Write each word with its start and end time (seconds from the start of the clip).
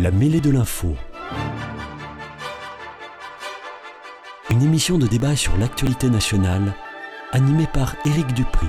La 0.00 0.12
mêlée 0.12 0.40
de 0.40 0.50
l'info. 0.50 0.94
Une 4.48 4.62
émission 4.62 4.96
de 4.96 5.08
débat 5.08 5.34
sur 5.34 5.56
l'actualité 5.56 6.08
nationale, 6.08 6.72
animée 7.32 7.66
par 7.74 7.96
Éric 8.06 8.32
Dupri. 8.32 8.68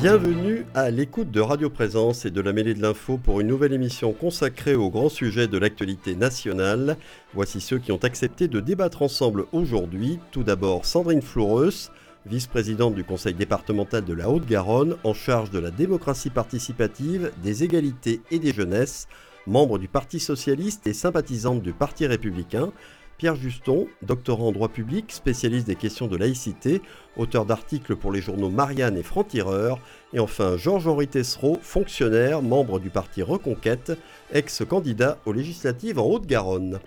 Bienvenue 0.00 0.64
à 0.72 0.88
l'écoute 0.92 1.32
de 1.32 1.40
Radio 1.40 1.68
Présence 1.68 2.24
et 2.24 2.30
de 2.30 2.40
la 2.40 2.52
mêlée 2.52 2.74
de 2.74 2.82
l'info 2.82 3.18
pour 3.18 3.40
une 3.40 3.48
nouvelle 3.48 3.72
émission 3.72 4.12
consacrée 4.12 4.76
aux 4.76 4.88
grands 4.88 5.08
sujets 5.08 5.48
de 5.48 5.58
l'actualité 5.58 6.14
nationale. 6.14 6.96
Voici 7.32 7.60
ceux 7.60 7.78
qui 7.78 7.90
ont 7.90 8.04
accepté 8.04 8.46
de 8.46 8.60
débattre 8.60 9.02
ensemble 9.02 9.46
aujourd'hui. 9.50 10.20
Tout 10.30 10.44
d'abord 10.44 10.86
Sandrine 10.86 11.22
Floreus, 11.22 11.90
vice-présidente 12.26 12.94
du 12.94 13.04
conseil 13.04 13.34
départemental 13.34 14.04
de 14.04 14.14
la 14.14 14.30
Haute-Garonne, 14.30 14.96
en 15.04 15.14
charge 15.14 15.50
de 15.50 15.58
la 15.58 15.70
démocratie 15.70 16.30
participative, 16.30 17.30
des 17.42 17.64
égalités 17.64 18.20
et 18.30 18.38
des 18.38 18.52
jeunesses, 18.52 19.08
membre 19.46 19.78
du 19.78 19.88
Parti 19.88 20.20
socialiste 20.20 20.86
et 20.86 20.94
sympathisante 20.94 21.62
du 21.62 21.72
Parti 21.72 22.06
républicain. 22.06 22.72
Pierre 23.16 23.36
Juston, 23.36 23.86
doctorant 24.02 24.48
en 24.48 24.52
droit 24.52 24.68
public, 24.68 25.12
spécialiste 25.12 25.66
des 25.68 25.76
questions 25.76 26.08
de 26.08 26.16
laïcité, 26.16 26.82
auteur 27.16 27.46
d'articles 27.46 27.94
pour 27.94 28.10
les 28.10 28.20
journaux 28.20 28.50
Marianne 28.50 28.96
et 28.96 29.04
Franc-Tireur, 29.04 29.78
et 30.12 30.18
enfin 30.18 30.56
Georges-Henri 30.56 31.06
Tessereau, 31.06 31.58
fonctionnaire, 31.62 32.42
membre 32.42 32.80
du 32.80 32.90
parti 32.90 33.22
Reconquête, 33.22 33.92
ex-candidat 34.32 35.18
aux 35.26 35.32
législatives 35.32 36.00
en 36.00 36.06
Haute-Garonne. 36.06 36.80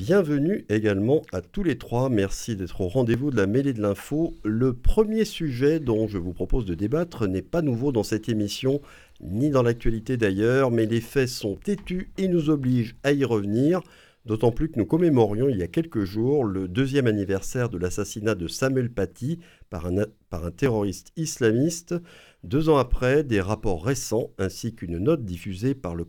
Bienvenue 0.00 0.64
également 0.70 1.20
à 1.30 1.42
tous 1.42 1.62
les 1.62 1.76
trois. 1.76 2.08
Merci 2.08 2.56
d'être 2.56 2.80
au 2.80 2.88
rendez-vous 2.88 3.30
de 3.30 3.36
la 3.36 3.46
mêlée 3.46 3.74
de 3.74 3.82
l'info. 3.82 4.34
Le 4.44 4.72
premier 4.72 5.26
sujet 5.26 5.78
dont 5.78 6.08
je 6.08 6.16
vous 6.16 6.32
propose 6.32 6.64
de 6.64 6.72
débattre 6.72 7.28
n'est 7.28 7.42
pas 7.42 7.60
nouveau 7.60 7.92
dans 7.92 8.02
cette 8.02 8.30
émission, 8.30 8.80
ni 9.20 9.50
dans 9.50 9.62
l'actualité 9.62 10.16
d'ailleurs, 10.16 10.70
mais 10.70 10.86
les 10.86 11.02
faits 11.02 11.28
sont 11.28 11.56
têtus 11.56 12.12
et 12.16 12.28
nous 12.28 12.48
obligent 12.48 12.96
à 13.02 13.12
y 13.12 13.26
revenir. 13.26 13.82
D'autant 14.24 14.52
plus 14.52 14.70
que 14.70 14.78
nous 14.78 14.86
commémorions 14.86 15.50
il 15.50 15.58
y 15.58 15.62
a 15.62 15.68
quelques 15.68 16.04
jours 16.04 16.44
le 16.44 16.66
deuxième 16.66 17.06
anniversaire 17.06 17.68
de 17.68 17.76
l'assassinat 17.76 18.34
de 18.34 18.48
Samuel 18.48 18.90
Paty 18.90 19.38
par 19.68 19.86
un, 19.86 20.50
terroriste 20.50 21.12
islamiste. 21.16 21.94
Deux 22.42 22.70
ans 22.70 22.78
après, 22.78 23.22
des 23.22 23.42
rapports 23.42 23.84
récents 23.84 24.30
ainsi 24.38 24.74
qu'une 24.74 24.96
note 24.96 25.26
diffusée 25.26 25.74
par 25.74 25.94
le 25.94 26.06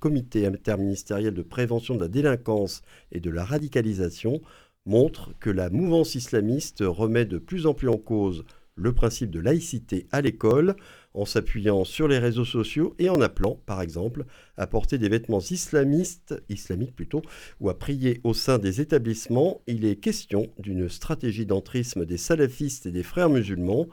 comité 0.00 0.46
interministériel 0.46 1.34
de 1.34 1.42
prévention 1.42 1.94
de 1.94 2.00
la 2.00 2.08
délinquance 2.08 2.82
et 3.12 3.20
de 3.20 3.30
la 3.30 3.44
radicalisation 3.44 4.40
montre 4.84 5.32
que 5.40 5.50
la 5.50 5.70
mouvance 5.70 6.14
islamiste 6.14 6.82
remet 6.86 7.24
de 7.24 7.38
plus 7.38 7.66
en 7.66 7.74
plus 7.74 7.88
en 7.88 7.98
cause 7.98 8.44
le 8.76 8.92
principe 8.92 9.30
de 9.30 9.40
laïcité 9.40 10.06
à 10.12 10.20
l'école 10.20 10.76
en 11.14 11.24
s'appuyant 11.24 11.84
sur 11.84 12.08
les 12.08 12.18
réseaux 12.18 12.44
sociaux 12.44 12.94
et 12.98 13.08
en 13.08 13.20
appelant, 13.22 13.58
par 13.64 13.80
exemple, 13.80 14.26
à 14.58 14.66
porter 14.66 14.98
des 14.98 15.08
vêtements 15.08 15.40
islamistes, 15.40 16.40
islamiques 16.50 16.94
plutôt, 16.94 17.22
ou 17.58 17.70
à 17.70 17.78
prier 17.78 18.20
au 18.22 18.34
sein 18.34 18.58
des 18.58 18.82
établissements. 18.82 19.62
Il 19.66 19.86
est 19.86 19.96
question 19.96 20.48
d'une 20.58 20.90
stratégie 20.90 21.46
d'entrisme 21.46 22.04
des 22.04 22.18
salafistes 22.18 22.84
et 22.84 22.92
des 22.92 23.02
frères 23.02 23.30
musulmans 23.30 23.86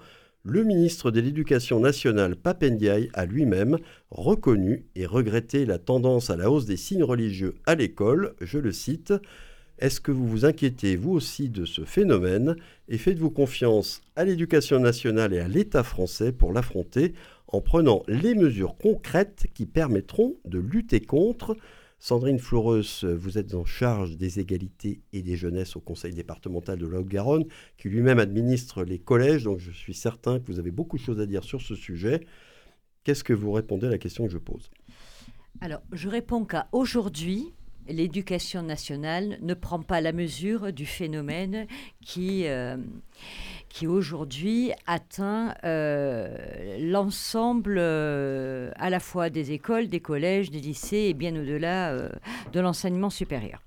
le 0.45 0.63
ministre 0.63 1.09
de 1.09 1.21
l'Éducation 1.21 1.79
nationale 1.79 2.35
Papendiaï 2.35 3.09
a 3.13 3.25
lui-même 3.25 3.77
reconnu 4.11 4.85
et 4.93 5.05
regretté 5.05 5.65
la 5.65 5.77
tendance 5.77 6.29
à 6.29 6.35
la 6.35 6.51
hausse 6.51 6.65
des 6.65 6.75
signes 6.75 7.03
religieux 7.03 7.55
à 7.65 7.75
l'école. 7.75 8.35
Je 8.41 8.59
le 8.59 8.73
cite. 8.73 9.13
Est-ce 9.79 10.01
que 10.01 10.11
vous 10.11 10.27
vous 10.27 10.43
inquiétez 10.43 10.97
vous 10.97 11.13
aussi 11.13 11.47
de 11.47 11.63
ce 11.63 11.85
phénomène 11.85 12.57
et 12.89 12.97
faites-vous 12.97 13.31
confiance 13.31 14.01
à 14.17 14.25
l'éducation 14.25 14.79
nationale 14.79 15.33
et 15.33 15.39
à 15.39 15.47
l'État 15.47 15.83
français 15.83 16.33
pour 16.33 16.51
l'affronter 16.51 17.13
en 17.47 17.61
prenant 17.61 18.03
les 18.09 18.35
mesures 18.35 18.75
concrètes 18.77 19.45
qui 19.53 19.65
permettront 19.65 20.35
de 20.43 20.59
lutter 20.59 20.99
contre 20.99 21.55
Sandrine 22.05 22.37
Floreus, 22.37 23.05
vous 23.05 23.37
êtes 23.37 23.55
en 23.55 23.63
charge 23.63 24.17
des 24.17 24.41
égalités 24.41 24.99
et 25.13 25.21
des 25.21 25.37
jeunesses 25.37 25.77
au 25.77 25.79
Conseil 25.79 26.13
départemental 26.13 26.77
de 26.77 26.85
la 26.85 26.99
Haute-Garonne, 26.99 27.45
qui 27.77 27.87
lui-même 27.87 28.19
administre 28.19 28.83
les 28.83 28.99
collèges, 28.99 29.45
donc 29.45 29.59
je 29.59 29.71
suis 29.71 29.93
certain 29.93 30.37
que 30.41 30.47
vous 30.47 30.59
avez 30.59 30.71
beaucoup 30.71 30.97
de 30.97 31.01
choses 31.01 31.21
à 31.21 31.25
dire 31.25 31.45
sur 31.45 31.61
ce 31.61 31.75
sujet. 31.75 32.27
Qu'est-ce 33.05 33.23
que 33.23 33.31
vous 33.31 33.53
répondez 33.53 33.87
à 33.87 33.89
la 33.89 33.97
question 33.97 34.25
que 34.25 34.33
je 34.33 34.37
pose? 34.37 34.69
Alors, 35.61 35.79
je 35.93 36.09
réponds 36.09 36.43
qu'à 36.43 36.67
aujourd'hui, 36.73 37.53
l'éducation 37.87 38.63
nationale 38.63 39.37
ne 39.41 39.53
prend 39.53 39.81
pas 39.81 40.01
la 40.01 40.11
mesure 40.11 40.71
du 40.71 40.85
phénomène 40.85 41.67
qui, 42.01 42.47
euh, 42.47 42.77
aujourd'hui 43.87 44.71
atteint 44.87 45.55
euh, 45.63 46.77
l'ensemble 46.79 47.75
euh, 47.77 48.71
à 48.75 48.89
la 48.89 48.99
fois 48.99 49.29
des 49.29 49.51
écoles, 49.51 49.89
des 49.89 49.99
collèges, 49.99 50.51
des 50.51 50.61
lycées 50.61 51.07
et 51.09 51.13
bien 51.13 51.35
au-delà 51.35 51.97
de 52.53 52.59
l'enseignement 52.59 53.09
supérieur. 53.09 53.61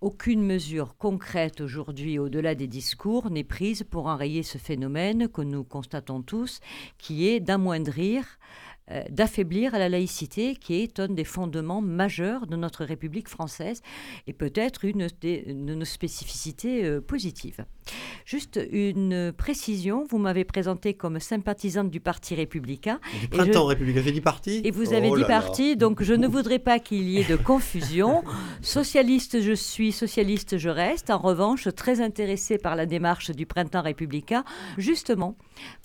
aucune 0.00 0.42
mesure 0.42 0.96
concrète 0.96 1.60
aujourd'hui, 1.60 2.18
au-delà 2.18 2.54
des 2.54 2.66
discours, 2.66 3.30
n'est 3.30 3.44
prise 3.44 3.82
pour 3.82 4.06
enrayer 4.06 4.42
ce 4.42 4.56
phénomène 4.56 5.28
que 5.28 5.42
nous 5.42 5.64
constatons 5.64 6.22
tous, 6.22 6.60
qui 6.96 7.28
est 7.28 7.40
d'amoindrir 7.40 8.24
d'affaiblir 9.10 9.72
la 9.72 9.88
laïcité, 9.88 10.56
qui 10.56 10.74
est 10.74 11.00
un 11.00 11.08
des 11.08 11.24
fondements 11.24 11.82
majeurs 11.82 12.46
de 12.46 12.56
notre 12.56 12.84
République 12.84 13.28
française 13.28 13.82
et 14.26 14.32
peut-être 14.32 14.84
une 14.84 15.08
de 15.20 15.74
nos 15.74 15.84
spécificités 15.84 17.00
positives. 17.00 17.64
Juste 18.24 18.60
une 18.72 19.32
précision, 19.32 20.04
vous 20.10 20.18
m'avez 20.18 20.44
présenté 20.44 20.94
comme 20.94 21.20
sympathisante 21.20 21.90
du 21.90 22.00
Parti 22.00 22.34
républicain. 22.34 23.00
Du 23.20 23.28
printemps 23.28 23.62
je... 23.62 23.68
républicain, 23.68 24.02
j'ai 24.04 24.12
dit 24.12 24.20
parti 24.20 24.60
Et 24.64 24.70
vous 24.70 24.92
avez 24.92 25.10
oh 25.10 25.16
dit 25.16 25.24
parti, 25.24 25.76
donc 25.76 26.02
je 26.02 26.14
ne 26.14 26.26
voudrais 26.26 26.58
pas 26.58 26.78
qu'il 26.78 27.08
y 27.08 27.18
ait 27.18 27.24
de 27.24 27.36
confusion. 27.36 28.24
socialiste 28.62 29.40
je 29.40 29.52
suis, 29.52 29.92
socialiste 29.92 30.58
je 30.58 30.68
reste. 30.68 31.10
En 31.10 31.18
revanche, 31.18 31.68
très 31.74 32.00
intéressée 32.00 32.58
par 32.58 32.76
la 32.76 32.86
démarche 32.86 33.30
du 33.30 33.46
printemps 33.46 33.82
républicain, 33.82 34.44
justement 34.76 35.36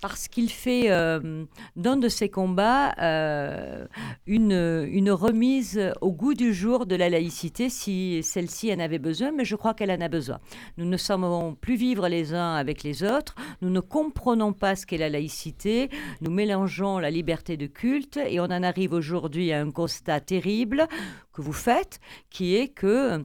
parce 0.02 0.28
qu'il 0.28 0.50
fait 0.50 0.92
euh, 0.92 1.46
d'un 1.76 1.98
de 1.98 2.10
ses 2.10 2.30
combats 2.30 2.91
euh, 3.00 3.86
une, 4.26 5.12
remise 5.12 5.92
au 6.02 6.12
goût 6.12 6.34
du 6.34 6.54
jour 6.54 6.86
de 6.86 6.96
la 6.96 7.10
laïcité, 7.10 7.70
si 7.70 8.22
celle-ci 8.24 8.74
en 8.74 8.80
avait 8.80 9.00
besoin, 9.00 9.32
mais 9.32 9.46
je 9.46 9.56
crois 9.56 9.74
qu'elle 9.74 9.92
en 9.92 10.02
a 10.02 10.08
besoin. 10.08 10.40
Nous 10.78 10.86
ne 10.86 10.98
sommes 10.98 11.56
plus 11.56 11.76
vivre 11.76 12.08
les 12.08 12.34
uns 12.34 12.56
avec 12.56 12.84
les 12.84 13.04
autres, 13.04 13.36
nous 13.62 13.70
ne 13.70 13.80
comprenons 13.80 14.54
pas 14.54 14.76
ce 14.76 14.86
qu'est 14.86 14.98
la 14.98 15.10
laïcité, 15.10 15.90
nous 16.22 16.32
mélangeons 16.32 17.00
la 17.00 17.12
liberté 17.12 17.58
de 17.58 17.68
culte 17.68 18.18
et 18.18 18.40
on 18.40 18.46
en 18.46 18.64
arrive 18.64 18.94
aujourd'hui 18.94 19.52
à 19.52 19.60
un 19.60 19.72
constat 19.72 20.20
terrible 20.22 20.88
que 21.34 21.42
vous 21.42 21.54
faites, 21.54 22.00
qui 22.30 22.56
est 22.56 22.70
que 22.70 23.24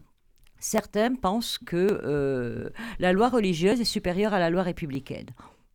certains 0.58 1.14
pensent 1.14 1.58
que 1.58 1.76
euh, 1.76 2.70
la 2.98 3.12
loi 3.12 3.28
religieuse 3.28 3.80
est 3.80 3.84
supérieure 3.84 4.34
à 4.34 4.38
la 4.38 4.50
loi 4.50 4.62
républicaine. 4.62 5.28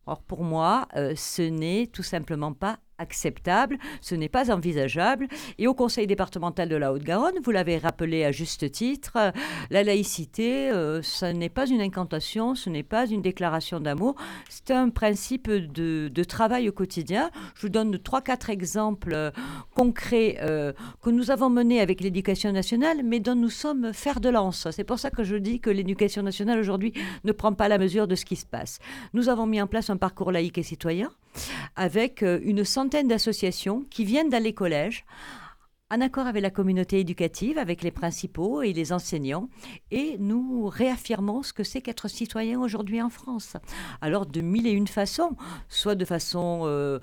Or, 0.06 0.22
pour 0.22 0.42
moi, 0.42 0.88
euh, 0.96 1.14
ce 1.16 1.42
n'est 1.42 1.86
tout 1.86 2.02
simplement 2.02 2.52
pas 2.52 2.78
acceptable, 2.98 3.78
ce 4.00 4.14
n'est 4.14 4.28
pas 4.28 4.50
envisageable. 4.52 5.28
Et 5.58 5.66
au 5.66 5.74
Conseil 5.74 6.06
départemental 6.06 6.68
de 6.68 6.76
la 6.76 6.92
Haute-Garonne, 6.92 7.34
vous 7.44 7.50
l'avez 7.50 7.78
rappelé 7.78 8.24
à 8.24 8.32
juste 8.32 8.70
titre, 8.70 9.32
la 9.70 9.82
laïcité, 9.82 10.70
euh, 10.70 11.02
ce 11.02 11.26
n'est 11.26 11.48
pas 11.48 11.66
une 11.66 11.80
incantation, 11.80 12.54
ce 12.54 12.70
n'est 12.70 12.82
pas 12.82 13.06
une 13.06 13.22
déclaration 13.22 13.80
d'amour, 13.80 14.14
c'est 14.48 14.70
un 14.70 14.90
principe 14.90 15.50
de, 15.50 16.22
travail 16.22 16.68
au 16.68 16.72
quotidien. 16.72 17.30
Je 17.56 17.62
vous 17.62 17.68
donne 17.68 17.98
trois, 17.98 18.22
quatre 18.22 18.48
exemples 18.48 19.12
euh, 19.12 19.30
concrets 19.74 20.38
euh, 20.40 20.72
que 21.02 21.10
nous 21.10 21.30
avons 21.30 21.50
menés 21.50 21.80
avec 21.80 22.00
l'éducation 22.00 22.52
nationale, 22.52 23.02
mais 23.04 23.18
dont 23.18 23.34
nous 23.34 23.50
sommes 23.50 23.92
fer 23.92 24.20
de 24.20 24.28
lance. 24.28 24.68
C'est 24.70 24.84
pour 24.84 25.00
ça 25.00 25.10
que 25.10 25.24
je 25.24 25.34
dis 25.36 25.58
que 25.58 25.68
l'éducation 25.68 26.22
nationale 26.22 26.60
aujourd'hui 26.60 26.92
ne 27.24 27.32
prend 27.32 27.52
pas 27.52 27.68
la 27.68 27.78
mesure 27.78 28.06
de 28.06 28.14
ce 28.14 28.24
qui 28.24 28.36
se 28.36 28.46
passe. 28.46 28.78
Nous 29.12 29.28
avons 29.28 29.46
mis 29.46 29.60
en 29.60 29.66
place 29.66 29.90
un 29.90 29.96
parcours 29.96 30.30
laïque 30.30 30.58
et 30.58 30.62
citoyen 30.62 31.10
avec 31.76 32.22
une 32.22 32.62
centaine 32.62 32.81
d'associations 32.84 33.84
qui 33.90 34.04
viennent 34.04 34.30
dans 34.30 34.42
les 34.42 34.54
collèges 34.54 35.04
en 35.92 36.00
accord 36.00 36.26
avec 36.26 36.42
la 36.42 36.50
communauté 36.50 37.00
éducative, 37.00 37.58
avec 37.58 37.82
les 37.82 37.90
principaux 37.90 38.62
et 38.62 38.72
les 38.72 38.94
enseignants, 38.94 39.50
et 39.90 40.16
nous 40.18 40.66
réaffirmons 40.66 41.42
ce 41.42 41.52
que 41.52 41.64
c'est 41.64 41.82
qu'être 41.82 42.08
citoyen 42.08 42.58
aujourd'hui 42.58 43.02
en 43.02 43.10
France. 43.10 43.58
Alors 44.00 44.24
de 44.24 44.40
mille 44.40 44.66
et 44.66 44.70
une 44.70 44.88
façons, 44.88 45.36
soit 45.68 45.94
de 45.94 46.06
façon 46.06 46.62
euh, 46.64 46.98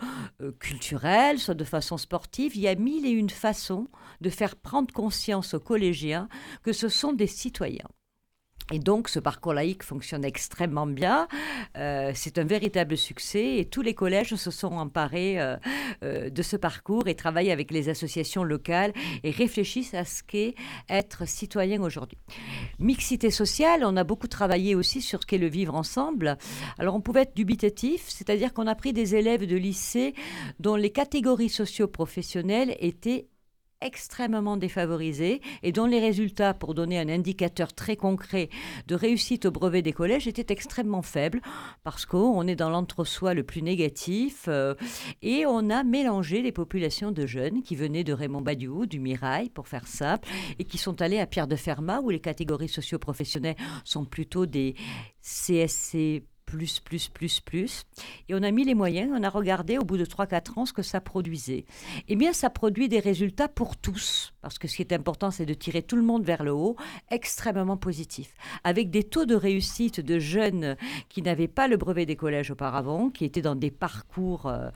culturelle, 0.59 1.37
soit 1.37 1.53
de 1.53 1.63
façon 1.63 1.97
sportive, 1.97 2.55
il 2.55 2.61
y 2.61 2.67
a 2.67 2.73
mille 2.73 3.05
et 3.05 3.11
une 3.11 3.29
façons 3.29 3.87
de 4.21 4.29
faire 4.31 4.55
prendre 4.55 4.91
conscience 4.91 5.53
aux 5.53 5.59
collégiens 5.59 6.27
que 6.63 6.73
ce 6.73 6.89
sont 6.89 7.13
des 7.13 7.27
citoyens. 7.27 7.89
Et 8.71 8.79
donc, 8.79 9.09
ce 9.09 9.19
parcours 9.19 9.53
laïque 9.53 9.83
fonctionne 9.83 10.23
extrêmement 10.23 10.85
bien. 10.85 11.27
Euh, 11.77 12.11
c'est 12.13 12.37
un 12.37 12.43
véritable 12.43 12.97
succès 12.97 13.57
et 13.57 13.65
tous 13.65 13.81
les 13.81 13.95
collèges 13.95 14.35
se 14.35 14.51
sont 14.51 14.73
emparés 14.73 15.39
euh, 15.39 15.57
euh, 16.03 16.29
de 16.29 16.41
ce 16.43 16.55
parcours 16.55 17.07
et 17.07 17.15
travaillent 17.15 17.51
avec 17.51 17.71
les 17.71 17.89
associations 17.89 18.43
locales 18.43 18.93
et 19.23 19.31
réfléchissent 19.31 19.93
à 19.95 20.05
ce 20.05 20.21
qu'est 20.23 20.53
être 20.87 21.27
citoyen 21.27 21.81
aujourd'hui. 21.81 22.19
Mixité 22.77 23.31
sociale, 23.31 23.83
on 23.83 23.97
a 23.97 24.03
beaucoup 24.03 24.27
travaillé 24.27 24.75
aussi 24.75 25.01
sur 25.01 25.21
ce 25.21 25.25
qu'est 25.25 25.37
le 25.37 25.47
vivre 25.47 25.73
ensemble. 25.73 26.37
Alors, 26.77 26.95
on 26.95 27.01
pouvait 27.01 27.21
être 27.21 27.35
dubitatif, 27.35 28.05
c'est-à-dire 28.07 28.53
qu'on 28.53 28.67
a 28.67 28.75
pris 28.75 28.93
des 28.93 29.15
élèves 29.15 29.47
de 29.47 29.55
lycée 29.55 30.13
dont 30.59 30.75
les 30.75 30.91
catégories 30.91 31.49
socio-professionnelles 31.49 32.75
étaient 32.79 33.27
extrêmement 33.81 34.57
défavorisés 34.57 35.41
et 35.63 35.71
dont 35.71 35.85
les 35.85 35.99
résultats, 35.99 36.53
pour 36.53 36.73
donner 36.73 36.99
un 36.99 37.09
indicateur 37.09 37.73
très 37.73 37.95
concret 37.95 38.49
de 38.87 38.95
réussite 38.95 39.45
au 39.45 39.51
brevet 39.51 39.81
des 39.81 39.93
collèges, 39.93 40.27
étaient 40.27 40.53
extrêmement 40.53 41.01
faibles 41.01 41.41
parce 41.83 42.05
qu'on 42.05 42.47
est 42.47 42.55
dans 42.55 42.69
l'entre-soi 42.69 43.33
le 43.33 43.43
plus 43.43 43.61
négatif 43.61 44.45
euh, 44.47 44.75
et 45.21 45.45
on 45.45 45.69
a 45.69 45.83
mélangé 45.83 46.41
les 46.41 46.51
populations 46.51 47.11
de 47.11 47.25
jeunes 47.25 47.61
qui 47.63 47.75
venaient 47.75 48.03
de 48.03 48.13
Raymond 48.13 48.41
Badiou, 48.41 48.85
du 48.85 48.99
Mirail, 48.99 49.49
pour 49.49 49.67
faire 49.67 49.87
simple, 49.87 50.27
et 50.57 50.65
qui 50.65 50.77
sont 50.77 51.01
allés 51.01 51.19
à 51.19 51.27
Pierre 51.27 51.47
de 51.47 51.55
Fermat 51.55 52.01
où 52.01 52.09
les 52.09 52.19
catégories 52.19 52.69
socio-professionnelles 52.69 53.55
sont 53.83 54.05
plutôt 54.05 54.45
des 54.45 54.75
CSC 55.21 56.23
plus, 56.49 56.79
plus, 56.79 57.07
plus, 57.09 57.39
plus. 57.39 57.85
Et 58.27 58.33
on 58.33 58.41
a 58.41 58.49
mis 58.49 58.65
les 58.65 58.73
moyens, 58.73 59.11
on 59.13 59.23
a 59.23 59.29
regardé 59.29 59.77
au 59.77 59.83
bout 59.83 59.97
de 59.97 60.05
3-4 60.05 60.59
ans 60.59 60.65
ce 60.65 60.73
que 60.73 60.81
ça 60.81 60.99
produisait. 60.99 61.65
Eh 62.07 62.15
bien, 62.15 62.33
ça 62.33 62.49
produit 62.49 62.89
des 62.89 62.99
résultats 62.99 63.47
pour 63.47 63.77
tous, 63.77 64.33
parce 64.41 64.57
que 64.57 64.67
ce 64.67 64.75
qui 64.75 64.81
est 64.81 64.93
important, 64.93 65.29
c'est 65.29 65.45
de 65.45 65.53
tirer 65.53 65.83
tout 65.83 65.95
le 65.95 66.01
monde 66.01 66.23
vers 66.23 66.43
le 66.43 66.51
haut, 66.51 66.75
extrêmement 67.11 67.77
positifs, 67.77 68.33
avec 68.63 68.89
des 68.89 69.03
taux 69.03 69.25
de 69.25 69.35
réussite 69.35 69.99
de 69.99 70.17
jeunes 70.17 70.75
qui 71.07 71.21
n'avaient 71.21 71.47
pas 71.47 71.67
le 71.67 71.77
brevet 71.77 72.07
des 72.07 72.15
collèges 72.15 72.49
auparavant, 72.49 73.11
qui 73.11 73.25
étaient 73.25 73.43
dans 73.43 73.55
des 73.55 73.71
parcours 73.71 74.47
euh, 74.47 74.69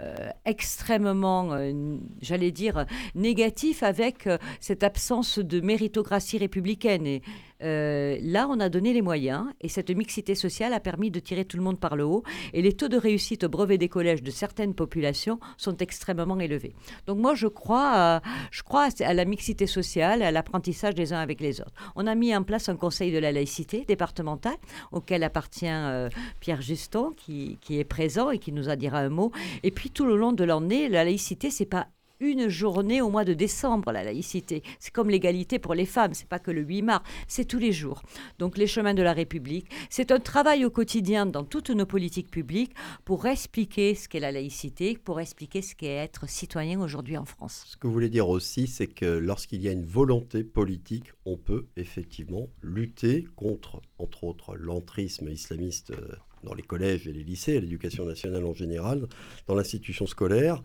euh, 0.00 0.30
extrêmement, 0.46 1.52
euh, 1.52 1.98
j'allais 2.22 2.52
dire, 2.52 2.86
négatifs, 3.14 3.82
avec 3.82 4.28
cette 4.60 4.82
absence 4.82 5.38
de 5.38 5.60
méritocratie 5.60 6.38
républicaine. 6.38 7.06
Et, 7.06 7.22
euh, 7.62 8.18
là, 8.22 8.46
on 8.48 8.60
a 8.60 8.68
donné 8.68 8.92
les 8.92 9.02
moyens 9.02 9.46
et 9.60 9.68
cette 9.68 9.90
mixité 9.90 10.34
sociale 10.34 10.72
a 10.72 10.80
permis 10.80 11.10
de 11.10 11.20
tirer 11.20 11.44
tout 11.44 11.56
le 11.56 11.62
monde 11.62 11.80
par 11.80 11.96
le 11.96 12.04
haut. 12.04 12.22
Et 12.52 12.62
les 12.62 12.72
taux 12.72 12.88
de 12.88 12.96
réussite 12.96 13.44
au 13.44 13.48
brevet 13.48 13.78
des 13.78 13.88
collèges 13.88 14.22
de 14.22 14.30
certaines 14.30 14.74
populations 14.74 15.40
sont 15.56 15.76
extrêmement 15.78 16.38
élevés. 16.38 16.74
Donc 17.06 17.18
moi, 17.18 17.34
je 17.34 17.46
crois, 17.46 17.90
à, 17.94 18.22
je 18.50 18.62
crois 18.62 18.88
à 19.00 19.14
la 19.14 19.24
mixité 19.24 19.66
sociale, 19.66 20.22
à 20.22 20.30
l'apprentissage 20.30 20.94
des 20.94 21.12
uns 21.12 21.18
avec 21.18 21.40
les 21.40 21.60
autres. 21.60 21.74
On 21.96 22.06
a 22.06 22.14
mis 22.14 22.34
en 22.34 22.42
place 22.42 22.68
un 22.68 22.76
conseil 22.76 23.12
de 23.12 23.18
la 23.18 23.32
laïcité 23.32 23.84
départemental 23.86 24.56
auquel 24.92 25.22
appartient 25.22 25.66
euh, 25.68 26.08
Pierre 26.40 26.62
Juston 26.62 27.12
qui, 27.16 27.58
est 27.70 27.84
présent 27.84 28.30
et 28.30 28.38
qui 28.38 28.52
nous 28.52 28.68
a 28.68 28.76
dira 28.76 28.98
un 28.98 29.08
mot. 29.08 29.32
Et 29.62 29.70
puis 29.70 29.90
tout 29.90 30.06
le 30.06 30.16
long 30.16 30.32
de 30.32 30.44
l'année, 30.44 30.88
la 30.88 31.04
laïcité, 31.04 31.50
c'est 31.50 31.66
pas 31.66 31.88
une 32.20 32.48
journée 32.48 33.00
au 33.00 33.10
mois 33.10 33.24
de 33.24 33.34
décembre, 33.34 33.92
la 33.92 34.04
laïcité. 34.04 34.62
C'est 34.80 34.92
comme 34.92 35.10
l'égalité 35.10 35.58
pour 35.58 35.74
les 35.74 35.86
femmes, 35.86 36.14
c'est 36.14 36.28
pas 36.28 36.38
que 36.38 36.50
le 36.50 36.62
8 36.62 36.82
mars, 36.82 37.04
c'est 37.26 37.44
tous 37.44 37.58
les 37.58 37.72
jours. 37.72 38.02
Donc 38.38 38.58
les 38.58 38.66
chemins 38.66 38.94
de 38.94 39.02
la 39.02 39.12
République, 39.12 39.66
c'est 39.90 40.10
un 40.10 40.20
travail 40.20 40.64
au 40.64 40.70
quotidien 40.70 41.26
dans 41.26 41.44
toutes 41.44 41.70
nos 41.70 41.86
politiques 41.86 42.30
publiques 42.30 42.74
pour 43.04 43.26
expliquer 43.26 43.94
ce 43.94 44.08
qu'est 44.08 44.20
la 44.20 44.32
laïcité, 44.32 44.98
pour 45.02 45.20
expliquer 45.20 45.62
ce 45.62 45.74
qu'est 45.74 45.86
être 45.94 46.28
citoyen 46.28 46.80
aujourd'hui 46.80 47.16
en 47.16 47.24
France. 47.24 47.64
Ce 47.66 47.76
que 47.76 47.86
vous 47.86 47.92
voulez 47.92 48.10
dire 48.10 48.28
aussi, 48.28 48.66
c'est 48.66 48.86
que 48.86 49.06
lorsqu'il 49.06 49.62
y 49.62 49.68
a 49.68 49.72
une 49.72 49.86
volonté 49.86 50.44
politique, 50.44 51.12
on 51.24 51.36
peut 51.36 51.66
effectivement 51.76 52.48
lutter 52.62 53.26
contre, 53.36 53.80
entre 53.98 54.24
autres, 54.24 54.56
l'entrisme 54.56 55.28
islamiste 55.28 55.90
euh, 55.90 56.16
dans 56.44 56.54
les 56.54 56.62
collèges 56.62 57.06
et 57.08 57.12
les 57.12 57.24
lycées, 57.24 57.60
l'éducation 57.60 58.04
nationale 58.04 58.44
en 58.44 58.54
général, 58.54 59.06
dans 59.46 59.54
l'institution 59.54 60.06
scolaire 60.06 60.62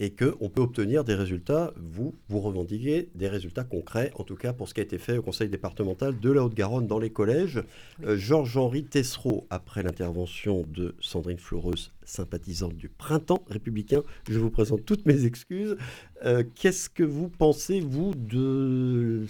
et 0.00 0.10
qu'on 0.10 0.48
peut 0.48 0.62
obtenir 0.62 1.04
des 1.04 1.14
résultats, 1.14 1.74
vous, 1.76 2.14
vous 2.28 2.40
revendiquez 2.40 3.10
des 3.14 3.28
résultats 3.28 3.64
concrets, 3.64 4.10
en 4.14 4.24
tout 4.24 4.34
cas 4.34 4.54
pour 4.54 4.66
ce 4.66 4.72
qui 4.72 4.80
a 4.80 4.82
été 4.82 4.96
fait 4.96 5.18
au 5.18 5.22
Conseil 5.22 5.50
départemental 5.50 6.18
de 6.18 6.30
la 6.30 6.42
Haute-Garonne 6.42 6.86
dans 6.86 6.98
les 6.98 7.10
collèges. 7.10 7.62
Euh, 8.04 8.16
Georges-Henri 8.16 8.84
Tessereau, 8.84 9.46
après 9.50 9.82
l'intervention 9.82 10.64
de 10.66 10.94
Sandrine 11.00 11.38
Fleureuse, 11.38 11.92
sympathisante 12.02 12.78
du 12.78 12.88
printemps 12.88 13.44
républicain, 13.50 14.02
je 14.28 14.38
vous 14.38 14.50
présente 14.50 14.86
toutes 14.86 15.04
mes 15.04 15.26
excuses. 15.26 15.76
Euh, 16.24 16.44
qu'est-ce 16.54 16.88
que 16.88 17.04
vous 17.04 17.28
pensez, 17.28 17.80
vous, 17.80 18.14
de, 18.14 19.26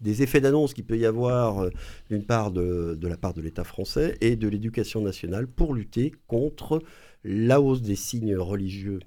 des 0.00 0.22
effets 0.24 0.40
d'annonce 0.40 0.74
qu'il 0.74 0.84
peut 0.84 0.98
y 0.98 1.06
avoir 1.06 1.60
euh, 1.60 1.70
d'une 2.10 2.24
part 2.24 2.50
de, 2.50 2.98
de 3.00 3.08
la 3.08 3.16
part 3.16 3.32
de 3.32 3.42
l'État 3.42 3.64
français 3.64 4.18
et 4.20 4.34
de 4.34 4.48
l'éducation 4.48 5.02
nationale 5.02 5.46
pour 5.46 5.72
lutter 5.72 6.12
contre 6.26 6.82
la 7.22 7.60
hausse 7.60 7.82
des 7.82 7.96
signes 7.96 8.36
religieux 8.36 8.98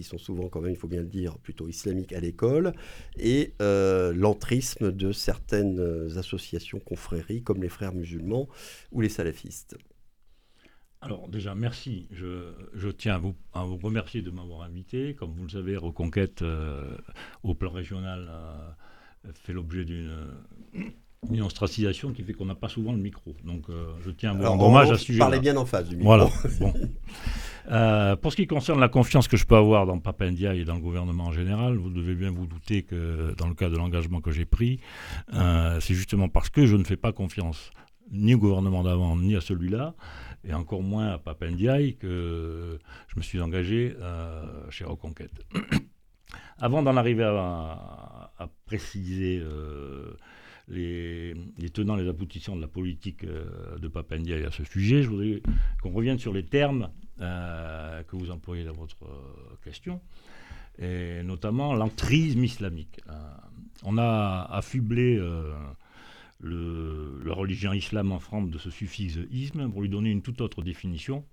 qui 0.00 0.08
sont 0.08 0.18
souvent 0.18 0.48
quand 0.48 0.62
même, 0.62 0.72
il 0.72 0.78
faut 0.78 0.88
bien 0.88 1.02
le 1.02 1.08
dire, 1.08 1.38
plutôt 1.38 1.68
islamiques 1.68 2.14
à 2.14 2.20
l'école, 2.20 2.72
et 3.18 3.52
euh, 3.60 4.14
l'entrisme 4.14 4.92
de 4.92 5.12
certaines 5.12 5.78
associations, 6.16 6.80
confréries, 6.80 7.42
comme 7.42 7.62
les 7.62 7.68
frères 7.68 7.92
musulmans 7.92 8.48
ou 8.92 9.02
les 9.02 9.10
salafistes. 9.10 9.76
Alors 11.02 11.28
déjà, 11.28 11.54
merci. 11.54 12.08
Je, 12.10 12.90
tiens 12.90 13.16
à 13.16 13.18
vous, 13.18 13.34
à 13.52 13.64
vous, 13.64 13.76
remercier 13.76 14.22
de 14.22 14.30
m'avoir 14.30 14.62
invité. 14.62 15.14
Comme 15.14 15.32
vous 15.32 15.44
le 15.44 15.50
savez, 15.50 15.76
Reconquête, 15.76 16.40
euh, 16.40 16.96
au 17.42 17.54
plan 17.54 17.70
régional, 17.70 18.30
fait 19.34 19.52
l'objet 19.52 19.84
d'une 19.84 20.28
une 21.28 21.42
ostracisation 21.42 22.12
qui 22.12 22.22
fait 22.22 22.32
qu'on 22.32 22.46
n'a 22.46 22.54
pas 22.54 22.68
souvent 22.68 22.92
le 22.92 22.98
micro. 22.98 23.34
Donc 23.44 23.66
je 24.04 24.10
tiens 24.10 24.30
à 24.30 24.34
vous 24.34 24.44
rendre 24.44 24.66
hommage 24.66 24.90
à 24.90 24.96
ce 24.96 25.04
sujet. 25.04 25.18
Parlez 25.18 25.40
bien 25.40 25.56
en 25.56 25.66
face 25.66 25.88
du 25.88 25.96
micro. 25.96 26.08
Voilà. 26.08 26.28
Bon. 26.60 26.72
Euh, 27.70 28.16
pour 28.16 28.32
ce 28.32 28.36
qui 28.36 28.46
concerne 28.46 28.80
la 28.80 28.88
confiance 28.88 29.28
que 29.28 29.36
je 29.36 29.46
peux 29.46 29.56
avoir 29.56 29.86
dans 29.86 29.98
Papendia 29.98 30.54
et 30.54 30.64
dans 30.64 30.74
le 30.74 30.80
gouvernement 30.80 31.26
en 31.26 31.32
général, 31.32 31.76
vous 31.76 31.90
devez 31.90 32.14
bien 32.14 32.30
vous 32.30 32.46
douter 32.46 32.82
que 32.82 33.34
dans 33.36 33.46
le 33.46 33.54
cas 33.54 33.68
de 33.68 33.76
l'engagement 33.76 34.20
que 34.20 34.30
j'ai 34.30 34.44
pris, 34.44 34.80
euh, 35.34 35.78
c'est 35.80 35.94
justement 35.94 36.28
parce 36.28 36.48
que 36.48 36.66
je 36.66 36.76
ne 36.76 36.84
fais 36.84 36.96
pas 36.96 37.12
confiance 37.12 37.70
ni 38.10 38.34
au 38.34 38.38
gouvernement 38.38 38.82
d'avant, 38.82 39.16
ni 39.16 39.36
à 39.36 39.40
celui-là, 39.40 39.94
et 40.42 40.52
encore 40.52 40.82
moins 40.82 41.10
à 41.10 41.18
Papendiaï, 41.18 41.94
que 41.94 42.78
je 43.06 43.16
me 43.16 43.22
suis 43.22 43.40
engagé 43.40 43.94
euh, 44.00 44.68
chez 44.70 44.84
Reconquête. 44.84 45.44
Avant 46.58 46.82
d'en 46.82 46.96
arriver 46.96 47.24
à, 47.24 48.26
préciser 48.66 49.42
les, 50.68 51.34
tenants, 51.72 51.96
les 51.96 52.08
aboutissants 52.08 52.56
de 52.56 52.60
la 52.60 52.68
politique 52.68 53.24
de 53.24 53.88
Papendiaï 53.88 54.44
à 54.44 54.50
ce 54.50 54.64
sujet, 54.64 55.02
je 55.02 55.08
voudrais 55.08 55.42
qu'on 55.82 55.92
revienne 55.92 56.18
sur 56.18 56.32
les 56.32 56.44
termes 56.44 56.90
euh, 57.20 58.02
que 58.04 58.16
vous 58.16 58.30
employez 58.30 58.64
dans 58.64 58.72
votre 58.72 59.04
euh, 59.04 59.56
question, 59.62 60.00
et 60.78 61.22
notamment 61.22 61.74
l'entrisme 61.74 62.42
islamique. 62.42 62.98
Euh, 63.10 63.12
on 63.82 63.98
a 63.98 64.48
affublé 64.50 65.16
le, 66.38 67.22
la 67.22 67.34
religion 67.34 67.74
islam 67.74 68.12
en 68.12 68.20
France 68.20 68.48
de 68.48 68.56
ce 68.56 68.70
suffixe 68.70 69.18
isme 69.30 69.70
pour 69.70 69.82
lui 69.82 69.90
donner 69.90 70.10
une 70.10 70.22
toute 70.22 70.40
autre 70.40 70.62
définition 70.62 71.24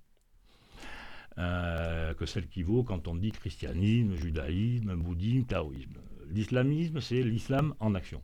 que 1.36 2.26
celle 2.26 2.48
qui 2.48 2.64
vaut 2.64 2.82
quand 2.82 3.06
on 3.06 3.14
dit 3.14 3.30
christianisme, 3.30 4.16
judaïsme, 4.16 4.96
bouddhisme, 4.96 5.44
taoïsme. 5.44 5.94
L'islamisme, 6.30 7.00
c'est 7.00 7.22
l'islam 7.22 7.74
en 7.78 7.94
action. 7.94 8.22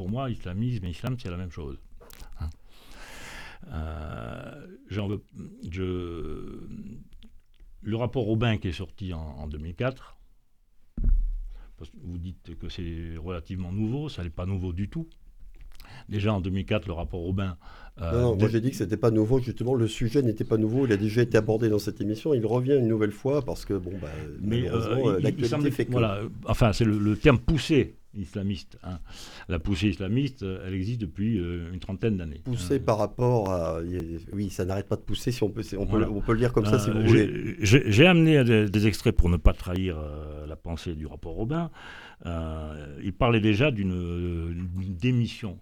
Pour 0.00 0.08
moi, 0.08 0.30
islamisme 0.30 0.86
et 0.86 0.90
islam, 0.92 1.16
c'est 1.18 1.28
la 1.28 1.36
même 1.36 1.50
chose. 1.50 1.76
Hein. 2.40 2.48
Euh, 3.70 4.66
veux, 4.88 5.22
je, 5.70 6.66
le 7.82 7.96
rapport 7.96 8.26
Aubin 8.30 8.56
qui 8.56 8.68
est 8.68 8.72
sorti 8.72 9.12
en, 9.12 9.46
2004, 9.46 10.16
vous 12.02 12.16
dites 12.16 12.58
que 12.58 12.70
c'est 12.70 13.14
relativement 13.18 13.72
nouveau, 13.72 14.08
ça 14.08 14.22
n'est 14.22 14.30
pas 14.30 14.46
nouveau 14.46 14.72
du 14.72 14.88
tout. 14.88 15.06
Déjà 16.08 16.32
en 16.32 16.40
2004, 16.40 16.86
le 16.86 16.94
rapport 16.94 17.22
Aubin. 17.22 17.58
Euh, 18.00 18.22
non, 18.22 18.36
moi 18.36 18.48
j'ai 18.48 18.62
dit 18.62 18.70
que 18.70 18.76
c'était 18.76 18.96
pas 18.96 19.10
nouveau, 19.10 19.38
justement, 19.38 19.74
le 19.74 19.86
sujet 19.86 20.22
n'était 20.22 20.44
pas 20.44 20.56
nouveau, 20.56 20.86
il 20.86 20.94
a 20.94 20.96
déjà 20.96 21.20
été 21.20 21.36
abordé 21.36 21.68
dans 21.68 21.78
cette 21.78 22.00
émission, 22.00 22.32
il 22.32 22.46
revient 22.46 22.78
une 22.78 22.88
nouvelle 22.88 23.12
fois 23.12 23.44
parce 23.44 23.66
que, 23.66 23.74
bon, 23.74 23.92
bah, 24.00 24.08
Mais, 24.40 24.62
malheureusement, 24.62 25.08
euh, 25.10 25.20
l'actualité 25.20 25.70
fait 25.70 25.84
que. 25.84 25.92
Voilà, 25.92 26.22
enfin, 26.46 26.72
c'est 26.72 26.86
le, 26.86 27.16
terme 27.18 27.38
poussé 27.38 27.99
islamiste. 28.14 28.78
Hein. 28.82 28.98
La 29.48 29.58
poussée 29.58 29.88
islamiste, 29.88 30.42
elle 30.42 30.74
existe 30.74 31.00
depuis 31.00 31.38
euh, 31.38 31.72
une 31.72 31.80
trentaine 31.80 32.16
d'années. 32.16 32.40
Poussée 32.44 32.76
hein. 32.76 32.82
par 32.84 32.98
rapport 32.98 33.50
à... 33.50 33.80
Oui, 34.32 34.50
ça 34.50 34.64
n'arrête 34.64 34.88
pas 34.88 34.96
de 34.96 35.02
pousser, 35.02 35.32
si 35.32 35.42
on 35.42 35.50
peut, 35.50 35.62
on 35.78 35.86
peut, 35.86 36.04
on 36.04 36.20
peut 36.20 36.32
le 36.32 36.38
dire 36.38 36.52
comme 36.52 36.66
ça, 36.66 36.78
si 36.78 36.90
vous 36.90 36.98
euh, 36.98 37.06
voulez. 37.06 37.56
J'ai 37.60 38.06
amené 38.06 38.68
des, 38.68 38.86
extraits 38.86 39.14
pour 39.14 39.28
ne 39.28 39.36
pas 39.36 39.52
trahir 39.52 39.98
euh, 39.98 40.46
la 40.46 40.56
pensée 40.56 40.94
du 40.94 41.06
rapport 41.06 41.34
Robin. 41.34 41.70
il 42.24 43.12
parlait 43.12 43.40
déjà 43.40 43.70
d'une 43.70 44.68
démission 44.98 45.58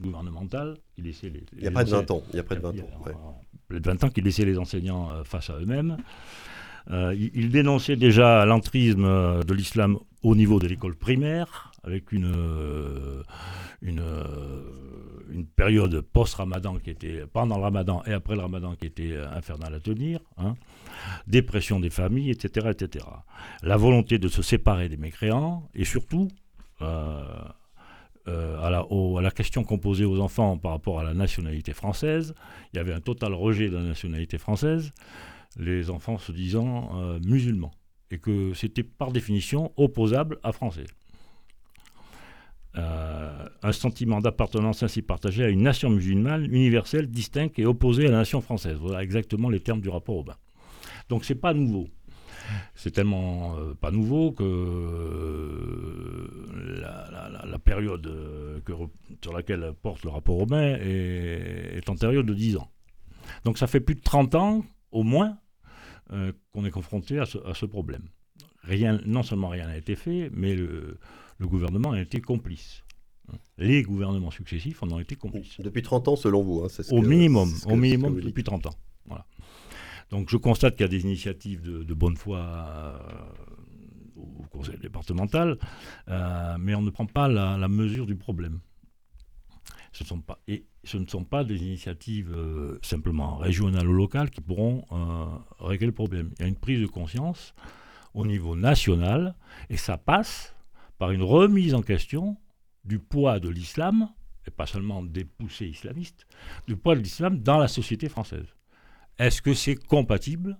gouvernementale 0.00 0.76
qui 0.94 1.02
laissait 1.02 1.28
les, 1.28 1.44
Il 1.56 1.64
y 1.64 1.66
a 1.66 1.70
près 1.70 1.84
de 1.84 1.90
20 1.90 2.10
ans. 2.10 2.22
Il 2.32 2.36
y 2.36 2.40
a 2.40 2.42
près 2.42 2.56
de 2.56 2.60
20 2.60 2.68
ans. 2.70 3.42
Près 3.68 3.80
de 3.80 3.86
20 3.86 4.04
ans 4.04 4.08
qui 4.08 4.20
laissait 4.20 4.44
les 4.44 4.58
enseignants 4.58 5.10
face 5.24 5.50
à 5.50 5.58
eux-mêmes. 5.58 5.96
il, 6.90 7.50
dénonçait 7.50 7.96
déjà 7.96 8.44
l'entrisme 8.46 9.44
de 9.44 9.54
l'islam 9.54 9.98
au 10.22 10.34
niveau 10.34 10.58
de 10.58 10.66
l'école 10.66 10.96
primaire, 10.96 11.72
avec 11.82 12.12
une, 12.12 12.34
une, 13.80 14.02
une 15.30 15.46
période 15.46 16.00
post-ramadan 16.00 16.76
qui 16.78 16.90
était, 16.90 17.24
pendant 17.32 17.56
le 17.56 17.62
ramadan 17.62 18.02
et 18.06 18.12
après 18.12 18.34
le 18.34 18.42
ramadan 18.42 18.74
qui 18.74 18.86
était 18.86 19.16
infernale 19.16 19.74
à 19.74 19.80
tenir, 19.80 20.20
hein. 20.36 20.56
dépression 21.26 21.80
des 21.80 21.90
familles, 21.90 22.30
etc., 22.30 22.68
etc. 22.70 23.06
La 23.62 23.76
volonté 23.76 24.18
de 24.18 24.28
se 24.28 24.42
séparer 24.42 24.88
des 24.88 24.98
mécréants 24.98 25.68
et 25.74 25.84
surtout 25.84 26.28
euh, 28.28 28.58
à, 28.62 28.70
la, 28.70 29.30
question 29.30 29.64
qu'on 29.64 29.78
posait 29.78 30.04
aux 30.04 30.20
enfants 30.20 30.58
par 30.58 30.72
rapport 30.72 31.00
à 31.00 31.04
la 31.04 31.14
nationalité 31.14 31.72
française, 31.72 32.34
il 32.72 32.76
y 32.76 32.80
avait 32.80 32.92
un 32.92 33.00
total 33.00 33.32
rejet 33.32 33.68
de 33.70 33.76
la 33.76 33.82
nationalité 33.82 34.38
française, 34.38 34.92
les 35.58 35.90
enfants 35.90 36.18
se 36.18 36.30
disant 36.30 36.90
euh, 36.94 37.18
musulmans, 37.24 37.72
et 38.10 38.18
que 38.18 38.52
c'était 38.54 38.82
par 38.82 39.12
définition 39.12 39.72
opposable 39.76 40.38
à 40.42 40.52
français. 40.52 40.86
Euh, 42.76 43.48
un 43.62 43.72
sentiment 43.72 44.20
d'appartenance 44.20 44.82
ainsi 44.82 45.02
partagé 45.02 45.42
à 45.44 45.48
une 45.48 45.62
nation 45.62 45.90
musulmane 45.90 46.44
universelle, 46.44 47.08
distincte 47.08 47.58
et 47.58 47.66
opposée 47.66 48.06
à 48.06 48.10
la 48.10 48.18
nation 48.18 48.40
française. 48.40 48.76
Voilà 48.80 49.02
exactement 49.02 49.50
les 49.50 49.60
termes 49.60 49.80
du 49.80 49.88
rapport 49.88 50.16
au 50.16 50.22
bain. 50.22 50.36
Donc 51.08 51.24
c'est 51.24 51.34
pas 51.34 51.52
nouveau 51.54 51.88
c'est 52.74 52.90
tellement 52.90 53.56
euh, 53.58 53.74
pas 53.74 53.90
nouveau 53.90 54.32
que 54.32 54.42
euh, 54.42 56.26
la, 57.44 57.58
période 57.58 58.10
sur 59.22 59.32
laquelle 59.32 59.72
porte 59.82 60.02
le 60.04 60.10
rapport 60.10 60.36
romain 60.36 60.76
est, 60.80 61.76
est 61.76 61.88
antérieure 61.88 62.24
de 62.24 62.34
10 62.34 62.56
ans. 62.56 62.68
Donc 63.44 63.58
ça 63.58 63.66
fait 63.66 63.80
plus 63.80 63.94
de 63.94 64.00
30 64.00 64.34
ans, 64.34 64.64
au 64.90 65.02
moins, 65.02 65.38
qu'on 66.52 66.64
est 66.64 66.70
confronté 66.70 67.18
à 67.18 67.26
ce, 67.26 67.66
problème. 67.66 68.02
Rien, 68.62 69.00
non 69.06 69.22
seulement 69.22 69.48
rien 69.48 69.66
n'a 69.66 69.76
été 69.76 69.96
fait, 69.96 70.30
mais 70.34 70.54
le, 70.54 70.98
gouvernement 71.40 71.92
a 71.92 72.00
été 72.00 72.20
complice. 72.20 72.82
Les 73.58 73.82
gouvernements 73.82 74.30
successifs 74.30 74.82
en 74.82 74.90
ont 74.90 74.98
été 74.98 75.14
complices. 75.14 75.60
Depuis 75.60 75.82
30 75.82 76.08
ans, 76.08 76.16
selon 76.16 76.42
vous. 76.42 76.64
Hein, 76.64 76.82
au 76.90 77.00
minimum, 77.00 77.52
au 77.66 77.76
minimum 77.76 78.20
depuis 78.20 78.42
30 78.42 78.66
ans. 78.66 78.74
Voilà. 79.06 79.24
Donc 80.10 80.28
je 80.28 80.36
constate 80.36 80.74
qu'il 80.74 80.82
y 80.82 80.88
a 80.88 80.88
des 80.88 81.02
initiatives 81.02 81.62
de, 81.62 81.94
bonne 81.94 82.16
foi 82.16 82.38
euh, 82.38 82.98
au 84.16 84.44
conseil 84.50 84.78
départemental, 84.78 85.56
euh, 86.08 86.56
mais 86.58 86.74
on 86.74 86.82
ne 86.82 86.90
prend 86.90 87.06
pas 87.06 87.28
la, 87.28 87.68
mesure 87.68 88.06
du 88.06 88.16
problème. 88.16 88.60
Ce 89.92 90.04
et 90.46 90.66
ce 90.84 90.96
ne 90.98 91.06
sont 91.06 91.24
pas 91.24 91.42
des 91.44 91.62
initiatives 91.62 92.32
euh, 92.32 92.78
simplement 92.82 93.36
régionales 93.36 93.88
ou 93.88 93.92
locales 93.92 94.30
qui 94.30 94.40
pourront 94.40 94.84
régler 95.58 95.86
le 95.86 95.92
problème. 95.92 96.30
Il 96.38 96.42
y 96.42 96.44
a 96.44 96.48
une 96.48 96.56
prise 96.56 96.80
de 96.80 96.86
conscience 96.86 97.54
au 98.14 98.26
niveau 98.26 98.56
national, 98.56 99.34
et 99.68 99.76
ça 99.76 99.96
passe 99.96 100.54
par 100.98 101.10
une 101.10 101.22
remise 101.22 101.74
en 101.74 101.82
question 101.82 102.36
du 102.84 102.98
poids 102.98 103.40
de 103.40 103.48
l'islam, 103.48 104.08
et 104.46 104.50
pas 104.50 104.66
seulement 104.66 105.02
des 105.02 105.24
poussées 105.24 105.68
islamistes, 105.68 106.26
du 106.66 106.76
poids 106.76 106.94
de 106.94 107.00
l'islam 107.00 107.40
dans 107.40 107.58
la 107.58 107.68
société 107.68 108.08
française. 108.08 108.46
Est-ce 109.18 109.42
que 109.42 109.54
c'est 109.54 109.76
compatible 109.76 110.58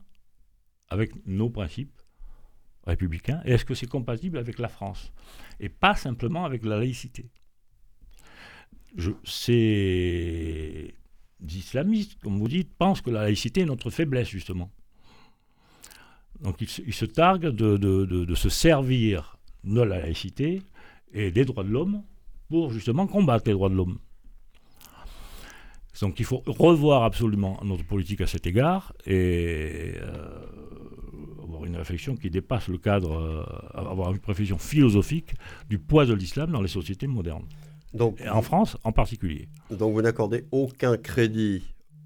avec 0.88 1.12
nos 1.26 1.50
principes 1.50 2.00
républicains 2.86 3.40
et 3.44 3.52
est-ce 3.52 3.64
que 3.64 3.74
c'est 3.74 3.86
compatible 3.86 4.38
avec 4.38 4.58
la 4.58 4.68
France 4.68 5.12
et 5.60 5.68
pas 5.68 5.94
simplement 5.94 6.44
avec 6.44 6.64
la 6.64 6.78
laïcité? 6.78 7.30
Ces 9.24 10.94
islamistes, 11.48 12.18
comme 12.22 12.38
vous 12.38 12.48
dites, 12.48 12.72
pensent 12.76 13.00
que 13.00 13.10
la 13.10 13.22
laïcité 13.22 13.62
est 13.62 13.66
notre 13.66 13.90
faiblesse 13.90 14.28
justement. 14.28 14.70
Donc 16.40 16.60
ils, 16.60 16.94
se 16.94 17.04
targuent 17.04 17.50
de, 17.50 18.34
se 18.34 18.48
servir 18.48 19.36
de 19.64 19.82
la 19.82 20.00
laïcité 20.00 20.62
et 21.12 21.30
des 21.30 21.44
droits 21.44 21.64
de 21.64 21.70
l'homme 21.70 22.02
pour 22.48 22.72
justement 22.72 23.06
combattre 23.06 23.44
les 23.46 23.52
droits 23.52 23.68
de 23.68 23.74
l'homme. 23.74 23.98
Donc 26.00 26.18
il 26.18 26.24
faut 26.24 26.42
revoir 26.46 27.02
absolument 27.02 27.60
notre 27.62 27.84
politique 27.84 28.22
à 28.22 28.26
cet 28.26 28.46
égard 28.46 28.94
et 29.04 29.92
euh, 30.00 30.46
avoir 31.42 31.66
une 31.66 31.76
réflexion 31.76 32.16
qui 32.16 32.30
dépasse 32.30 32.68
le 32.68 32.78
cadre, 32.78 33.12
euh, 33.12 33.44
avoir 33.74 34.12
une 34.12 34.20
réflexion 34.26 34.56
philosophique 34.56 35.34
du 35.68 35.78
poids 35.78 36.06
de 36.06 36.14
l'islam 36.14 36.52
dans 36.52 36.62
les 36.62 36.68
sociétés 36.68 37.06
modernes. 37.06 37.44
Donc, 37.94 38.20
en 38.30 38.42
France 38.42 38.76
en 38.84 38.92
particulier. 38.92 39.48
Donc 39.70 39.92
vous 39.92 40.02
n'accordez 40.02 40.44
aucun 40.52 40.96
crédit 40.96 41.62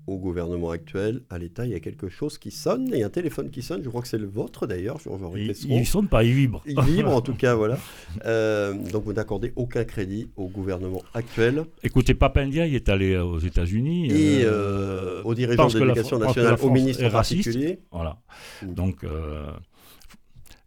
au 0.06 0.18
gouvernement 0.18 0.70
actuel, 0.70 1.22
à 1.30 1.38
l'État, 1.38 1.64
il 1.64 1.72
y 1.72 1.74
a 1.74 1.80
quelque 1.80 2.08
chose 2.08 2.36
qui 2.36 2.50
sonne, 2.50 2.88
il 2.92 2.98
y 2.98 3.02
a 3.02 3.06
un 3.06 3.10
téléphone 3.10 3.50
qui 3.50 3.62
sonne, 3.62 3.82
je 3.82 3.88
crois 3.88 4.02
que 4.02 4.08
c'est 4.08 4.18
le 4.18 4.26
vôtre 4.26 4.66
d'ailleurs, 4.66 4.98
il, 5.34 5.54
il 5.66 5.86
sonne 5.86 6.08
pas, 6.08 6.24
il 6.24 6.34
vibre. 6.34 6.62
Il 6.66 6.78
vibre 6.82 7.10
en 7.10 7.22
tout 7.22 7.34
cas, 7.38 7.54
voilà. 7.54 7.78
Euh, 8.26 8.74
donc 8.74 9.04
vous 9.04 9.14
n'accordez 9.14 9.52
aucun 9.56 9.84
crédit 9.84 10.28
au 10.36 10.48
gouvernement 10.48 11.02
actuel. 11.14 11.64
Écoutez, 11.82 12.14
Papendia, 12.14 12.66
il 12.66 12.74
est 12.74 12.88
allé 12.88 13.16
aux 13.16 13.38
États-Unis. 13.38 14.10
Et 14.10 14.44
euh, 14.44 14.50
euh, 14.50 15.22
aux 15.22 15.34
dirigeants 15.34 15.68
de 15.68 15.78
l'éducation 15.78 16.18
nationale, 16.18 16.58
au 16.60 16.70
ministre 16.70 17.04
en 17.04 17.10
particulier. 17.10 17.80
Voilà. 17.90 18.18
Donc 18.62 19.06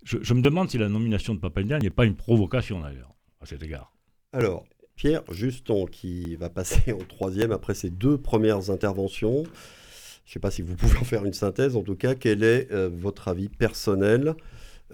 je, 0.04 0.18
je, 0.22 0.34
me 0.34 0.42
demande 0.42 0.70
si 0.70 0.78
la 0.78 0.90
nomination 0.90 1.36
de 1.36 1.40
Papendia 1.40 1.78
n'est 1.78 1.90
pas 1.90 2.06
une 2.06 2.16
provocation 2.16 2.80
d'ailleurs, 2.80 3.14
à 3.42 3.46
cet 3.46 3.62
égard. 3.62 3.94
Alors, 4.34 4.66
Pierre 4.98 5.24
Juston 5.32 5.86
qui 5.86 6.36
va 6.36 6.50
passer 6.50 6.92
au 6.92 7.04
troisième 7.04 7.54
après 7.54 7.76
ses 7.76 7.90
deux 7.90 8.18
premières 8.18 8.70
interventions. 8.70 9.44
Je 9.44 10.32
ne 10.32 10.34
sais 10.34 10.40
pas 10.40 10.52
si 10.52 10.62
vous 10.62 10.76
pouvez 10.76 10.98
en 10.98 11.06
faire 11.06 11.24
une 11.24 11.34
synthèse. 11.34 11.78
En 11.78 11.84
tout 11.84 11.96
cas, 11.96 12.16
quel 12.16 12.44
est 12.44 12.70
euh, 12.72 12.90
votre 12.92 13.30
avis 13.30 13.48
personnel 13.48 14.36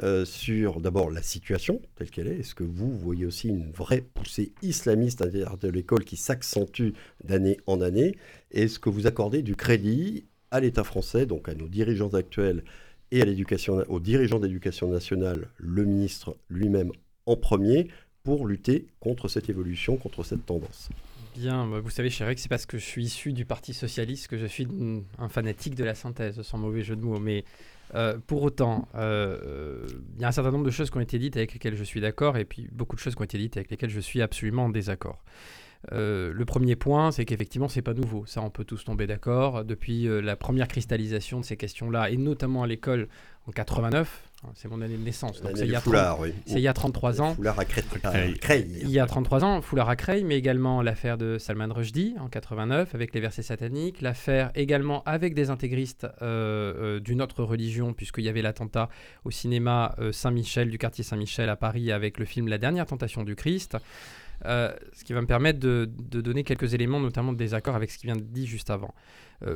euh, 0.03 0.25
sur 0.25 0.79
d'abord 0.81 1.09
la 1.09 1.23
situation 1.23 1.81
telle 1.95 2.11
qu'elle 2.11 2.27
est? 2.27 2.41
Est-ce 2.41 2.53
que 2.53 2.63
vous 2.63 2.95
voyez 2.95 3.25
aussi 3.25 3.47
une 3.47 3.71
vraie 3.71 4.01
poussée 4.01 4.51
islamiste 4.61 5.21
à 5.21 5.25
l'intérieur 5.25 5.57
de 5.57 5.69
l'école 5.69 6.03
qui 6.03 6.17
s'accentue 6.17 6.89
d'année 7.23 7.57
en 7.65 7.81
année? 7.81 8.15
Est-ce 8.51 8.77
que 8.77 8.89
vous 8.89 9.07
accordez 9.07 9.41
du 9.41 9.55
crédit 9.55 10.25
à 10.51 10.59
l'État 10.59 10.83
français, 10.83 11.25
donc 11.25 11.49
à 11.49 11.55
nos 11.55 11.67
dirigeants 11.67 12.13
actuels 12.13 12.63
et 13.09 13.21
à 13.21 13.25
aux 13.87 13.99
dirigeants 13.99 14.39
d'éducation 14.39 14.87
nationale, 14.89 15.47
le 15.57 15.85
ministre 15.85 16.35
lui-même 16.49 16.91
en 17.25 17.35
premier, 17.35 17.87
pour 18.23 18.47
lutter 18.47 18.87
contre 19.01 19.27
cette 19.27 19.49
évolution, 19.49 19.97
contre 19.97 20.23
cette 20.23 20.45
tendance 20.45 20.89
Bien, 21.35 21.67
bah, 21.67 21.79
vous 21.81 21.89
savez, 21.89 22.09
Chérec, 22.09 22.39
c'est 22.39 22.47
parce 22.47 22.65
que 22.65 22.77
je 22.77 22.85
suis 22.85 23.03
issu 23.03 23.33
du 23.33 23.43
Parti 23.43 23.73
Socialiste 23.73 24.27
que 24.27 24.37
je 24.37 24.45
suis 24.45 24.67
un 25.17 25.29
fanatique 25.29 25.75
de 25.75 25.83
la 25.83 25.95
synthèse, 25.95 26.41
sans 26.41 26.57
mauvais 26.57 26.83
jeu 26.83 26.95
de 26.95 27.01
mots. 27.01 27.19
Mais 27.19 27.43
euh, 27.95 28.17
pour 28.27 28.43
autant, 28.43 28.87
euh, 28.95 29.87
il 30.15 30.21
y 30.21 30.25
a 30.25 30.27
un 30.27 30.31
certain 30.31 30.51
nombre 30.51 30.65
de 30.65 30.71
choses 30.71 30.89
qui 30.89 30.97
ont 30.97 31.01
été 31.01 31.17
dites 31.17 31.35
avec 31.35 31.53
lesquelles 31.53 31.75
je 31.75 31.83
suis 31.83 32.01
d'accord, 32.01 32.37
et 32.37 32.45
puis 32.45 32.69
beaucoup 32.71 32.95
de 32.95 33.01
choses 33.01 33.15
qui 33.15 33.21
ont 33.21 33.25
été 33.25 33.39
dites 33.39 33.57
avec 33.57 33.71
lesquelles 33.71 33.89
je 33.89 33.99
suis 33.99 34.21
absolument 34.21 34.65
en 34.65 34.69
désaccord. 34.69 35.23
Euh, 35.91 36.31
le 36.31 36.45
premier 36.45 36.75
point, 36.75 37.11
c'est 37.11 37.25
qu'effectivement, 37.25 37.67
c'est 37.67 37.81
pas 37.81 37.95
nouveau. 37.95 38.25
Ça, 38.27 38.41
on 38.41 38.51
peut 38.51 38.63
tous 38.63 38.85
tomber 38.85 39.07
d'accord. 39.07 39.65
Depuis 39.65 40.07
la 40.21 40.35
première 40.35 40.67
cristallisation 40.67 41.39
de 41.39 41.45
ces 41.45 41.57
questions-là, 41.57 42.11
et 42.11 42.17
notamment 42.17 42.61
à 42.61 42.67
l'école 42.67 43.09
en 43.47 43.51
89, 43.51 44.07
Hein, 44.07 44.32
c'est 44.55 44.69
mon 44.69 44.81
année 44.81 44.97
de 44.97 45.03
naissance. 45.03 45.41
Donc 45.41 45.51
c'est 45.55 45.65
il, 45.65 45.71
y 45.71 45.75
a 45.75 45.81
il 46.47 46.59
y 46.59 46.67
a 46.67 46.73
33 46.73 47.21
ans. 47.21 47.35
Foulard 47.35 47.59
à 47.59 47.65
Creil. 47.65 48.79
Il 48.81 48.89
y 48.89 48.99
a 48.99 49.05
33 49.05 49.43
ans, 49.43 49.61
Foulard 49.61 49.89
à 49.89 49.95
Creil, 49.95 50.23
mais 50.23 50.37
également 50.37 50.81
l'affaire 50.81 51.17
de 51.17 51.37
Salman 51.37 51.73
Rushdie 51.73 52.15
en 52.19 52.27
89 52.27 52.93
avec 52.93 53.13
les 53.13 53.21
versets 53.21 53.41
sataniques, 53.41 54.01
l'affaire 54.01 54.51
également 54.55 55.03
avec 55.05 55.33
des 55.33 55.49
intégristes 55.49 56.05
euh, 56.21 56.97
euh, 56.97 56.99
d'une 56.99 57.21
autre 57.21 57.43
religion, 57.43 57.93
puisqu'il 57.93 58.23
y 58.23 58.29
avait 58.29 58.41
l'attentat 58.41 58.89
au 59.25 59.31
cinéma 59.31 59.95
euh, 59.99 60.11
Saint-Michel, 60.11 60.69
du 60.69 60.77
quartier 60.77 61.03
Saint-Michel 61.03 61.49
à 61.49 61.55
Paris 61.55 61.91
avec 61.91 62.17
le 62.17 62.25
film 62.25 62.47
La 62.47 62.57
dernière 62.57 62.85
tentation 62.85 63.23
du 63.23 63.35
Christ. 63.35 63.77
ce 64.43 65.03
qui 65.05 65.13
va 65.13 65.21
me 65.21 65.27
permettre 65.27 65.59
de, 65.59 65.89
de, 65.89 66.21
donner 66.21 66.43
quelques 66.43 66.73
éléments, 66.73 66.99
notamment 66.99 67.31
de 67.31 67.37
désaccord 67.37 67.75
avec 67.75 67.91
ce 67.91 67.97
qui 67.97 68.07
vient 68.07 68.15
de 68.15 68.21
dit 68.21 68.45
juste 68.45 68.69
avant. 68.69 68.93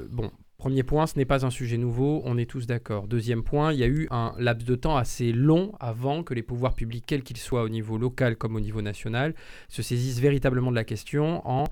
bon, 0.09 0.31
Premier 0.57 0.81
point, 0.81 1.05
ce 1.05 1.15
n'est 1.17 1.25
pas 1.25 1.45
un 1.45 1.51
sujet 1.51 1.77
nouveau, 1.77 2.23
on 2.25 2.35
est 2.35 2.49
tous 2.49 2.65
d'accord. 2.65 3.07
Deuxième 3.07 3.43
point, 3.43 3.73
il 3.73 3.79
y 3.79 3.83
a 3.83 3.87
eu 3.87 4.07
un 4.09 4.33
laps 4.39 4.65
de 4.65 4.73
temps 4.73 4.97
assez 4.97 5.31
long 5.31 5.71
avant 5.79 6.23
que 6.23 6.33
les 6.33 6.41
pouvoirs 6.41 6.73
publics, 6.73 7.03
quels 7.05 7.21
qu'ils 7.21 7.37
soient 7.37 7.61
au 7.61 7.69
niveau 7.69 7.99
local 7.99 8.35
comme 8.37 8.55
au 8.55 8.59
niveau 8.59 8.81
national, 8.81 9.35
se 9.69 9.83
saisissent 9.83 10.19
véritablement 10.19 10.71
de 10.71 10.75
la 10.75 10.83
question 10.83 11.47
en 11.47 11.65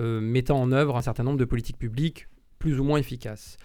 euh, 0.00 0.22
mettant 0.22 0.58
en 0.58 0.72
œuvre 0.72 0.96
un 0.96 1.02
certain 1.02 1.22
nombre 1.22 1.36
de 1.36 1.44
politiques 1.44 1.78
publiques 1.78 2.28
plus 2.58 2.80
ou 2.80 2.84
moins 2.84 2.98
efficaces. 2.98 3.58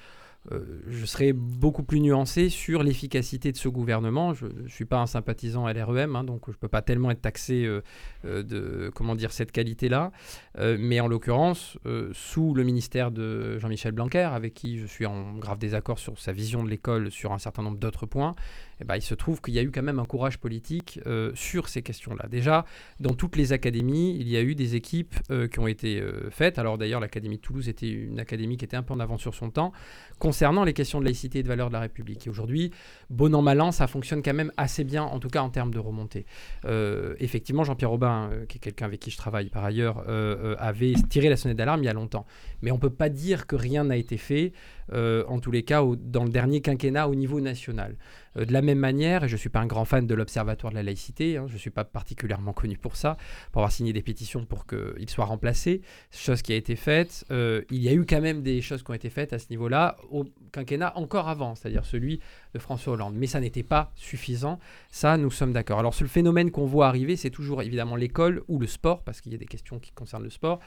Euh, 0.52 0.82
je 0.88 1.06
serais 1.06 1.34
beaucoup 1.34 1.84
plus 1.84 2.00
nuancé 2.00 2.50
sur 2.50 2.84
l'efficacité 2.84 3.52
de 3.52 3.58
ce 3.58 3.68
gouvernement. 3.68 4.34
Je 4.34 4.46
ne 4.46 4.68
suis 4.68 4.86
pas 4.86 5.00
un 5.00 5.08
sympathisant 5.08 5.68
LREM, 5.68 6.16
hein, 6.16 6.24
donc 6.24 6.44
je 6.48 6.52
ne 6.52 6.58
peux 6.58 6.68
pas 6.68 6.82
tellement 6.82 7.12
être 7.12 7.22
taxé 7.22 7.66
euh, 7.66 7.82
euh, 8.26 8.44
de 8.44 8.92
comment 8.94 9.16
dire, 9.16 9.32
cette 9.32 9.52
qualité-là. 9.52 10.12
mais 10.58 11.00
en 11.00 11.08
l'occurrence, 11.08 11.78
sous 12.14 12.54
le 12.54 12.64
ministère 12.64 13.12
de 13.12 13.58
Jean-Michel 13.60 13.92
Blanquer, 13.92 14.30
avec 14.34 14.54
qui 14.54 14.78
je 14.78 14.86
suis 14.86 15.06
en 15.06 15.38
grave 15.38 15.58
désaccord 15.58 16.00
sur 16.00 16.18
sa 16.20 16.32
vision 16.32 16.64
de 16.64 16.70
l'école 16.70 17.12
sur 17.12 17.32
un 17.32 17.38
certain 17.38 17.64
nombre 17.64 17.78
d'autres 17.78 18.06
points, 18.06 18.36
eh 18.82 18.84
ben, 18.84 18.96
il 18.96 19.02
se 19.02 19.16
trouve 19.16 19.42
qu'il 19.42 19.54
y 19.54 19.60
a 19.60 19.64
eu 19.64 19.72
quand 19.72 19.84
même 19.84 20.00
un 20.00 20.06
courage 20.06 20.38
politique 20.38 21.00
sur 21.34 21.70
ces 21.70 21.82
questions-là. 21.82 22.28
Déjà, 22.30 22.66
dans 23.00 23.14
toutes 23.14 23.36
les 23.36 23.54
académies, 23.54 24.18
il 24.20 24.28
y 24.28 24.38
a 24.38 24.42
eu 24.42 24.56
des 24.56 24.76
équipes 24.76 25.16
qui 25.52 25.60
ont 25.60 25.68
été 25.68 26.04
faites. 26.30 26.60
Alors 26.60 26.78
d'ailleurs, 26.78 27.00
l'Académie 27.00 27.38
de 27.38 27.42
Toulouse 27.42 27.70
était 27.70 27.90
une 27.90 28.20
académie 28.20 28.58
qui 28.58 28.66
était 28.66 28.78
un 28.78 28.84
peu 28.84 28.94
en 28.94 29.00
avance 29.00 29.22
sur 29.22 29.34
son 29.34 29.50
temps 29.50 29.72
concernant 30.20 30.64
les 30.64 30.74
questions 30.74 31.00
de 31.00 31.06
laïcité 31.06 31.40
et 31.40 31.44
de 31.44 31.48
valeur 31.48 31.70
de 31.70 31.74
la 31.74 31.80
République. 31.80 32.28
Et 32.28 32.30
aujourd'hui, 32.30 32.72
bon 33.10 33.34
an, 33.36 33.42
mal 33.42 33.62
an, 33.62 33.72
ça 33.72 33.88
fonctionne 33.88 34.22
quand 34.22 34.34
même 34.34 34.52
assez 34.58 34.84
bien, 34.84 35.04
en 35.04 35.20
tout 35.20 35.30
cas 35.30 35.42
en 35.42 35.50
termes 35.50 35.74
de 35.74 35.80
remontée. 35.80 36.26
Euh, 36.66 37.16
effectivement, 37.20 37.64
Jean-Pierre 37.64 37.94
euh, 37.94 38.46
qui 38.46 38.58
est 38.58 38.62
quelqu'un 38.62 38.86
avec 38.86 39.00
qui 39.00 39.12
je 39.12 39.18
travaille 39.18 39.50
par 39.50 39.64
ailleurs, 39.64 40.04
euh, 40.08 40.56
avait 40.60 40.94
tiré 41.10 41.30
la 41.30 41.38
sonnette 41.38 41.58
d'alarme 41.58 41.82
il 41.84 41.86
y 41.86 41.90
a 41.90 41.94
longtemps. 41.94 42.26
Mais 42.62 42.72
on 42.72 42.76
ne 42.76 42.80
peut 42.80 42.90
pas 42.90 43.10
dire 43.10 43.48
que 43.48 43.56
rien 43.56 43.84
n'a 43.84 43.98
été 43.98 44.18
fait, 44.18 44.54
en 44.92 45.40
tous 45.40 45.52
les 45.52 45.64
cas, 45.64 45.84
dans 46.00 46.24
le 46.24 46.30
dernier 46.30 46.62
quinquennat 46.62 47.08
au 47.08 47.16
niveau 47.16 47.42
national. 47.42 47.96
De 48.36 48.52
la 48.52 48.62
même 48.62 48.80
manière, 48.80 49.24
et 49.24 49.28
je 49.28 49.34
ne 49.34 49.40
suis 49.40 49.50
pas 49.50 49.60
un 49.60 49.66
grand 49.66 49.86
fan 49.86 50.08
de 50.08 50.14
l'Observatoire 50.14 50.72
de 50.72 50.76
la 50.76 50.84
laïcité, 50.84 51.38
hein, 51.38 51.46
je 51.48 51.54
ne 51.54 51.58
suis 51.58 51.70
pas 51.70 51.84
particulièrement 51.84 52.54
connu 52.54 52.78
pour 52.78 52.96
ça, 52.96 53.18
pour 53.52 53.62
avoir 53.62 53.72
signé 53.72 53.94
des 53.94 54.02
pétitions 54.02 54.46
pour 54.46 54.66
qu'il 54.66 55.10
soit 55.10 55.26
remplacé, 55.26 55.82
chose 56.12 56.42
qui 56.42 56.54
a 56.54 56.56
été 56.56 56.76
faite. 56.76 57.26
il 57.30 57.82
y 57.82 57.90
a 57.90 57.94
eu 57.94 58.06
quand 58.06 58.22
même 58.22 58.42
des 58.42 58.62
choses 58.62 58.84
qui 58.84 58.92
ont 58.92 58.96
été 58.96 59.10
faites 59.10 59.34
à 59.34 59.40
ce 59.40 59.48
niveau-là 59.50 59.98
au 60.10 60.26
quinquennat 60.52 60.98
encore 60.98 61.30
avant, 61.30 61.56
c'est-à-dire 61.56 61.86
celui 61.86 62.20
de 62.54 62.60
François 62.60 62.94
Hollande. 62.94 63.16
Mais 63.16 63.28
ça 63.28 63.40
n'était 63.40 63.64
pas 63.64 63.92
suffisant, 63.96 64.60
ça 64.90 65.18
nous 65.18 65.32
sommes 65.32 65.54
d'accord. 65.54 65.80
Alors 65.80 65.94
le 66.00 66.08
phénomène 66.08 66.52
qu'on 66.52 66.66
voit 66.66 66.88
arriver, 66.88 67.16
c'est 67.16 67.30
toujours 67.30 67.62
évidemment 67.62 67.96
l'école 67.96 68.44
ou 68.48 68.60
le 68.60 68.68
sport, 68.68 69.04
parce 69.04 69.22
qu'il 69.22 69.32
y 69.32 69.36
a 69.36 69.38
des 69.38 69.46
questions 69.46 69.80
qui 69.80 69.92
concernent 69.92 70.24
le 70.24 70.30
sport, 70.30 70.60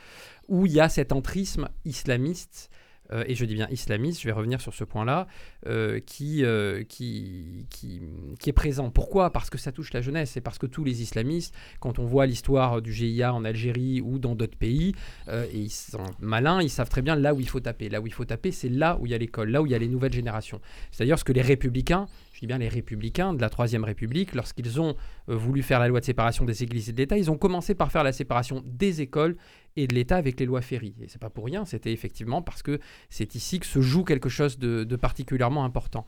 où 0.49 0.67
il 0.67 0.73
y 0.73 0.81
a 0.81 0.89
cet 0.89 1.13
entrisme 1.13 1.69
islamiste 1.85 2.71
euh, 3.13 3.25
et 3.27 3.35
je 3.35 3.45
dis 3.45 3.55
bien 3.55 3.69
islamiste, 3.71 4.21
je 4.21 4.27
vais 4.27 4.33
revenir 4.33 4.61
sur 4.61 4.75
ce 4.75 4.85
point-là, 4.85 5.27
euh, 5.67 6.01
qui, 6.01 6.45
euh, 6.45 6.85
qui, 6.85 7.67
qui, 7.71 8.03
qui, 8.39 8.51
est 8.51 8.53
présent. 8.53 8.91
Pourquoi? 8.91 9.31
Parce 9.31 9.51
que 9.51 9.59
ça 9.59 9.73
touche 9.73 9.93
la 9.93 10.01
jeunesse, 10.01 10.37
et 10.37 10.41
parce 10.41 10.59
que 10.59 10.67
tous 10.67 10.85
les 10.85 11.03
islamistes, 11.03 11.55
quand 11.81 11.99
on 11.99 12.05
voit 12.05 12.27
l'histoire 12.27 12.83
du 12.83 12.93
GIA 12.93 13.33
en 13.33 13.45
Algérie 13.45 14.01
ou 14.01 14.19
dans 14.19 14.35
d'autres 14.35 14.59
pays, 14.59 14.95
et 15.31 15.59
ils 15.59 15.71
sont 15.71 16.05
malins, 16.21 16.61
ils 16.63 16.71
savent 16.71 16.89
très 16.89 17.03
bien 17.03 17.17
là 17.17 17.35
où 17.35 17.41
il 17.41 17.49
faut 17.49 17.61
taper. 17.61 17.89
Là 17.89 18.01
où 18.01 18.07
il 18.07 18.13
faut 18.13 18.25
taper, 18.25 18.53
c'est 18.53 18.69
là 18.69 18.99
où 19.01 19.07
il 19.07 19.13
y 19.13 19.15
a 19.15 19.19
l'école, 19.19 19.51
là 19.51 19.63
où 19.63 19.67
il 19.67 19.73
y 19.73 19.75
a 19.75 19.79
les 19.79 19.89
nouvelles 19.89 20.13
générations. 20.13 20.61
C'est 20.91 21.05
d'ailleurs 21.05 21.19
ce 21.19 21.25
que 21.25 21.33
les 21.33 21.43
républicains 21.43 22.07
je 22.33 22.43
dis 22.43 22.47
bien 22.47 22.59
les 22.59 22.69
républicains 22.69 23.35
de 23.35 23.41
la 23.41 23.51
Troisième 23.51 23.83
République, 23.83 24.33
lorsqu'ils 24.33 24.81
ont 24.81 24.95
voulu 25.27 25.61
faire 25.61 25.81
la 25.81 25.89
loi 25.89 25.99
de 25.99 26.05
séparation 26.05 26.45
des 26.45 26.63
églises 26.63 26.89
et 26.89 26.93
de 26.93 26.99
l'État, 26.99 27.19
ils 27.19 27.33
ont 27.33 27.37
commencé 27.37 27.75
par 27.75 27.91
faire 27.91 28.05
la 28.05 28.13
séparation 28.13 28.63
des 28.65 29.01
écoles 29.01 29.37
et 29.79 29.87
de 29.87 29.95
l'État 29.95 30.17
avec 30.17 30.41
les 30.41 30.47
lois 30.47 30.61
Ferry. 30.61 30.93
Et 31.01 31.07
c'est 31.07 31.21
pas 31.21 31.31
pour 31.31 31.45
rien, 31.45 31.65
c'était 31.65 31.93
effectivement 31.93 32.43
parce 32.43 32.63
que 32.65 32.81
c'est 33.11 33.37
ici 33.37 33.61
que 33.61 33.67
se 33.67 33.81
joue 33.81 34.03
quelque 34.03 34.29
chose 34.29 34.59
de, 34.59 34.85
particulièrement 34.97 35.65
important. 35.65 36.05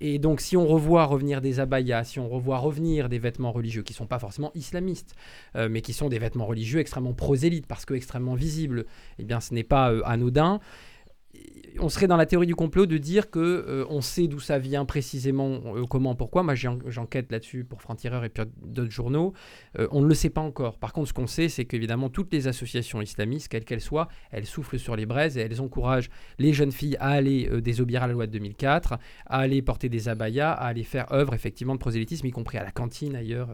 Et 0.00 0.18
donc, 0.18 0.40
si 0.40 0.56
on 0.56 0.66
revoit 0.66 1.04
revenir 1.04 1.42
des 1.42 1.60
abayas, 1.60 2.04
si 2.04 2.18
on 2.18 2.30
revoit 2.30 2.56
revenir 2.56 3.10
des 3.10 3.18
vêtements 3.18 3.52
religieux 3.52 3.82
qui 3.82 3.92
ne 3.92 3.98
sont 3.98 4.06
pas 4.06 4.18
forcément 4.18 4.50
islamistes, 4.54 5.14
euh, 5.54 5.68
mais 5.70 5.82
qui 5.82 5.92
sont 5.92 6.08
des 6.08 6.18
vêtements 6.18 6.46
religieux 6.46 6.80
extrêmement 6.80 7.12
prosélytes 7.12 7.66
parce 7.66 7.84
que 7.84 7.92
extrêmement 7.92 8.34
visibles, 8.34 8.86
eh 9.18 9.24
bien, 9.24 9.40
ce 9.40 9.52
n'est 9.52 9.64
pas 9.64 9.92
euh, 9.92 10.00
anodin 10.06 10.60
on 11.78 11.88
serait 11.88 12.06
dans 12.06 12.16
la 12.16 12.26
théorie 12.26 12.46
du 12.46 12.54
complot 12.54 12.86
de 12.86 12.98
dire 12.98 13.30
que 13.30 13.38
euh, 13.38 13.84
on 13.88 14.00
sait 14.00 14.26
d'où 14.26 14.40
ça 14.40 14.58
vient 14.58 14.84
précisément, 14.84 15.60
euh, 15.74 15.84
comment, 15.86 16.14
pourquoi. 16.14 16.42
Moi, 16.42 16.54
j'enquête 16.54 17.30
là-dessus 17.30 17.64
pour 17.64 17.80
Franc-Tireur 17.82 18.24
et 18.24 18.28
puis 18.28 18.44
d'autres 18.62 18.90
journaux. 18.90 19.32
Euh, 19.78 19.86
on 19.92 20.00
ne 20.00 20.06
le 20.06 20.14
sait 20.14 20.30
pas 20.30 20.40
encore. 20.40 20.78
Par 20.78 20.92
contre, 20.92 21.08
ce 21.08 21.12
qu'on 21.12 21.26
sait, 21.26 21.48
c'est 21.48 21.64
qu'évidemment, 21.64 22.08
toutes 22.08 22.32
les 22.32 22.48
associations 22.48 23.00
islamistes, 23.00 23.48
quelles 23.48 23.64
qu'elles 23.64 23.80
soient, 23.80 24.08
elles 24.30 24.46
soufflent 24.46 24.78
sur 24.78 24.96
les 24.96 25.06
braises 25.06 25.36
et 25.36 25.40
elles 25.40 25.60
encouragent 25.60 26.10
les 26.38 26.52
jeunes 26.52 26.72
filles 26.72 26.96
à 27.00 27.10
aller 27.10 27.48
désobéir 27.60 28.02
à 28.02 28.06
la 28.06 28.12
loi 28.12 28.26
de 28.26 28.32
2004, 28.32 28.94
à 29.26 29.38
aller 29.38 29.62
porter 29.62 29.88
des 29.88 30.08
abayas, 30.08 30.52
à 30.52 30.66
aller 30.66 30.84
faire 30.84 31.12
œuvre 31.12 31.34
effectivement 31.34 31.74
de 31.74 31.80
prosélytisme, 31.80 32.26
y 32.26 32.30
compris 32.30 32.58
à 32.58 32.64
la 32.64 32.70
cantine 32.70 33.14
ailleurs. 33.14 33.48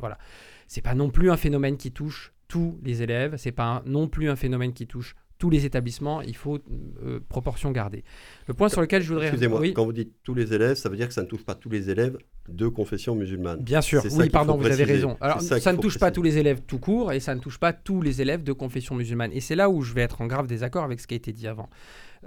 voilà. 0.00 0.18
C'est 0.66 0.82
pas 0.82 0.94
non 0.94 1.10
plus 1.10 1.30
un 1.30 1.36
phénomène 1.36 1.76
qui 1.76 1.92
touche 1.92 2.32
tous 2.46 2.78
les 2.82 3.02
élèves. 3.02 3.36
C'est 3.38 3.52
pas 3.52 3.82
non 3.86 4.08
plus 4.08 4.28
un 4.28 4.36
phénomène 4.36 4.72
qui 4.72 4.86
touche 4.86 5.14
tous 5.38 5.50
les 5.50 5.64
établissements, 5.64 6.20
il 6.20 6.36
faut 6.36 6.58
euh, 7.04 7.20
proportion 7.28 7.70
garder. 7.70 8.04
Le 8.46 8.54
point 8.54 8.68
sur 8.68 8.80
lequel 8.80 9.02
je 9.02 9.08
voudrais... 9.08 9.28
Excusez-moi, 9.28 9.62
quand 9.68 9.84
vous 9.84 9.92
dites 9.92 10.12
tous 10.24 10.34
les 10.34 10.52
élèves, 10.52 10.76
ça 10.76 10.88
veut 10.88 10.96
dire 10.96 11.08
que 11.08 11.14
ça 11.14 11.22
ne 11.22 11.28
touche 11.28 11.44
pas 11.44 11.54
tous 11.54 11.70
les 11.70 11.90
élèves 11.90 12.18
de 12.48 12.66
confession 12.66 13.14
musulmane. 13.14 13.60
Bien 13.60 13.80
sûr, 13.80 14.02
oui, 14.12 14.30
pardon, 14.30 14.56
vous 14.56 14.66
avez 14.66 14.84
raison. 14.84 15.16
Alors, 15.20 15.40
ça, 15.40 15.72
ne 15.72 15.78
touche 15.78 15.98
pas 15.98 16.10
tous 16.10 16.22
les 16.22 16.38
élèves 16.38 16.62
tout 16.66 16.78
court 16.78 17.12
et 17.12 17.20
ça 17.20 17.34
ne 17.34 17.40
touche 17.40 17.58
pas 17.58 17.72
tous 17.72 18.02
les 18.02 18.20
élèves 18.20 18.42
de 18.42 18.52
confession 18.52 18.94
musulmane. 18.94 19.30
Et 19.32 19.40
c'est 19.40 19.56
là 19.56 19.70
où 19.70 19.82
je 19.82 19.94
vais 19.94 20.02
être 20.02 20.20
en 20.20 20.26
grave 20.26 20.46
désaccord 20.46 20.84
avec 20.84 21.00
ce 21.00 21.06
qui 21.06 21.14
a 21.14 21.16
été 21.16 21.32
dit 21.32 21.46
avant. 21.46 21.68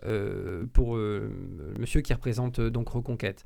Euh, 0.05 0.65
pour 0.73 0.95
euh, 0.95 1.29
monsieur 1.77 2.01
qui 2.01 2.13
représente 2.13 2.59
euh, 2.59 2.69
donc 2.69 2.89
Reconquête. 2.89 3.43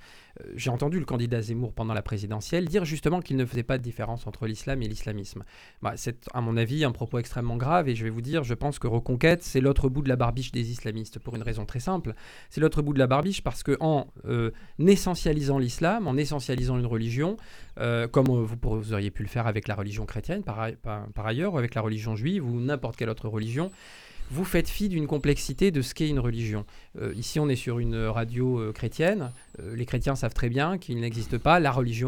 J'ai 0.56 0.70
entendu 0.70 1.00
le 1.00 1.06
candidat 1.06 1.42
Zemmour 1.42 1.74
pendant 1.74 1.94
la 1.94 2.02
présidentielle 2.02 2.68
dire 2.68 2.86
justement 2.86 3.20
qu'il 3.22 3.36
ne 3.38 3.46
faisait 3.46 3.64
pas 3.64 3.78
de 3.78 3.84
différence 3.84 4.28
entre 4.28 4.48
l'islam 4.48 4.82
et 4.82 4.88
l'islamisme. 4.88 5.44
Bah, 5.82 5.94
c'est 5.96 6.26
à 6.34 6.42
mon 6.42 6.58
avis 6.58 6.84
un 6.84 6.92
propos 6.92 7.20
extrêmement 7.20 7.58
grave 7.58 7.90
et 7.90 7.96
je 7.96 8.04
vais 8.04 8.10
vous 8.10 8.22
dire, 8.22 8.44
je 8.44 8.54
pense 8.54 8.80
que 8.80 8.88
Reconquête, 8.88 9.44
c'est 9.44 9.62
l'autre 9.62 9.90
bout 9.90 10.02
de 10.02 10.10
la 10.10 10.16
barbiche 10.16 10.52
des 10.52 10.72
islamistes 10.72 11.20
pour 11.20 11.36
une 11.36 11.42
raison 11.42 11.66
très 11.66 11.80
simple. 11.80 12.14
C'est 12.50 12.62
l'autre 12.62 12.82
bout 12.82 12.94
de 12.94 13.00
la 13.00 13.08
barbiche 13.08 13.42
parce 13.42 13.64
que 13.64 13.78
en 13.80 14.08
essentialisant 14.80 15.58
l'islam, 15.58 16.08
en 16.08 16.18
essentialisant 16.18 16.78
une 16.78 16.86
religion, 16.86 17.38
comme 18.12 18.28
vous, 18.28 18.94
auriez 18.94 19.12
pu 19.12 19.24
le 19.24 19.30
faire 19.30 19.48
avec 19.48 19.68
la 19.68 19.76
religion 19.76 20.06
chrétienne 20.06 20.44
par 20.44 20.70
ailleurs, 21.26 21.54
ou 21.54 21.58
avec 21.58 21.76
la 21.76 21.82
religion 21.82 22.16
juive 22.16 22.46
ou 22.46 22.60
n'importe 22.60 22.98
quelle 22.98 23.10
autre 23.10 23.30
religion, 23.30 23.72
vous 24.32 24.44
faites 24.44 24.70
fi 24.70 24.90
d'une 24.90 25.08
complexité 25.08 25.72
de 25.72 25.82
ce 25.82 25.94
qu'est 25.94 26.10
une 26.10 26.20
religion. 26.20 26.66
Euh, 27.00 27.14
ici, 27.16 27.40
on 27.40 27.48
est 27.50 27.56
sur 27.56 27.80
une 27.80 27.96
radio 27.96 28.60
euh, 28.60 28.72
chrétienne. 28.72 29.32
Euh, 29.60 29.76
les 29.76 29.86
chrétiens 29.86 30.16
savent 30.16 30.34
très 30.34 30.50
bien 30.50 30.78
qu'il 30.78 31.00
n'existe 31.00 31.38
pas 31.38 31.60
la 31.60 31.72
religion 31.72 32.06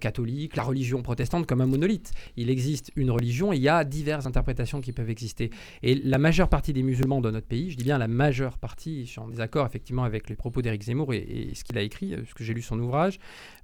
catholique, 0.00 0.56
la 0.56 0.62
religion 0.62 1.02
protestante 1.02 1.46
comme 1.46 1.60
un 1.60 1.66
monolithe. 1.66 2.12
Il 2.36 2.50
existe 2.50 2.90
une 2.96 3.10
religion 3.10 3.52
et 3.52 3.56
il 3.56 3.62
y 3.62 3.68
a 3.68 3.84
diverses 3.84 4.26
interprétations 4.26 4.80
qui 4.80 4.92
peuvent 4.92 5.08
exister. 5.08 5.50
Et 5.82 5.94
la 5.94 6.18
majeure 6.18 6.48
partie 6.48 6.72
des 6.72 6.82
musulmans 6.82 7.20
dans 7.20 7.32
notre 7.32 7.46
pays, 7.46 7.70
je 7.70 7.76
dis 7.76 7.84
bien 7.84 7.98
la 7.98 8.08
majeure 8.08 8.58
partie, 8.58 9.06
je 9.06 9.12
suis 9.12 9.20
en 9.20 9.28
désaccord 9.28 9.66
effectivement 9.66 10.04
avec 10.04 10.28
les 10.28 10.36
propos 10.36 10.62
d'Éric 10.62 10.82
Zemmour 10.82 11.14
et, 11.14 11.50
ce 11.54 11.64
qu'il 11.64 11.78
a 11.78 11.82
écrit, 11.82 12.14
ce 12.28 12.34
que 12.34 12.44
j'ai 12.44 12.54
lu 12.54 12.62
son 12.62 12.78
ouvrage, 12.78 13.18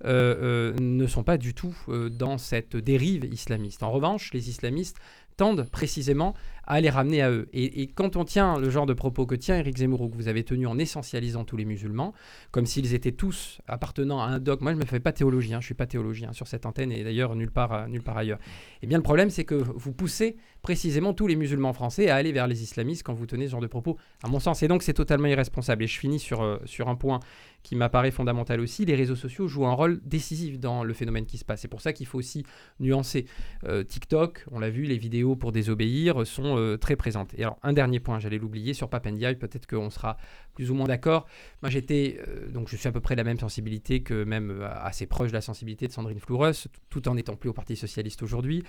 ne 0.05 1.07
sont 1.07 1.23
pas 1.23 1.39
du 1.39 1.55
tout 1.55 1.77
dans 2.11 2.39
cette 2.39 2.77
dérive 2.77 3.25
islamiste. 3.25 3.83
En 3.83 3.91
revanche, 3.91 4.33
les 4.33 4.49
islamistes 4.49 4.97
tendent 5.37 5.69
précisément 5.71 6.35
à 6.67 6.81
les 6.81 6.91
ramener 6.91 7.23
à 7.23 7.31
eux. 7.31 7.49
Et, 7.53 7.87
quand 7.89 8.17
on 8.17 8.25
tient 8.25 8.59
le 8.59 8.71
genre 8.71 8.87
de 8.87 8.95
propos 8.95 9.27
que 9.27 9.35
tient 9.35 9.57
Éric 9.59 9.79
Zemmour, 9.79 10.01
ou 10.01 10.09
que 10.09 10.17
vous 10.17 10.29
avez 10.29 10.45
tenu 10.45 10.67
en 10.67 10.79
essentialisant 10.79 11.45
tous 11.45 11.57
les 11.57 11.65
musulmans, 11.65 12.13
comme 12.51 12.67
s'ils 12.67 12.95
étaient 12.95 13.13
tous 13.13 13.61
appartenant 13.67 14.21
à 14.21 14.27
un 14.27 14.39
dogme, 14.39 14.65
moi 14.65 14.73
je 14.73 14.77
ne 14.77 14.83
me 14.83 14.87
fais 14.87 15.01
pas 15.01 15.13
théologien, 15.13 15.61
je 15.61 15.65
ne 15.65 15.67
suis 15.67 15.75
pas 15.75 15.87
théologien 15.87 16.33
sur 16.33 16.47
cette 16.47 16.67
antenne 16.67 16.93
et 16.93 17.05
d'ailleurs 17.05 17.35
nulle 17.35 17.51
part, 17.51 17.89
nulle 17.89 18.03
part 18.03 18.17
ailleurs. 18.17 18.39
Eh 18.83 18.87
bien 18.87 18.99
le 18.99 19.03
problème 19.03 19.31
c'est 19.31 19.45
que 19.45 19.55
vous 19.55 19.93
poussez 19.93 20.37
précisément 20.67 21.15
tous 21.15 21.29
les 21.29 21.37
musulmans 21.37 21.73
français 21.73 22.11
à 22.11 22.17
aller 22.17 22.33
vers 22.33 22.49
les 22.49 22.65
islamistes 22.65 23.05
quand 23.05 23.15
vous 23.15 23.27
tenez 23.27 23.47
ce 23.47 23.53
genre 23.53 23.61
de 23.61 23.69
propos, 23.69 23.97
à 24.25 24.29
mon 24.29 24.41
sens. 24.41 24.65
Et 24.65 24.69
donc 24.69 24.83
c'est 24.83 24.95
totalement 24.95 25.29
irresponsable. 25.29 25.85
Et 25.85 25.87
je 25.87 25.97
finis 25.97 26.19
sur, 26.19 26.43
euh, 26.43 26.59
sur 26.65 26.89
un 26.89 26.97
point 26.97 27.21
qui 27.63 27.77
m'apparaît 27.77 28.11
fondamental 28.11 28.61
aussi, 28.61 28.85
les 28.85 28.95
réseaux 28.95 29.15
sociaux 29.15 29.47
jouent 29.47 29.67
un 29.67 29.73
rôle 29.73 30.01
décisif 30.05 30.59
dans 30.59 30.83
le 30.83 30.93
phénomène 30.93 31.27
qui 31.27 31.39
se 31.39 31.45
passe. 31.45 31.61
C'est 31.61 31.69
pour 31.69 31.81
ça 31.81 31.93
qu'il 31.93 32.07
faut 32.07 32.19
aussi 32.19 32.45
nuancer. 32.81 33.27
Euh, 33.65 33.85
TikTok, 33.85 34.45
on 34.51 34.59
l'a 34.59 34.71
vu, 34.71 34.85
les 34.85 34.99
vidéos 34.99 35.37
pour 35.37 35.53
désobéir 35.53 36.27
sont 36.27 36.56
euh, 36.57 36.77
très 36.77 36.97
présentes. 36.97 37.35
Et 37.37 37.43
alors, 37.43 37.59
un 37.63 37.73
dernier 37.73 38.01
point, 38.01 38.19
j'allais 38.19 38.39
l'oublier, 38.39 38.75
sur 38.75 38.89
Papendiaï, 38.89 39.37
peut-être 39.37 39.67
qu'on 39.67 39.91
sera 39.91 40.17
plus 40.55 40.71
ou 40.71 40.75
moins 40.75 40.87
d'accord. 40.87 41.27
Moi, 41.63 41.71
j'étais, 41.71 42.21
euh, 42.29 42.49
donc 42.49 42.69
je 42.69 42.77
suis 42.77 42.89
à 42.89 42.93
peu 42.93 43.01
près 43.01 43.15
la 43.15 43.25
même 43.25 43.39
sensibilité 43.39 44.03
que 44.03 44.25
même 44.25 44.67
assez 44.83 45.07
proche 45.07 45.29
de 45.29 45.35
la 45.35 45.41
sensibilité 45.41 45.87
de 45.87 45.93
Sandrine 45.93 46.21
Floureus, 46.21 46.69
tout 46.91 47.09
en 47.09 47.17
étant 47.17 47.37
plus 47.37 47.51
au 47.51 47.53
Parti 47.53 47.77
Socialiste 47.77 48.23
aujourd'hui. 48.23 48.65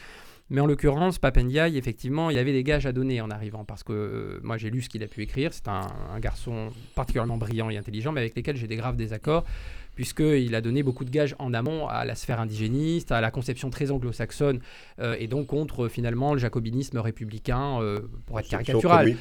Mais 0.50 0.62
en 0.62 0.66
l'occurrence, 0.66 1.20
Papendiaï, 1.20 1.78
effectivement, 1.78 2.30
il 2.30 2.38
avait 2.38 2.54
des 2.54 2.64
gages 2.64 2.86
à 2.86 2.94
donner 2.94 3.20
en 3.22 3.30
arrivant, 3.30 3.66
parce 3.66 3.84
que 3.84 4.40
moi 4.44 4.58
j'ai 4.58 4.70
lu 4.70 4.82
ce 4.82 4.88
qu'il 4.88 5.04
a 5.04 5.08
pu 5.08 5.22
écrire, 5.22 5.54
c'est 5.54 5.68
un, 5.68 5.88
un, 6.10 6.20
garçon 6.20 6.70
particulièrement 6.96 7.38
brillant 7.38 7.70
et 7.70 7.78
intelligent, 7.78 8.14
mais 8.14 8.22
avec 8.22 8.36
lesquels 8.36 8.56
j'ai 8.56 8.68
des 8.68 8.78
graves 8.78 8.96
désaccords, 8.96 9.44
puisqu'il 9.98 10.54
a 10.54 10.62
donné 10.62 10.84
beaucoup 10.84 11.06
de 11.06 11.10
gages 11.10 11.36
en 11.40 11.56
amont 11.56 11.88
à 11.88 12.06
la 12.06 12.14
sphère 12.14 12.40
indigéniste, 12.40 13.12
à 13.12 13.20
la 13.20 13.32
conception 13.32 13.72
très 13.72 13.90
anglo-saxonne, 13.90 14.60
euh, 15.00 15.16
et 15.18 15.26
donc 15.26 15.48
contre 15.48 15.88
finalement 15.88 16.34
le 16.34 16.40
jacobinisme 16.40 17.00
républicain, 17.00 17.82
euh, 17.82 18.02
pour 18.28 18.40
être 18.40 18.48
caricatural. 18.48 19.16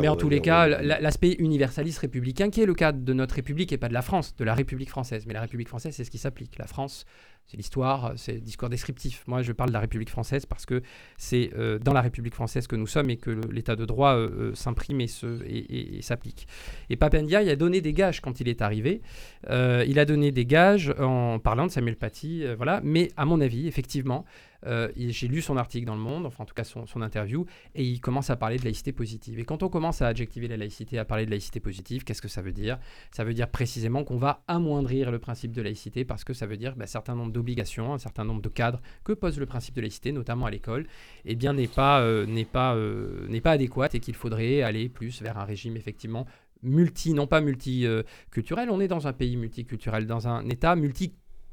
Mais 0.00 0.08
en 0.08 0.16
tous 0.16 0.30
les 0.30 0.40
cas, 0.40 0.66
l'aspect 0.68 1.36
universaliste 1.38 1.98
républicain, 1.98 2.48
qui 2.48 2.62
est 2.62 2.66
le 2.66 2.72
cas 2.72 2.92
de 2.92 3.12
notre 3.12 3.34
République 3.34 3.74
et 3.74 3.76
pas 3.76 3.88
de 3.88 3.92
la 3.92 4.00
France, 4.00 4.34
de 4.34 4.44
la 4.44 4.54
République 4.54 4.88
française. 4.88 5.26
Mais 5.26 5.34
la 5.34 5.42
République 5.42 5.68
française, 5.68 5.94
c'est 5.94 6.04
ce 6.04 6.10
qui 6.10 6.16
s'applique. 6.16 6.56
La 6.58 6.66
France, 6.66 7.04
c'est 7.46 7.56
l'histoire, 7.56 8.12
c'est 8.16 8.32
le 8.32 8.40
discours 8.40 8.68
descriptif. 8.68 9.24
Moi, 9.26 9.42
je 9.42 9.52
parle 9.52 9.70
de 9.70 9.74
la 9.74 9.80
République 9.80 10.10
française 10.10 10.46
parce 10.46 10.64
que 10.64 10.82
c'est 11.18 11.50
euh, 11.54 11.78
dans 11.78 11.92
la 11.92 12.00
République 12.00 12.34
française 12.34 12.66
que 12.66 12.76
nous 12.76 12.86
sommes 12.86 13.10
et 13.10 13.16
que 13.16 13.30
l'état 13.50 13.76
de 13.76 13.84
droit 13.84 14.14
euh, 14.14 14.50
euh, 14.52 14.54
s'imprime 14.54 15.00
et, 15.00 15.08
et, 15.46 15.98
et 15.98 16.02
s'applique. 16.02 16.46
Et 16.88 16.96
Papendia, 16.96 17.40
a 17.40 17.56
donné 17.56 17.80
des 17.80 17.92
gages 17.92 18.20
quand 18.20 18.40
il 18.40 18.48
est 18.48 18.62
arrivé. 18.62 19.02
il 19.50 19.98
a 19.98 20.04
donné 20.04 20.32
des 20.32 20.46
gages 20.46 20.94
en 20.98 21.38
parlant 21.38 21.66
de 21.66 21.70
Samuel 21.70 21.96
Paty, 21.96 22.44
voilà. 22.56 22.80
Mais 22.82 23.10
à 23.16 23.24
mon 23.24 23.40
avis, 23.40 23.66
effectivement, 23.66 24.24
euh, 24.66 24.88
j'ai 24.96 25.28
lu 25.28 25.42
son 25.42 25.56
article 25.56 25.86
dans 25.86 25.94
Le 25.94 26.00
Monde, 26.00 26.26
enfin 26.26 26.44
en 26.44 26.46
tout 26.46 26.54
cas 26.54 26.64
son, 26.64 27.02
interview, 27.02 27.46
et 27.74 27.84
il 27.84 28.00
commence 28.00 28.30
à 28.30 28.36
parler 28.36 28.58
de 28.58 28.64
laïcité 28.64 28.92
positive. 28.92 29.38
Et 29.38 29.44
quand 29.44 29.62
on 29.62 29.68
commence 29.68 30.02
à 30.02 30.08
adjectiver 30.08 30.48
la 30.48 30.56
laïcité, 30.56 30.98
à 30.98 31.04
parler 31.04 31.26
de 31.26 31.30
laïcité 31.30 31.60
positive, 31.60 32.04
qu'est-ce 32.04 32.22
que 32.22 32.28
ça 32.28 32.42
veut 32.42 32.52
dire? 32.52 32.78
Ça 33.10 33.24
veut 33.24 33.34
dire 33.34 33.48
précisément 33.48 34.04
qu'on 34.04 34.18
va 34.18 34.42
amoindrir 34.48 35.10
le 35.10 35.18
principe 35.18 35.52
de 35.52 35.62
laïcité 35.62 36.04
parce 36.04 36.24
que 36.24 36.32
ça 36.32 36.46
veut 36.46 36.56
dire 36.56 36.72
qu'un 36.72 36.80
bah, 36.80 36.86
certain 36.86 37.14
nombre 37.14 37.32
d'obligations, 37.32 37.94
un 37.94 37.98
certain 37.98 38.24
nombre 38.24 38.42
de 38.42 38.48
cadres 38.48 38.80
que 39.04 39.12
pose 39.12 39.38
le 39.38 39.46
principe 39.46 39.74
de 39.74 39.80
laïcité, 39.80 40.12
notamment 40.12 40.46
à 40.46 40.50
l'école, 40.50 40.86
eh 41.24 41.34
bien 41.34 41.52
n'est 41.52 41.66
pas, 41.66 42.00
euh, 42.02 42.26
pas, 42.52 42.74
euh, 42.76 43.40
pas 43.40 43.52
adéquate 43.52 43.94
et 43.94 44.00
qu'il 44.00 44.14
faudrait 44.14 44.62
aller 44.62 44.88
plus 44.88 45.22
vers 45.22 45.38
un 45.38 45.44
régime 45.44 45.76
effectivement 45.76 46.26
multi, 46.62 47.12
non 47.12 47.26
pas 47.26 47.40
multiculturel, 47.40 48.70
on 48.70 48.80
est 48.80 48.88
dans 48.88 49.06
un 49.06 49.12
pays 49.12 49.36
multiculturel, 49.36 50.06
dans 50.06 50.28
un 50.28 50.48
État 50.48 50.76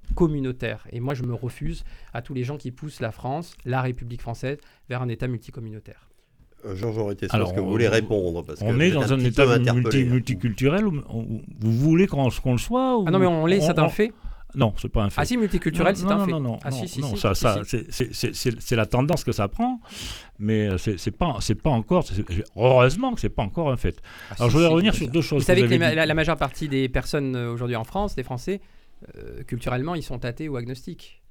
multicommunautaire. 0.09 0.87
Et 0.91 0.99
moi, 0.99 1.13
je 1.13 1.23
me 1.23 1.33
refuse 1.33 1.83
à 2.13 2.21
tous 2.21 2.33
les 2.33 2.43
gens 2.43 2.57
qui 2.57 2.71
poussent 2.71 2.99
la 2.99 3.11
France, 3.11 3.55
la 3.65 3.81
République 3.81 4.21
française, 4.21 4.57
vers 4.89 5.01
un 5.01 5.09
État 5.09 5.27
multicommunautaire. 5.27 6.09
Euh, 6.65 6.75
Georges 6.75 7.13
est 7.21 7.31
ce 7.31 7.53
que 7.53 7.59
vous 7.59 7.69
voulez 7.69 7.87
répondre 7.87 8.43
parce 8.43 8.61
On 8.61 8.79
est 8.81 8.91
dans 8.91 9.13
un, 9.13 9.19
État 9.19 9.45
multiculturel. 9.45 10.83
vous 10.83 11.71
voulez 11.71 12.05
qu'on 12.05 12.25
le 12.25 12.57
soit 12.57 13.01
Ah 13.05 13.11
non, 13.11 13.19
mais 13.19 13.27
on 13.27 13.45
l'est, 13.45 13.61
c'est 13.61 13.79
un 13.79 13.89
fait. 13.89 14.11
Non, 14.55 14.73
c'est 14.77 14.89
pas 14.89 15.03
un 15.03 15.11
fait. 15.11 15.21
Ah 15.21 15.25
si, 15.25 15.37
multiculturel, 15.37 15.95
c'est 15.95 16.05
un 16.05 16.25
fait. 16.25 16.31
Non, 16.31 16.39
non, 16.39 16.59
ah, 16.63 16.71
si, 16.71 16.87
si, 16.87 17.01
non 17.01 17.15
ça, 17.15 17.35
ça 17.35 17.61
c'est 17.63 18.75
la 18.75 18.87
tendance 18.87 19.23
que 19.23 19.31
ça 19.31 19.47
prend, 19.47 19.79
mais 20.39 20.69
c'est 20.77 21.11
pas, 21.11 21.37
c'est 21.39 21.55
pas 21.55 21.69
encore. 21.69 22.03
Heureusement 22.55 23.13
que 23.13 23.21
c'est 23.21 23.29
pas 23.29 23.43
encore 23.43 23.69
un 23.69 23.77
fait. 23.77 24.01
Ah, 24.31 24.35
Alors 24.39 24.49
je 24.49 24.55
voudrais 24.55 24.71
revenir 24.71 24.95
sur 24.95 25.07
deux 25.07 25.21
choses. 25.21 25.41
Vous 25.41 25.45
savez 25.45 25.67
que, 25.67 25.75
la, 25.75 26.13
majeure 26.15 26.35
partie 26.35 26.67
des 26.67 26.89
personnes 26.89 27.35
euh, 27.35 27.53
aujourd'hui 27.53 27.75
en 27.75 27.83
France, 27.83 28.15
des 28.15 28.23
Français, 28.23 28.59
euh, 29.15 29.43
culturellement, 29.43 29.95
ils 29.95 30.03
sont 30.03 30.25
athées 30.25 30.49
ou 30.49 30.57
agnostiques. 30.57 31.21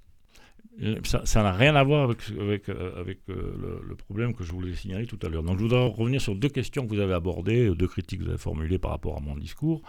Euh, 0.83 0.97
ça 1.03 1.43
n'a 1.43 1.53
rien 1.53 1.75
à 1.75 1.83
voir 1.83 2.05
avec, 2.05 2.19
avec, 2.39 2.69
avec 2.69 3.19
le, 3.27 3.83
le, 3.87 3.95
problème 3.97 4.35
que 4.35 4.45
je 4.45 4.53
voulais 4.53 4.75
signaler 4.75 5.07
tout 5.07 5.19
à 5.23 5.29
l'heure. 5.29 5.43
Donc 5.43 5.59
je 5.59 5.63
voudrais 5.63 5.87
revenir 5.87 6.21
sur 6.21 6.35
deux 6.35 6.49
questions 6.49 6.87
que 6.87 6.95
vous 6.95 7.01
avez 7.01 7.15
abordées, 7.15 7.71
deux 7.75 7.89
critiques 7.89 8.21
que 8.21 8.25
vous 8.25 8.31
avez 8.31 8.39
formulées 8.39 8.79
par 8.79 8.93
rapport 8.93 9.17
à 9.17 9.21
mon 9.21 9.37
discours. 9.37 9.83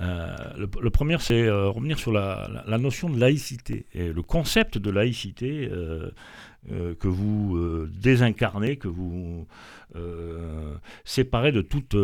Euh, 0.00 0.36
le, 0.56 0.90
premier, 0.90 1.18
c'est 1.18 1.42
euh, 1.42 1.68
revenir 1.68 1.98
sur 1.98 2.12
la, 2.12 2.78
notion 2.78 3.10
de 3.10 3.18
laïcité 3.18 3.86
et 3.92 4.12
le 4.12 4.22
concept 4.22 4.78
de 4.78 4.90
laïcité 4.90 5.68
euh, 5.70 6.10
que 6.94 7.08
vous 7.08 7.86
désincarnez, 7.88 8.76
que 8.76 8.88
vous 8.88 9.46
séparez 11.04 11.52
de 11.52 11.62
toute 11.62 11.94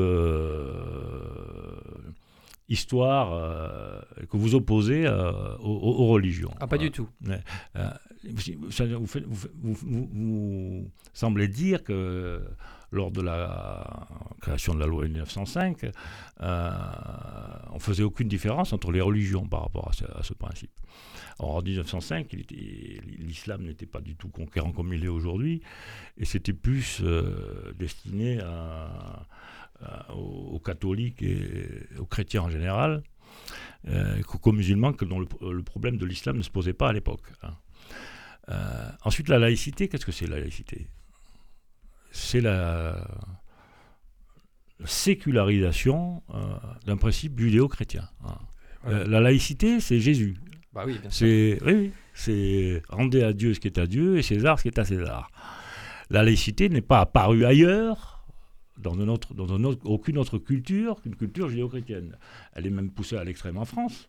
histoire 2.68 4.04
que 4.30 4.36
vous 4.36 4.54
opposez 4.54 5.08
aux, 5.08 6.06
religions. 6.08 6.52
Ah, 6.60 6.66
pas 6.66 6.78
du 6.78 6.90
tout. 6.90 7.08
vous, 8.24 9.74
vous, 9.82 10.90
semblez 11.12 11.48
dire 11.48 11.84
que 11.84 12.42
lors 12.94 13.10
de 13.10 13.20
la 13.20 14.08
création 14.40 14.74
de 14.74 14.80
la 14.80 14.86
loi 14.86 15.04
1905, 15.04 15.84
euh, 16.40 16.70
on 17.72 17.78
faisait 17.78 18.02
aucune 18.02 18.28
différence 18.28 18.72
entre 18.72 18.92
les 18.92 19.00
religions 19.00 19.46
par 19.46 19.62
rapport 19.62 19.88
à 19.88 20.22
ce, 20.22 20.32
principe. 20.34 20.70
en 21.38 21.60
1905, 21.60 22.32
l'islam 23.18 23.62
n'était 23.64 23.86
pas 23.86 24.00
du 24.00 24.14
tout 24.16 24.28
conquérant 24.28 24.72
comme 24.72 24.92
il 24.92 25.04
est 25.04 25.08
aujourd'hui, 25.08 25.60
et 26.16 26.24
c'était 26.24 26.52
plus 26.52 27.00
euh, 27.02 27.72
destiné 27.78 28.38
aux, 30.14 30.58
catholiques 30.58 31.22
et 31.22 31.86
aux 31.98 32.06
chrétiens 32.06 32.42
en 32.42 32.50
général, 32.50 33.02
euh, 33.88 34.22
qu'aux 34.22 34.52
musulmans, 34.52 34.92
que 34.92 35.04
dont 35.04 35.18
le, 35.18 35.62
problème 35.62 35.96
de 35.96 36.06
l'islam 36.06 36.36
ne 36.36 36.42
se 36.42 36.50
posait 36.50 36.72
pas 36.72 36.88
à 36.88 36.92
l'époque. 36.92 37.22
Hein. 37.42 37.54
Euh, 38.50 38.90
ensuite, 39.04 39.28
la 39.28 39.38
laïcité, 39.38 39.88
qu'est-ce 39.88 40.06
que 40.06 40.12
c'est 40.12 40.26
la 40.26 40.38
laïcité? 40.38 40.86
C'est 42.10 42.40
la, 42.40 43.06
sécularisation 44.84 46.22
euh, 46.34 46.56
d'un 46.86 46.96
principe 46.96 47.38
judéo-chrétien. 47.38 48.08
Hein. 48.24 48.38
Euh, 48.86 49.06
la 49.06 49.20
laïcité, 49.20 49.80
c'est 49.80 50.00
Jésus. 50.00 50.36
Bah 50.72 50.82
oui, 50.86 51.00
c'est 51.08 51.58
oui, 51.64 51.92
c'est 52.14 52.82
rendez 52.88 53.22
à 53.22 53.32
Dieu 53.32 53.54
ce 53.54 53.60
qui 53.60 53.68
est 53.68 53.78
à 53.78 53.86
Dieu 53.86 54.18
et 54.18 54.22
César 54.22 54.58
ce 54.58 54.64
qui 54.64 54.68
est 54.68 54.78
à 54.78 54.84
César. 54.84 55.30
La 56.10 56.22
laïcité 56.22 56.68
n'est 56.68 56.80
pas 56.80 57.00
apparue 57.00 57.44
ailleurs 57.44 58.13
dans, 58.78 58.96
autre, 59.08 59.34
dans 59.34 59.74
aucune 59.84 60.18
autre 60.18 60.38
culture 60.38 61.00
qu'une 61.02 61.16
culture 61.16 61.48
judéo-chrétienne. 61.48 62.16
Elle 62.54 62.66
est 62.66 62.70
même 62.70 62.90
poussée 62.90 63.16
à 63.16 63.24
l'extrême 63.24 63.56
en 63.56 63.64
France. 63.64 64.08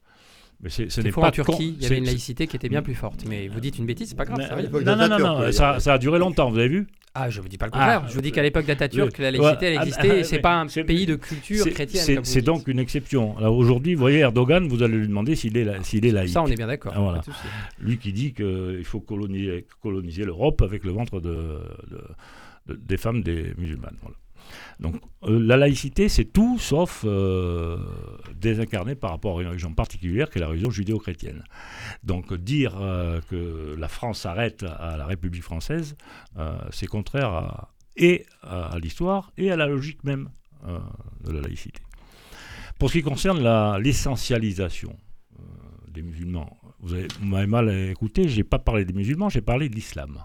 Mais 0.61 0.69
ce 0.69 1.01
n'est 1.01 1.11
pas 1.11 1.27
en 1.27 1.31
Turquie, 1.31 1.75
il 1.77 1.83
y 1.83 1.85
avait 1.85 1.97
une 1.97 2.05
laïcité 2.05 2.47
qui 2.47 2.55
était 2.55 2.69
bien 2.69 2.81
plus 2.81 2.95
forte. 2.95 3.25
Mais 3.27 3.47
vous 3.47 3.59
dites 3.59 3.77
une 3.77 3.85
bêtise, 3.85 4.09
c'est 4.09 4.15
pas 4.15 4.25
grave. 4.25 4.39
non, 4.71 4.95
non, 4.95 5.07
non, 5.07 5.19
non, 5.19 5.51
ça, 5.51 5.79
ça, 5.79 5.93
a 5.93 5.97
duré 5.97 6.17
longtemps, 6.17 6.49
vous 6.49 6.59
avez 6.59 6.69
vu 6.69 6.87
ah, 7.17 7.29
je 7.29 7.39
vous 7.39 7.47
dis 7.47 7.57
pas 7.57 7.67
le 7.67 7.71
contraire. 7.71 8.01
Ah, 8.03 8.07
je 8.09 8.13
vous 8.13 8.21
dis 8.21 8.33
qu'à 8.33 8.43
l'époque 8.43 8.65
d'Atatürk, 8.65 9.17
la 9.19 9.31
laïcité, 9.31 9.67
elle 9.67 9.75
existait. 9.75 10.19
Ah, 10.19 10.23
c'est 10.25 10.39
pas 10.39 10.59
un 10.59 10.67
pays 10.67 11.05
de 11.05 11.15
culture 11.15 11.65
chrétienne. 11.69 12.25
C'est 12.25 12.41
donc 12.41 12.67
une 12.67 12.77
exception. 12.77 13.37
Aujourd'hui, 13.37 13.95
vous 13.95 14.01
voyez, 14.01 14.19
Erdogan, 14.19 14.67
vous 14.67 14.83
allez 14.83 14.97
lui 14.97 15.07
demander 15.07 15.35
s'il 15.35 15.55
est, 15.55 15.83
s'il 15.83 16.05
est 16.05 16.11
laïque. 16.11 16.33
Ça, 16.33 16.43
on 16.43 16.47
est 16.47 16.57
bien 16.57 16.67
d'accord. 16.67 16.91
Ah, 16.93 16.99
voilà. 16.99 17.21
Lui 17.79 17.97
qui 17.97 18.11
dit 18.11 18.33
qu'il 18.33 18.83
faut 18.83 18.99
coloniser, 18.99 19.65
coloniser 19.81 20.25
l'Europe 20.25 20.61
avec 20.61 20.83
le 20.83 20.91
ventre 20.91 21.21
de, 21.21 21.61
des 22.67 22.97
femmes 22.97 23.23
des 23.23 23.53
musulmanes. 23.57 23.95
Voilà. 24.01 24.17
Donc 24.79 24.95
euh, 25.23 25.39
la 25.39 25.57
laïcité, 25.57 26.09
c'est 26.09 26.25
tout 26.25 26.59
sauf 26.59 27.03
euh, 27.05 27.77
désincarné 28.35 28.95
par 28.95 29.11
rapport 29.11 29.39
à 29.39 29.41
une 29.41 29.47
religion 29.47 29.73
particulière 29.73 30.29
qui 30.29 30.37
est 30.37 30.41
la 30.41 30.47
religion 30.47 30.69
judéo-chrétienne. 30.69 31.43
Donc 32.03 32.33
dire 32.33 32.77
euh, 32.79 33.21
que 33.29 33.75
la 33.77 33.87
France 33.87 34.21
s'arrête 34.21 34.63
à 34.63 34.97
la 34.97 35.05
République 35.05 35.43
française, 35.43 35.95
c'est 36.71 36.87
contraire 36.87 37.29
à, 37.29 37.73
et 37.95 38.25
à, 38.43 38.77
l'histoire 38.81 39.31
et 39.37 39.51
à 39.51 39.55
la 39.55 39.67
logique 39.67 40.03
même 40.03 40.29
de 41.23 41.31
la 41.31 41.41
laïcité. 41.41 41.81
Pour 42.79 42.89
ce 42.89 42.97
qui 42.97 43.03
concerne 43.03 43.41
l'essentialisation 43.79 44.97
des 45.89 46.01
musulmans, 46.01 46.57
vous 46.79 46.97
m'avez 47.21 47.47
mal 47.47 47.69
écouté, 47.89 48.27
je 48.27 48.37
n'ai 48.37 48.43
pas 48.43 48.59
parlé 48.59 48.83
des 48.83 48.93
musulmans, 48.93 49.29
j'ai 49.29 49.41
parlé 49.41 49.69
de 49.69 49.75
l'islam. 49.75 50.19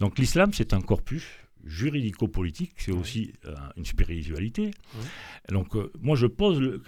Donc 0.00 0.18
l'islam, 0.18 0.50
c'est 0.52 0.74
un 0.74 0.80
corpus 0.80 1.24
juridico-politique, 1.64 2.72
c'est 2.76 2.92
aussi 2.92 3.32
euh, 3.46 3.54
une 3.76 3.84
spiritualité. 3.84 4.70
Donc, 5.50 5.74
euh, 5.76 5.90
moi, 6.00 6.16
je 6.16 6.26
pose, 6.26 6.60
le, 6.60 6.82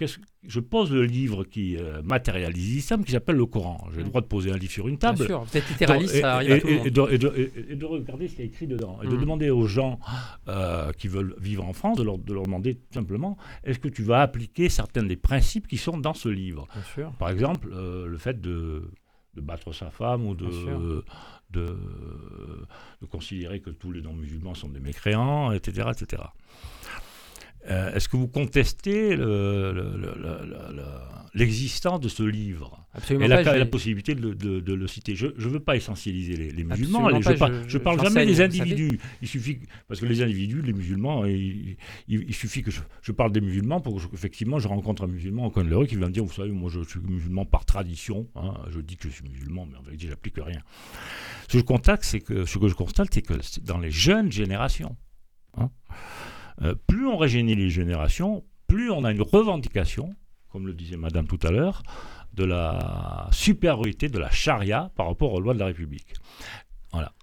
je 0.47 0.59
pose 0.59 0.91
le 0.91 1.05
livre 1.05 1.43
qui 1.43 1.77
euh, 1.77 2.01
matérialise 2.03 2.75
l'islam, 2.75 3.03
qui 3.03 3.11
s'appelle 3.11 3.35
le 3.35 3.45
Coran. 3.45 3.87
J'ai 3.93 3.99
le 4.01 4.09
droit 4.09 4.21
de 4.21 4.27
poser 4.27 4.51
un 4.51 4.57
livre 4.57 4.71
sur 4.71 4.87
une 4.87 4.97
table. 4.97 5.17
Bien 5.17 5.27
sûr, 5.27 5.43
vous 5.43 5.57
êtes 5.57 5.69
littéraliste, 5.69 6.19
ça 6.21 6.35
arrive 6.35 6.49
et, 6.49 6.53
à 6.53 6.59
tout 6.59 6.67
le 6.67 6.75
monde. 6.75 6.85
Et 6.87 6.91
de, 7.17 7.51
et, 7.71 7.75
de, 7.75 7.85
regarder 7.85 8.27
ce 8.27 8.35
qui 8.35 8.41
est 8.41 8.45
écrit 8.45 8.67
dedans. 8.67 8.99
Et 9.03 9.07
de 9.07 9.15
mmh. 9.15 9.21
demander 9.21 9.49
aux 9.49 9.67
gens 9.67 9.99
qui 10.97 11.07
veulent 11.07 11.35
vivre 11.39 11.65
en 11.65 11.73
France, 11.73 11.97
de 11.97 12.03
leur, 12.03 12.17
de 12.17 12.33
leur 12.33 12.43
demander 12.43 12.79
simplement 12.93 13.37
est-ce 13.63 13.79
que 13.79 13.89
tu 13.89 14.03
vas 14.03 14.21
appliquer 14.21 14.69
certains 14.69 15.03
des 15.03 15.17
principes 15.17 15.67
qui 15.67 15.77
sont 15.77 15.97
dans 15.97 16.13
ce 16.13 16.29
livre? 16.29 16.67
Bien 16.73 16.83
sûr. 16.83 17.11
Par 17.17 17.29
exemple, 17.29 17.69
le 17.69 18.17
fait 18.17 18.39
de, 18.39 18.91
de 19.35 19.41
battre 19.41 19.73
sa 19.73 19.89
femme 19.89 20.25
ou 20.25 20.35
de 20.35 21.03
de, 21.51 21.77
considérer 23.09 23.61
que 23.61 23.69
tous 23.69 23.91
les 23.91 24.01
non-musulmans 24.01 24.55
sont 24.55 24.69
des 24.69 24.79
mécréants, 24.79 25.51
etc. 25.51 25.89
etc. 25.91 26.23
Euh, 27.69 27.93
est-ce 27.93 28.07
que 28.07 28.17
vous 28.17 28.27
contestez 28.27 29.17
l'existence 31.33 31.99
de 31.99 32.09
ce 32.09 32.23
livre 32.23 32.85
Absolument 32.93 33.25
et 33.25 33.27
la, 33.27 33.57
la, 33.57 33.65
possibilité 33.65 34.15
de, 34.15 34.73
le 34.73 34.87
citer 34.87 35.15
Je 35.15 35.27
ne 35.27 35.49
veux 35.49 35.59
pas 35.59 35.75
essentialiser 35.75 36.35
les, 36.37 36.63
musulmans. 36.63 37.09
je, 37.67 37.77
parle 37.77 38.01
jamais 38.01 38.25
des 38.25 38.41
individus. 38.41 38.99
Il 39.21 39.27
suffit 39.27 39.59
parce 39.87 39.99
que 39.99 40.05
les 40.05 40.21
individus, 40.21 40.61
les 40.61 40.71
musulmans, 40.71 41.25
il, 41.25 41.75
suffit 42.33 42.63
que 42.63 42.71
je, 42.71 43.11
parle 43.11 43.31
des 43.31 43.41
musulmans 43.41 43.81
pour 43.81 43.95
que 43.95 44.15
effectivement 44.15 44.59
je 44.59 44.67
rencontre 44.67 45.03
un 45.03 45.07
musulman, 45.07 45.51
un 45.53 45.63
l'heure 45.63 45.87
qui 45.87 45.95
va 45.95 46.07
me 46.07 46.13
dire, 46.13 46.23
vous 46.23 46.33
savez, 46.33 46.51
moi 46.51 46.69
je 46.71 46.81
suis 46.81 46.99
musulman 46.99 47.45
par 47.45 47.65
tradition. 47.65 48.27
Hein. 48.35 48.53
je 48.69 48.79
dis 48.79 48.95
que 48.95 49.09
je 49.09 49.15
suis 49.15 49.27
musulman, 49.27 49.67
mais 49.69 49.77
en 49.77 49.81
vérité, 49.81 50.07
j'applique 50.07 50.35
rien. 50.37 50.61
Ce 51.47 51.53
que 51.53 51.59
je 51.59 51.63
constate, 51.63 52.03
c'est 52.03 52.21
que 52.21 52.45
ce 52.45 52.57
que 52.57 52.67
je 52.67 52.75
constate, 52.75 53.09
c'est 53.11 53.21
que 53.21 53.33
dans 53.61 53.77
les 53.77 53.91
jeunes 53.91 54.31
générations. 54.31 54.95
Hein, 55.57 55.69
euh, 56.61 56.75
plus 56.87 57.07
on 57.07 57.17
régénère 57.17 57.57
les 57.57 57.69
générations, 57.69 58.43
plus 58.67 58.89
on 58.91 59.03
a 59.03 59.11
une 59.11 59.21
revendication, 59.21 60.15
comme 60.51 60.67
le 60.67 60.73
disait 60.73 60.97
Madame 60.97 61.27
tout 61.27 61.39
à 61.43 61.51
l'heure, 61.51 61.83
de 62.33 62.43
la 62.43 63.27
supériorité 63.31 64.09
de 64.09 64.19
la 64.19 64.29
charia 64.29 64.91
par 64.95 65.07
rapport 65.07 65.33
aux 65.33 65.39
lois 65.39 65.53
de 65.53 65.59
la 65.59 65.67
République. 65.67 66.13
Voilà. 66.91 67.13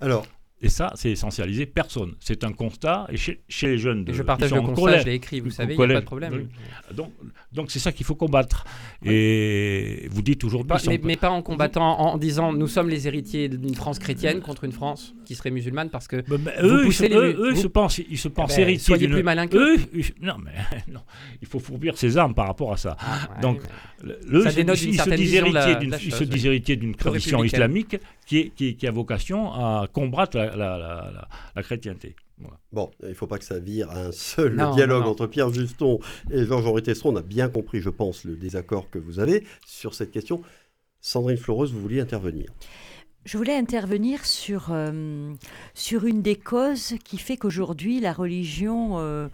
Alors, 0.00 0.26
et 0.62 0.70
ça, 0.70 0.90
c'est 0.94 1.10
essentialisé 1.10 1.66
personne. 1.66 2.14
C'est 2.18 2.42
un 2.42 2.52
constat. 2.52 3.06
Et 3.10 3.18
chez, 3.18 3.38
les 3.62 3.76
jeunes. 3.76 4.04
De, 4.04 4.12
je 4.14 4.22
partage 4.22 4.54
le 4.54 4.62
constat, 4.62 5.00
je 5.00 5.04
l'ai 5.04 5.14
écrit, 5.14 5.40
vous 5.40 5.50
savez, 5.50 5.74
il 5.74 5.78
n'y 5.78 5.84
a 5.84 5.88
pas 5.88 6.00
de 6.00 6.06
problème. 6.06 6.48
Donc, 6.94 7.12
donc 7.52 7.70
c'est 7.70 7.78
ça 7.78 7.92
qu'il 7.92 8.06
faut 8.06 8.14
combattre. 8.14 8.64
Et 9.04 10.08
vous 10.10 10.22
dites 10.22 10.44
aujourd'hui. 10.44 10.74
Mais, 10.88 11.00
mais, 11.02 11.16
pas 11.16 11.30
en 11.30 11.42
combattant, 11.42 12.00
en 12.00 12.16
disant 12.16 12.54
nous 12.54 12.68
sommes 12.68 12.88
les 12.88 13.06
héritiers 13.06 13.48
d'une 13.50 13.74
France 13.74 13.98
chrétienne 13.98 14.40
contre 14.40 14.64
une 14.64 14.72
France 14.72 15.14
qui 15.26 15.34
serait 15.34 15.50
musulmane 15.50 15.90
parce 15.90 16.08
que. 16.08 16.16
eux, 16.16 16.86
ils 16.86 16.92
se, 16.92 17.04
eux, 17.04 17.50
ils 17.50 17.58
se 17.58 17.66
pensent, 17.66 17.98
ils 17.98 18.18
se 18.18 18.28
pensent 18.28 18.52
eh 18.54 18.56
ben, 18.56 18.62
héritiers. 18.62 18.96
Soyez 18.96 19.08
plus 19.08 19.22
malin 19.22 19.48
qu'eux. 19.48 19.76
non, 20.22 20.36
mais 20.42 20.52
non. 20.92 21.00
Il 21.42 21.48
faut 21.48 21.58
fourbir 21.58 21.98
ses 21.98 22.16
armes 22.16 22.34
par 22.34 22.46
rapport 22.46 22.72
à 22.72 22.78
ça. 22.78 22.96
Ah, 22.98 23.40
donc, 23.42 23.60
ça 24.02 24.50
vision 25.16 25.46
Ils 25.46 26.12
se 26.12 26.24
disent 26.24 26.46
héritiers 26.46 26.76
d'une 26.76 26.94
tradition 26.94 27.44
islamique 27.44 27.98
qui, 28.26 28.50
qui, 28.50 28.86
a 28.86 28.90
vocation 28.90 29.52
à 29.52 29.86
combattre 29.92 30.36
la, 30.36 30.45
chrétienté. 31.62 32.16
Bon, 32.72 32.90
il 33.02 33.08
ne 33.08 33.14
faut 33.14 33.26
pas 33.26 33.38
que 33.38 33.44
ça 33.44 33.58
vire 33.58 33.90
à 33.90 33.98
un 33.98 34.12
seul 34.12 34.56
dialogue 34.74 35.06
entre 35.06 35.26
Pierre 35.26 35.52
Juston 35.52 36.00
et 36.30 36.44
Georges-Henri 36.44 36.82
Tesson. 36.82 37.10
On 37.14 37.16
a 37.16 37.22
bien 37.22 37.48
compris, 37.48 37.80
je 37.80 37.88
pense, 37.88 38.24
le 38.24 38.36
désaccord 38.36 38.90
que 38.90 38.98
vous 38.98 39.18
avez 39.20 39.46
sur 39.66 39.94
cette 39.94 40.10
question. 40.10 40.42
Sandrine 41.00 41.36
Floreuse, 41.36 41.72
vous 41.72 41.80
vouliez 41.80 42.00
intervenir? 42.00 42.46
Je 43.24 43.38
voulais 43.38 43.56
intervenir 43.56 44.24
sur, 44.24 44.68
euh, 44.70 45.32
sur 45.74 46.04
une 46.04 46.22
des 46.22 46.36
causes 46.36 46.94
qui 47.04 47.18
fait 47.18 47.36
qu'aujourd'hui 47.36 48.00
la 48.00 48.12
religion 48.12 49.00
euh, 49.00 49.28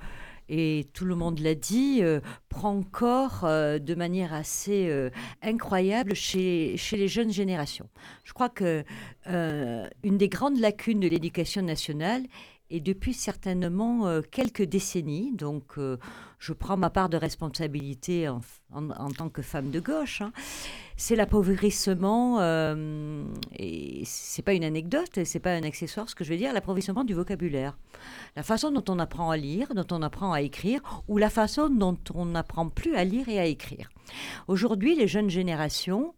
et 0.54 0.86
tout 0.92 1.06
le 1.06 1.14
monde 1.14 1.38
l'a 1.38 1.54
dit, 1.54 2.00
euh, 2.02 2.20
prend 2.50 2.82
corps 2.82 3.44
euh, 3.44 3.78
de 3.78 3.94
manière 3.94 4.34
assez 4.34 4.86
euh, 4.90 5.08
incroyable 5.40 6.14
chez, 6.14 6.76
chez 6.76 6.98
les 6.98 7.08
jeunes 7.08 7.32
générations. 7.32 7.88
Je 8.22 8.34
crois 8.34 8.50
que 8.50 8.84
une 9.26 10.18
des 10.18 10.28
grandes 10.28 10.58
lacunes 10.58 11.00
de 11.00 11.08
l'éducation 11.08 11.62
nationale 11.62 12.24
et 12.70 12.80
depuis 12.80 13.12
certainement 13.12 14.06
euh, 14.06 14.22
quelques 14.22 14.62
décennies, 14.62 15.32
donc 15.32 15.78
euh, 15.78 15.98
je 16.38 16.52
prends 16.52 16.76
ma 16.76 16.88
part 16.88 17.08
de 17.08 17.16
responsabilité 17.16 18.28
en, 18.28 18.40
en, 18.72 19.10
tant 19.10 19.28
que 19.28 19.42
femme 19.42 19.70
de 19.70 19.78
gauche, 19.78 20.22
hein, 20.22 20.32
c'est 20.96 21.14
l'appauvrissement, 21.14 22.40
euh, 22.40 23.24
et 23.56 24.02
c'est 24.06 24.42
pas 24.42 24.54
une 24.54 24.64
anecdote, 24.64 25.22
c'est 25.24 25.40
pas 25.40 25.52
un 25.52 25.62
accessoire, 25.64 26.08
ce 26.08 26.14
que 26.14 26.24
je 26.24 26.30
veux 26.30 26.38
dire, 26.38 26.52
l'appauvrissement 26.52 27.04
du 27.04 27.12
vocabulaire. 27.12 27.76
La 28.36 28.42
façon 28.42 28.70
dont 28.70 28.84
on 28.88 28.98
apprend 28.98 29.30
à 29.30 29.36
lire, 29.36 29.74
dont 29.74 29.86
on 29.90 30.00
apprend 30.00 30.32
à 30.32 30.40
écrire, 30.40 30.80
ou 31.08 31.18
la 31.18 31.28
façon 31.30 31.68
dont 31.68 31.98
on 32.14 32.24
n'apprend 32.24 32.68
plus 32.68 32.94
à 32.94 33.04
lire 33.04 33.28
et 33.28 33.38
à 33.38 33.44
écrire. 33.44 33.90
Aujourd'hui, 34.48 34.96
les 34.96 35.08
jeunes 35.08 35.30
générations 35.30 36.14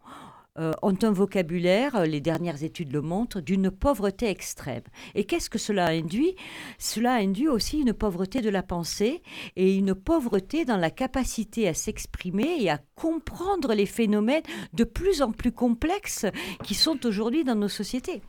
euh, 0.57 0.71
ont 0.83 0.97
un 1.03 1.11
vocabulaire, 1.11 1.97
euh, 1.97 2.05
les 2.07 2.21
dernières 2.21 2.62
études 2.62 2.93
le 2.93 3.03
montrent, 3.03 3.40
d'une 3.40 3.73
pauvreté 3.73 4.29
extrême. 4.29 4.85
Et 5.17 5.25
qu'est-ce 5.25 5.51
que 5.51 5.59
cela 5.59 5.87
induit? 5.88 6.37
Cela 6.79 7.14
induit 7.14 7.49
aussi 7.49 7.81
une 7.81 7.93
pauvreté 7.93 8.40
de 8.40 8.51
la 8.51 8.62
pensée 8.62 9.21
et 9.57 9.75
une 9.75 9.97
pauvreté 9.97 10.64
dans 10.64 10.77
la 10.77 10.90
capacité 10.90 11.67
à 11.67 11.75
s'exprimer 11.75 12.62
et 12.62 12.71
à 12.71 12.79
comprendre 12.95 13.75
les 13.75 13.85
phénomènes 13.85 14.45
de 14.73 14.85
plus 14.85 15.23
en 15.23 15.33
plus 15.33 15.51
complexes 15.51 16.27
qui 16.62 16.77
sont 16.77 17.05
aujourd'hui 17.05 17.43
dans 17.43 17.57
nos 17.57 17.69
sociétés. 17.69 18.23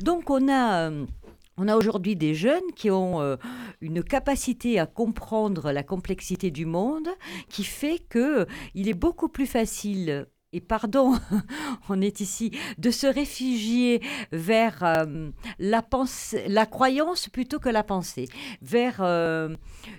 Donc 0.00 0.30
on 0.30 0.48
a... 0.48 0.90
Euh, 0.90 1.06
on 1.60 1.66
a 1.66 1.76
aujourd'hui 1.76 2.14
des 2.14 2.34
jeunes 2.34 2.70
qui 2.76 2.88
ont 2.88 3.36
une 3.80 4.04
capacité 4.04 4.78
à 4.78 4.86
comprendre 4.86 5.72
la 5.72 5.82
complexité 5.82 6.52
du 6.52 6.66
monde 6.66 7.08
qui 7.48 7.64
fait 7.64 7.98
que 7.98 8.46
il 8.76 8.88
est 8.88 8.94
beaucoup 8.94 9.28
plus 9.28 9.46
facile 9.46 10.28
et 10.54 10.60
pardon, 10.60 11.14
on 11.90 12.00
est 12.00 12.20
ici, 12.20 12.52
de 12.78 12.90
se 12.90 13.06
réfugier 13.06 14.00
vers 14.32 14.82
euh, 14.82 15.28
la, 15.58 15.82
pensée, 15.82 16.46
la 16.48 16.64
croyance 16.64 17.28
plutôt 17.28 17.58
que 17.58 17.68
la 17.68 17.82
pensée, 17.82 18.28
vers 18.62 19.00
euh, 19.00 19.54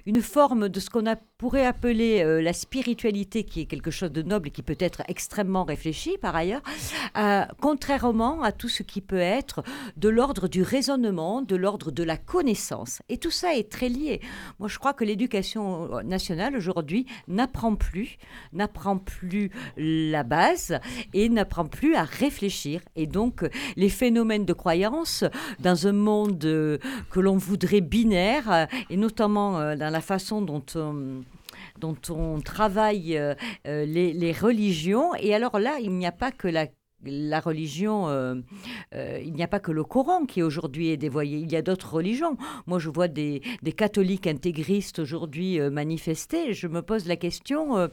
une 0.07 0.21
forme 0.21 0.67
de 0.67 0.79
ce 0.79 0.89
qu'on 0.89 1.03
pourrait 1.37 1.67
appeler 1.67 2.23
euh, 2.23 2.41
la 2.41 2.53
spiritualité, 2.53 3.43
qui 3.43 3.61
est 3.61 3.65
quelque 3.65 3.91
chose 3.91 4.11
de 4.11 4.23
noble 4.23 4.47
et 4.47 4.51
qui 4.51 4.63
peut 4.63 4.75
être 4.79 5.03
extrêmement 5.07 5.65
réfléchi 5.65 6.17
par 6.17 6.35
ailleurs, 6.35 6.61
contrairement 7.61 8.41
à 8.41 8.51
tout 8.51 8.69
ce 8.69 8.81
qui 8.81 9.01
peut 9.01 9.17
être 9.17 9.63
de 9.97 10.09
l'ordre 10.09 10.47
du 10.47 10.63
raisonnement, 10.63 11.43
de 11.43 11.55
l'ordre 11.55 11.91
de 11.91 12.03
la 12.03 12.17
connaissance. 12.17 13.01
Et 13.07 13.17
tout 13.17 13.31
ça 13.31 13.55
est 13.55 13.71
très 13.71 13.89
lié. 13.89 14.19
Moi, 14.57 14.67
je 14.67 14.79
crois 14.79 14.93
que 14.93 15.03
l'éducation 15.03 16.01
nationale 16.03 16.55
aujourd'hui 16.55 17.05
n'apprend 17.27 17.75
plus, 17.75 18.17
n'apprend 18.51 18.97
plus 18.97 19.51
la 19.77 20.23
base 20.23 20.38
et 21.13 21.29
n'apprend 21.29 21.65
plus 21.65 21.95
à 21.95 22.03
réfléchir. 22.03 22.81
Et 22.95 23.07
donc, 23.07 23.43
les 23.75 23.89
phénomènes 23.89 24.45
de 24.45 24.53
croyance 24.53 25.23
dans 25.59 25.87
un 25.87 25.91
monde 25.91 26.43
euh, 26.45 26.77
que 27.09 27.19
l'on 27.19 27.37
voudrait 27.37 27.81
binaire, 27.81 28.51
euh, 28.51 28.65
et 28.89 28.97
notamment 28.97 29.59
euh, 29.59 29.75
dans 29.75 29.89
la 29.89 30.01
façon 30.01 30.41
dont 30.41 30.63
on 30.75 31.23
dont 31.79 31.97
on 32.09 32.41
travaille 32.41 33.17
les, 33.65 34.31
religions. 34.33 35.15
Et 35.15 35.33
alors 35.33 35.59
là, 35.59 35.77
il 35.81 35.91
n'y 35.91 36.05
a 36.05 36.11
pas 36.11 36.31
que 36.31 36.49
la 36.49 36.67
la 37.05 37.39
religion, 37.39 38.09
euh, 38.09 38.35
euh, 38.93 39.19
il 39.23 39.33
n'y 39.33 39.43
a 39.43 39.47
pas 39.47 39.59
que 39.59 39.71
le 39.71 39.83
Coran 39.83 40.25
qui 40.25 40.43
aujourd'hui 40.43 40.89
est 40.89 40.97
dévoyé, 40.97 41.37
il 41.37 41.51
y 41.51 41.55
a 41.55 41.61
d'autres 41.61 41.93
religions. 41.93 42.37
Moi, 42.67 42.79
je 42.79 42.89
vois 42.89 43.07
des, 43.07 43.41
catholiques 43.75 44.27
intégristes 44.27 44.99
aujourd'hui 44.99 45.59
euh, 45.59 45.69
manifester. 45.69 46.53
Je 46.53 46.67
me 46.67 46.81
pose 46.81 47.07
la 47.07 47.15
question 47.15 47.89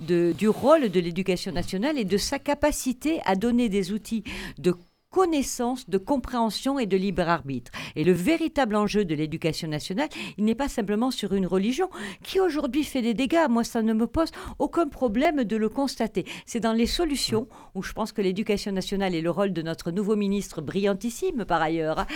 du 0.00 0.48
rôle 0.48 0.90
de 0.90 1.00
l'éducation 1.00 1.52
nationale 1.52 1.98
et 1.98 2.04
de 2.04 2.16
sa 2.16 2.38
capacité 2.38 3.20
à 3.24 3.36
donner 3.36 3.68
des 3.68 3.92
outils 3.92 4.24
de 4.58 4.74
connaissance, 5.10 5.90
de 5.90 5.98
compréhension 5.98 6.78
et 6.78 6.86
de 6.86 6.96
libre 6.96 7.28
arbitre. 7.28 7.72
Et 7.96 8.04
le 8.04 8.12
véritable 8.12 8.76
enjeu 8.76 9.04
de 9.04 9.14
l'éducation 9.14 9.68
nationale, 9.68 10.08
il 10.38 10.44
n'est 10.44 10.54
pas 10.54 10.68
simplement 10.68 11.10
sur 11.10 11.34
une 11.34 11.46
religion 11.46 11.90
qui 12.22 12.40
aujourd'hui 12.40 12.84
fait 12.84 13.02
des 13.02 13.14
dégâts. 13.14 13.48
Moi, 13.48 13.64
ça 13.64 13.82
ne 13.82 13.92
me 13.92 14.06
pose 14.06 14.30
aucun 14.58 14.88
problème 14.88 15.44
de 15.44 15.56
le 15.56 15.68
constater. 15.68 16.24
C'est 16.46 16.60
dans 16.60 16.72
les 16.72 16.86
solutions 16.86 17.48
où 17.74 17.82
je 17.82 17.92
pense 17.92 18.12
que 18.12 18.22
l'éducation 18.22 18.72
nationale 18.72 19.14
et 19.14 19.20
le 19.20 19.30
rôle 19.30 19.52
de 19.52 19.62
notre 19.62 19.90
nouveau 19.90 20.16
ministre, 20.16 20.60
brillantissime 20.62 21.44
par 21.44 21.60
ailleurs, 21.60 22.06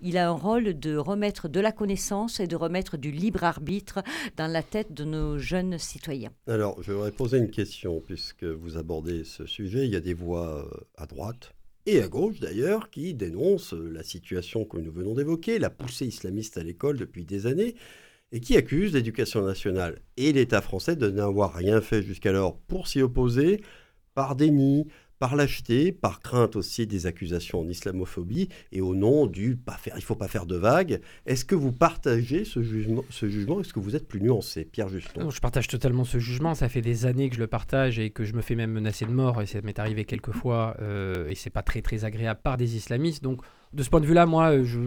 il 0.00 0.16
a 0.16 0.28
un 0.28 0.32
rôle 0.32 0.78
de 0.78 0.96
remettre 0.96 1.48
de 1.48 1.60
la 1.60 1.72
connaissance 1.72 2.38
et 2.38 2.46
de 2.46 2.56
remettre 2.56 2.96
du 2.96 3.10
libre 3.10 3.44
arbitre 3.44 4.02
dans 4.36 4.46
la 4.46 4.62
tête 4.62 4.92
de 4.92 5.04
nos 5.04 5.38
jeunes 5.38 5.78
citoyens. 5.78 6.30
Alors, 6.46 6.80
je 6.82 6.92
voudrais 6.92 7.10
poser 7.10 7.38
une 7.38 7.50
question 7.50 8.00
puisque 8.06 8.44
vous 8.44 8.76
abordez 8.76 9.24
ce 9.24 9.46
sujet. 9.46 9.86
Il 9.86 9.92
y 9.92 9.96
a 9.96 10.00
des 10.00 10.14
voix 10.14 10.46
euh, 10.46 10.84
à 10.96 11.06
droite 11.06 11.53
et 11.86 12.00
à 12.00 12.08
gauche 12.08 12.40
d'ailleurs, 12.40 12.90
qui 12.90 13.14
dénoncent 13.14 13.74
la 13.74 14.02
situation 14.02 14.64
que 14.64 14.78
nous 14.78 14.92
venons 14.92 15.14
d'évoquer, 15.14 15.58
la 15.58 15.70
poussée 15.70 16.06
islamiste 16.06 16.56
à 16.56 16.62
l'école 16.62 16.98
depuis 16.98 17.24
des 17.24 17.46
années, 17.46 17.74
et 18.32 18.40
qui 18.40 18.56
accusent 18.56 18.94
l'éducation 18.94 19.42
nationale 19.42 20.00
et 20.16 20.32
l'État 20.32 20.60
français 20.60 20.96
de 20.96 21.10
n'avoir 21.10 21.54
rien 21.54 21.80
fait 21.80 22.02
jusqu'alors 22.02 22.58
pour 22.58 22.88
s'y 22.88 23.00
opposer, 23.00 23.62
par 24.14 24.34
déni, 24.34 24.86
par 25.18 25.36
lâcheté, 25.36 25.92
par 25.92 26.20
crainte 26.20 26.56
aussi 26.56 26.86
des 26.86 27.06
accusations 27.06 27.60
en 27.60 27.68
islamophobie 27.68 28.48
et 28.72 28.80
au 28.80 28.94
nom 28.94 29.26
du 29.26 29.56
pas 29.56 29.76
faire, 29.76 29.94
il 29.96 30.02
faut 30.02 30.16
pas 30.16 30.28
faire 30.28 30.46
de 30.46 30.56
vagues. 30.56 31.00
Est-ce 31.26 31.44
que 31.44 31.54
vous 31.54 31.72
partagez 31.72 32.44
ce 32.44 32.62
jugement, 32.62 33.04
ce 33.10 33.28
jugement? 33.28 33.60
Est-ce 33.60 33.72
que 33.72 33.80
vous 33.80 33.96
êtes 33.96 34.08
plus 34.08 34.20
nuancé, 34.20 34.64
Pierre 34.64 34.88
Juston? 34.88 35.30
Je 35.30 35.40
partage 35.40 35.68
totalement 35.68 36.04
ce 36.04 36.18
jugement. 36.18 36.54
Ça 36.54 36.68
fait 36.68 36.82
des 36.82 37.06
années 37.06 37.28
que 37.28 37.36
je 37.36 37.40
le 37.40 37.46
partage 37.46 37.98
et 37.98 38.10
que 38.10 38.24
je 38.24 38.34
me 38.34 38.42
fais 38.42 38.54
même 38.54 38.72
menacer 38.72 39.04
de 39.06 39.12
mort 39.12 39.40
et 39.40 39.46
ça 39.46 39.60
m'est 39.62 39.78
arrivé 39.78 40.04
quelques 40.04 40.32
fois 40.32 40.76
euh, 40.80 41.28
et 41.28 41.34
c'est 41.34 41.50
pas 41.50 41.62
très 41.62 41.82
très 41.82 42.04
agréable 42.04 42.40
par 42.42 42.56
des 42.56 42.76
islamistes. 42.76 43.22
Donc 43.22 43.42
de 43.74 43.82
ce 43.82 43.90
point 43.90 44.00
de 44.00 44.06
vue-là, 44.06 44.24
moi, 44.24 44.62
je 44.62 44.78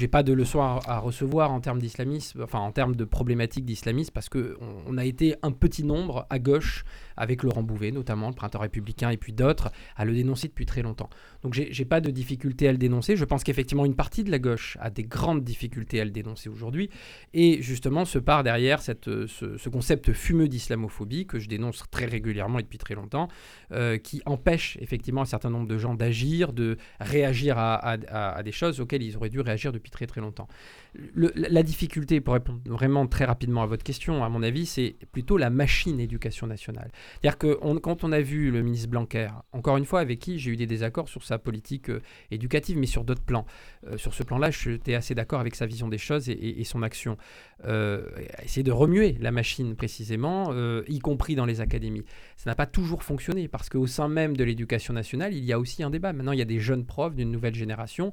n'ai 0.00 0.08
pas 0.08 0.22
de 0.22 0.32
leçon 0.32 0.60
à, 0.60 0.98
recevoir 0.98 1.50
en 1.52 1.60
termes 1.60 1.78
d'islamisme, 1.78 2.42
enfin 2.42 2.58
en 2.58 2.72
termes 2.72 2.96
de 2.96 3.04
problématiques 3.04 3.64
d'islamisme, 3.64 4.10
parce 4.14 4.28
qu'on 4.28 4.56
on 4.86 4.96
a 4.96 5.04
été 5.04 5.36
un 5.42 5.52
petit 5.52 5.84
nombre 5.84 6.26
à 6.30 6.38
gauche, 6.38 6.84
avec 7.16 7.42
Laurent 7.42 7.62
Bouvet 7.62 7.90
notamment, 7.90 8.28
le 8.28 8.34
printemps 8.34 8.60
républicain, 8.60 9.10
et 9.10 9.18
puis 9.18 9.32
d'autres, 9.32 9.70
à 9.96 10.04
le 10.04 10.14
dénoncer 10.14 10.48
depuis 10.48 10.64
très 10.64 10.80
longtemps. 10.80 11.10
Donc 11.42 11.52
j'ai 11.54 11.84
pas 11.84 12.00
de 12.00 12.10
difficulté 12.10 12.66
à 12.66 12.72
le 12.72 12.78
dénoncer. 12.78 13.14
Je 13.16 13.24
pense 13.24 13.44
qu'effectivement, 13.44 13.84
une 13.84 13.94
partie 13.94 14.24
de 14.24 14.30
la 14.30 14.38
gauche 14.38 14.78
a 14.80 14.88
des 14.88 15.04
grandes 15.04 15.44
difficultés 15.44 16.00
à 16.00 16.04
le 16.04 16.10
dénoncer 16.10 16.48
aujourd'hui, 16.48 16.88
et 17.34 17.60
justement 17.60 18.06
se 18.06 18.18
part 18.18 18.42
derrière 18.42 18.80
cette, 18.80 19.26
ce, 19.26 19.68
concept 19.68 20.12
fumeux 20.12 20.48
d'islamophobie 20.48 21.26
que 21.26 21.38
je 21.38 21.48
dénonce 21.48 21.84
très 21.90 22.06
régulièrement 22.06 22.58
et 22.58 22.62
depuis 22.62 22.78
très 22.78 22.94
longtemps, 22.94 23.28
euh, 23.72 23.98
qui 23.98 24.22
empêche 24.24 24.76
effectivement 24.80 25.22
un 25.22 25.26
certain 25.26 25.50
nombre 25.50 25.68
de 25.68 25.78
gens 25.78 25.94
d'agir, 25.94 26.52
de 26.52 26.76
réagir 27.00 27.56
à, 27.58 27.96
des 28.42 28.52
choses 28.52 28.80
auxquelles 28.80 29.02
ils 29.02 29.16
auraient 29.16 29.30
dû 29.30 29.40
réagir 29.40 29.72
depuis 29.72 29.90
très 29.90 30.06
très 30.06 30.20
longtemps. 30.20 30.48
la 31.14 31.62
difficulté, 31.62 32.20
pour 32.20 32.34
répondre 32.34 32.60
vraiment 32.66 33.06
très 33.06 33.24
rapidement 33.24 33.62
à 33.62 33.66
votre 33.66 33.84
question, 33.84 34.24
à 34.24 34.28
mon 34.28 34.42
avis, 34.42 34.66
c'est 34.66 34.96
plutôt 35.12 35.36
la 35.36 35.50
machine 35.50 36.00
éducation 36.00 36.46
nationale. 36.46 36.90
C'est-à-dire 37.20 37.38
que 37.38 37.54
quand 37.78 38.04
on 38.04 38.12
a 38.12 38.20
vu 38.20 38.50
le 38.50 38.62
ministre 38.62 38.88
Blanquer, 38.88 39.28
encore 39.52 39.76
une 39.76 39.84
fois 39.84 40.00
avec 40.00 40.18
qui 40.18 40.38
j'ai 40.38 40.50
eu 40.50 40.56
des 40.56 40.66
désaccords 40.66 41.08
sur 41.08 41.22
sa 41.22 41.38
politique 41.38 41.90
euh, 41.90 42.00
éducative, 42.30 42.78
mais 42.78 42.86
sur 42.86 43.04
d'autres 43.04 43.22
plans. 43.22 43.46
Euh, 43.86 43.96
sur 43.96 44.14
ce 44.14 44.22
plan-là, 44.22 44.50
j'étais 44.50 44.94
assez 44.94 45.14
d'accord 45.14 45.40
avec 45.40 45.54
sa 45.54 45.66
vision 45.66 45.88
des 45.88 45.98
choses 45.98 46.28
et, 46.28 46.64
son 46.64 46.82
action. 46.82 47.16
Euh, 47.64 48.06
essayer 48.42 48.62
de 48.62 48.72
remuer 48.72 49.16
la 49.20 49.32
machine 49.32 49.74
précisément, 49.74 50.52
y 50.86 50.98
compris 50.98 51.34
dans 51.34 51.46
les 51.46 51.60
académies. 51.60 52.04
Ça 52.36 52.50
n'a 52.50 52.54
pas 52.54 52.66
toujours 52.66 53.02
fonctionné 53.02 53.48
parce 53.48 53.68
qu'au 53.68 53.86
sein 53.86 54.08
même 54.08 54.36
de 54.36 54.44
l'éducation 54.44 54.94
nationale, 54.94 55.34
il 55.34 55.44
y 55.44 55.52
a 55.52 55.58
aussi 55.58 55.82
un 55.82 55.90
débat. 55.90 56.12
Maintenant, 56.12 56.32
il 56.32 56.38
y 56.38 56.42
a 56.42 56.46
des 56.46 56.60
jeunes 56.60 56.84
profs 56.84 57.14
d'une 57.14 57.30
nouvelle 57.30 57.54
génération 57.54 58.12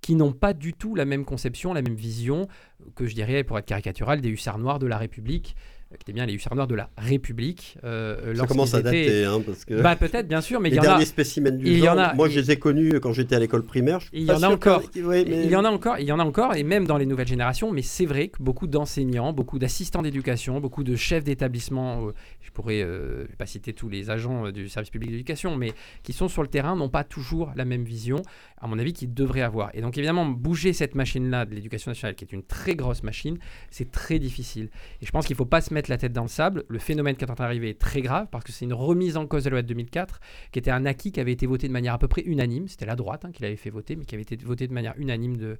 qui 0.00 0.14
n'ont 0.14 0.32
pas 0.32 0.52
du 0.52 0.74
tout 0.74 0.94
la 0.94 1.06
même 1.06 1.24
conception, 1.24 1.72
la 1.72 1.82
même 1.82 1.94
vision 1.94 2.46
que 2.94 3.06
je 3.06 3.14
dirais, 3.14 3.42
pour 3.42 3.58
être 3.58 3.66
caricatural, 3.66 4.20
des 4.20 4.28
hussards 4.28 4.58
noirs 4.58 4.78
de 4.78 4.86
la 4.86 4.98
République 4.98 5.56
qui 5.98 6.04
étaient 6.04 6.12
bien 6.12 6.26
les 6.26 6.34
hussards 6.34 6.54
noirs 6.54 6.66
de 6.66 6.74
la 6.74 6.90
République. 6.96 7.78
Euh, 7.84 8.34
ça 8.34 8.46
commence 8.46 8.74
à 8.74 8.82
dater, 8.82 9.24
hein, 9.24 9.40
parce 9.44 9.64
que... 9.64 9.80
Bah, 9.80 9.96
peut-être, 9.96 10.28
bien 10.28 10.40
sûr, 10.40 10.60
mais 10.60 10.70
les 10.70 10.76
il 10.76 10.78
y 10.78 10.82
derniers 10.82 10.98
en 10.98 11.02
a... 11.02 11.06
spécimens 11.06 11.50
du 11.50 11.66
il 11.66 11.78
genre, 11.78 11.86
y 11.86 11.88
en 11.88 11.98
a... 11.98 12.14
moi 12.14 12.28
je 12.28 12.40
les 12.40 12.50
ai 12.50 12.58
connus 12.58 13.00
quand 13.00 13.12
j'étais 13.12 13.36
à 13.36 13.38
l'école 13.38 13.64
primaire. 13.64 14.00
Il 14.12 14.22
y 14.22 14.30
en 14.30 14.42
a 14.42 14.48
encore. 14.48 14.82
Il 14.94 15.50
y 15.50 15.56
en 15.56 15.64
a 15.64 15.70
encore, 15.70 15.98
il 15.98 16.06
y 16.06 16.12
en 16.12 16.18
a 16.18 16.24
encore, 16.24 16.54
et 16.54 16.62
même 16.62 16.86
dans 16.86 16.96
les 16.96 17.06
nouvelles 17.06 17.28
générations. 17.28 17.72
Mais 17.72 17.82
c'est 17.82 18.06
vrai 18.06 18.28
que 18.28 18.42
beaucoup 18.42 18.66
d'enseignants, 18.66 19.32
beaucoup 19.32 19.58
d'assistants 19.58 20.02
d'éducation, 20.02 20.60
beaucoup 20.60 20.84
de 20.84 20.96
chefs 20.96 21.24
d'établissement, 21.24 22.08
euh, 22.08 22.12
je 22.40 22.50
pourrais 22.50 22.82
euh, 22.82 23.26
pas 23.38 23.46
citer 23.46 23.72
tous 23.72 23.88
les 23.88 24.10
agents 24.10 24.46
euh, 24.46 24.52
du 24.52 24.68
service 24.68 24.90
public 24.90 25.10
d'éducation, 25.10 25.56
mais 25.56 25.72
qui 26.02 26.12
sont 26.12 26.28
sur 26.28 26.42
le 26.42 26.48
terrain 26.48 26.76
n'ont 26.76 26.88
pas 26.88 27.04
toujours 27.04 27.52
la 27.56 27.64
même 27.64 27.84
vision, 27.84 28.22
à 28.60 28.66
mon 28.66 28.78
avis, 28.78 28.92
qu'ils 28.92 29.12
devraient 29.12 29.42
avoir. 29.42 29.70
Et 29.74 29.80
donc 29.80 29.96
évidemment, 29.98 30.26
bouger 30.26 30.72
cette 30.72 30.94
machine-là 30.94 31.46
de 31.46 31.54
l'éducation 31.54 31.90
nationale, 31.90 32.14
qui 32.14 32.24
est 32.24 32.32
une 32.32 32.42
très 32.42 32.74
grosse 32.74 33.02
machine, 33.02 33.38
c'est 33.70 33.90
très 33.90 34.18
difficile. 34.18 34.70
Et 35.02 35.06
je 35.06 35.10
pense 35.10 35.26
qu'il 35.26 35.34
ne 35.34 35.38
faut 35.38 35.44
pas 35.44 35.60
se 35.60 35.72
mettre 35.74 35.83
la 35.88 35.98
tête 35.98 36.12
dans 36.12 36.22
le 36.22 36.28
sable. 36.28 36.64
Le 36.68 36.78
phénomène 36.78 37.16
qui 37.16 37.24
est 37.24 37.30
en 37.30 37.34
train 37.34 37.44
d'arriver 37.44 37.70
est 37.70 37.80
très 37.80 38.02
grave 38.02 38.28
parce 38.30 38.44
que 38.44 38.52
c'est 38.52 38.64
une 38.64 38.72
remise 38.72 39.16
en 39.16 39.26
cause 39.26 39.44
de 39.44 39.50
la 39.50 39.56
loi 39.56 39.62
de 39.62 39.68
2004 39.68 40.20
qui 40.52 40.58
était 40.58 40.70
un 40.70 40.86
acquis 40.86 41.12
qui 41.12 41.20
avait 41.20 41.32
été 41.32 41.46
voté 41.46 41.68
de 41.68 41.72
manière 41.72 41.94
à 41.94 41.98
peu 41.98 42.08
près 42.08 42.22
unanime. 42.22 42.68
C'était 42.68 42.86
la 42.86 42.96
droite 42.96 43.24
hein, 43.24 43.32
qui 43.32 43.42
l'avait 43.42 43.56
fait 43.56 43.70
voter, 43.70 43.96
mais 43.96 44.04
qui 44.04 44.14
avait 44.14 44.22
été 44.22 44.36
voté 44.36 44.66
de 44.66 44.72
manière 44.72 44.94
unanime 44.96 45.36
de, 45.36 45.58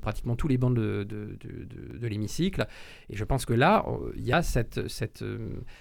pratiquement 0.00 0.36
tous 0.36 0.48
les 0.48 0.58
bancs 0.58 0.74
de, 0.74 1.04
de, 1.04 1.36
de, 1.98 2.06
l'hémicycle. 2.06 2.66
Et 3.10 3.16
je 3.16 3.24
pense 3.24 3.46
que 3.46 3.54
là, 3.54 3.84
il 4.16 4.24
y 4.24 4.32
a 4.32 4.42
cette, 4.42 4.88
cette, 4.88 5.24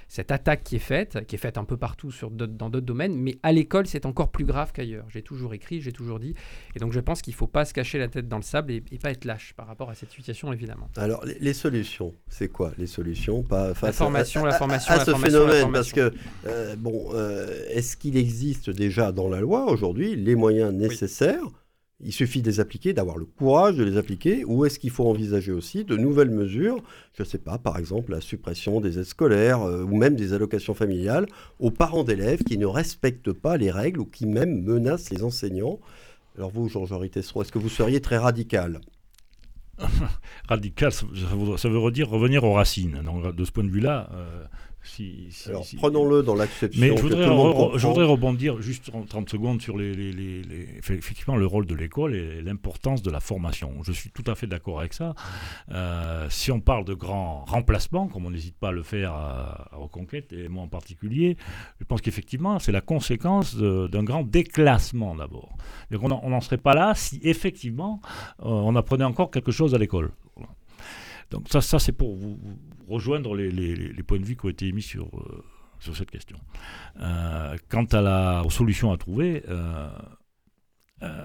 cette 0.08 0.32
attaque 0.32 0.64
qui 0.64 0.76
est 0.78 0.80
faite, 0.80 1.26
qui 1.28 1.36
est 1.36 1.40
faite 1.40 1.58
un 1.58 1.66
peu 1.66 1.78
partout 1.78 2.12
sur 2.12 2.32
dans 2.32 2.70
d'autres 2.70 2.86
domaines, 2.86 3.16
mais 3.16 3.38
à 3.44 3.52
l'école, 3.52 3.88
c'est 3.88 4.06
encore 4.06 4.32
plus 4.32 4.46
grave 4.46 4.72
qu'ailleurs. 4.74 5.06
J'ai 5.10 5.22
toujours 5.22 5.54
écrit, 5.54 5.82
j'ai 5.82 5.92
toujours 5.92 6.20
dit. 6.20 6.34
Et 6.76 6.80
donc 6.80 6.94
je 6.94 7.00
pense 7.00 7.22
qu'il 7.22 7.34
ne 7.34 7.38
faut 7.38 7.48
pas 7.48 7.66
se 7.66 7.74
cacher 7.74 8.00
la 8.00 8.08
tête 8.08 8.28
dans 8.28 8.38
le 8.38 8.44
sable 8.44 8.72
et, 8.72 8.82
pas 8.82 9.12
être 9.12 9.26
lâche 9.26 9.54
par 9.54 9.68
rapport 9.68 9.90
à 9.90 9.96
cette 9.96 10.12
situation, 10.12 10.52
évidemment. 10.52 10.90
Alors, 10.96 11.24
les, 11.26 11.54
solutions, 11.54 12.16
c'est 12.28 12.48
quoi 12.48 12.74
les 12.78 12.88
solutions? 12.88 13.44
Pas 13.44 13.75
face 13.76 13.90
la 13.90 13.94
formation, 13.94 14.44
à, 14.44 14.48
la 14.48 14.58
formation, 14.58 14.94
à, 14.94 15.06
ce 15.06 15.14
phénomène 15.14 15.72
Parce 15.72 15.92
que, 15.92 16.12
euh, 16.48 16.76
bon, 16.76 17.10
euh, 17.14 17.66
est-ce 17.70 17.98
qu'il 17.98 18.18
existe 18.18 18.70
déjà 18.70 19.12
dans 19.12 19.30
la 19.30 19.40
loi 19.40 19.70
aujourd'hui 19.72 20.16
les 20.16 20.36
moyens 20.36 20.74
nécessaires? 20.74 21.46
Il 22.02 22.12
suffit 22.12 22.42
de 22.42 22.50
les 22.50 22.60
appliquer, 22.60 22.92
d'avoir 22.94 23.18
le 23.18 23.26
courage 23.26 23.78
de 23.78 23.84
les 23.84 23.98
appliquer, 23.98 24.44
ou 24.44 24.66
est-ce 24.66 24.80
qu'il 24.80 24.90
faut 24.90 25.08
envisager 25.08 25.54
aussi 25.54 25.86
de 25.86 25.96
nouvelles 25.96 26.30
mesures 26.30 26.84
Je 27.14 27.24
ne 27.24 27.28
sais 27.28 27.38
pas, 27.38 27.58
par 27.58 27.78
exemple 27.78 28.12
la 28.12 28.20
suppression 28.20 28.82
des 28.82 29.00
aides 29.00 29.06
scolaires 29.06 29.62
euh, 29.62 29.84
ou 29.84 29.96
même 29.96 30.16
des 30.16 30.34
allocations 30.34 30.74
familiales 30.74 31.26
aux 31.60 31.72
parents 31.72 32.04
d'élèves 32.04 32.44
qui 32.44 32.58
ne 32.58 32.66
respectent 32.66 33.32
pas 33.32 33.56
les 33.56 33.72
règles 33.72 34.02
ou 34.02 34.06
qui 34.06 34.26
même 34.26 34.62
menacent 34.64 35.10
les 35.10 35.24
enseignants? 35.24 35.80
Alors 36.38 36.50
vous, 36.50 36.68
Jean-Jean 36.68 37.02
est-ce 37.02 37.52
que 37.52 37.60
vous 37.60 37.70
seriez 37.70 38.02
très 38.02 38.18
radical? 38.18 38.82
Radical, 40.50 40.92
ça, 40.92 41.06
veut, 41.06 41.78
redire 41.78 42.10
revenir 42.10 42.44
aux 42.44 42.54
racines. 42.54 43.02
Donc, 43.04 43.36
de 43.36 43.46
ce 43.46 43.52
point 43.52 43.64
de 43.64 43.70
vue-là, 43.70 44.10
euh, 44.14 44.46
alors, 45.48 45.66
prenons-le 45.78 46.24
dans 46.24 46.36
l'acception. 46.36 46.82
Mais 46.82 46.96
je 46.96 47.02
voudrais, 47.02 47.26
je 47.26 47.88
voudrais, 47.88 48.06
rebondir 48.06 48.62
juste 48.62 48.92
en 48.94 49.04
30 49.04 49.30
secondes 49.30 49.62
sur 49.62 49.78
les, 49.78 49.94
les, 49.94 50.42
effectivement 50.90 51.36
le 51.36 51.46
rôle 51.46 51.66
de 51.66 51.76
l'école 51.76 52.16
et 52.16 52.42
l'importance 52.42 53.02
de 53.02 53.12
la 53.12 53.20
formation. 53.20 53.72
Je 53.84 53.92
suis 53.92 54.10
tout 54.12 54.24
à 54.28 54.36
fait 54.36 54.48
d'accord 54.48 54.80
avec 54.80 54.94
ça. 54.94 55.14
Euh, 55.72 56.28
si 56.30 56.52
on 56.52 56.60
parle 56.60 56.86
de 56.86 56.94
grands 56.94 57.46
remplacements, 57.46 58.08
comme 58.08 58.26
on 58.26 58.32
n'hésite 58.32 58.58
pas 58.58 58.70
à 58.70 58.72
le 58.72 58.84
faire 58.84 59.14
à, 59.14 59.70
Reconquête, 59.74 60.32
et 60.34 60.48
moi 60.48 60.64
en 60.64 60.68
particulier, 60.68 61.38
je 61.80 61.86
pense 61.86 62.02
qu'effectivement, 62.02 62.60
c'est 62.60 62.72
la 62.72 62.82
conséquence 62.82 63.56
d'un 63.56 64.04
grand 64.04 64.24
déclassement 64.24 65.16
d'abord. 65.16 65.58
On 65.92 66.30
n'en 66.30 66.42
serait 66.42 66.58
pas 66.58 66.74
là 66.74 66.94
si 66.96 67.20
effectivement 67.24 68.02
euh, 68.42 68.46
on 68.46 68.76
apprenait 68.76 69.04
encore 69.04 69.32
quelque 69.32 69.52
chose 69.52 69.74
à 69.76 69.78
l'école. 69.78 70.12
Donc 71.32 71.48
ça, 71.50 71.62
ça 71.62 71.80
c'est 71.80 71.92
pour 71.92 72.16
vous, 72.16 72.38
rejoindre 72.88 73.36
les, 73.36 73.50
les, 73.52 74.04
points 74.04 74.20
de 74.20 74.26
vue 74.26 74.36
qui 74.36 74.46
ont 74.46 74.50
été 74.50 74.68
émis 74.68 74.82
sur, 74.82 75.08
euh, 75.08 75.44
sur 75.80 75.96
cette 75.96 76.12
question. 76.12 76.38
Euh, 77.00 77.56
quant 77.70 77.86
à 77.86 78.02
la, 78.02 78.44
aux 78.46 78.50
solutions 78.50 78.92
à 78.92 78.98
trouver, 78.98 79.44
euh, 79.50 79.90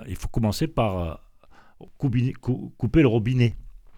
il 0.08 0.16
faut 0.16 0.28
commencer 0.28 0.66
par 0.66 1.30
couper 1.96 3.02
le 3.02 3.08
robinet. 3.08 3.54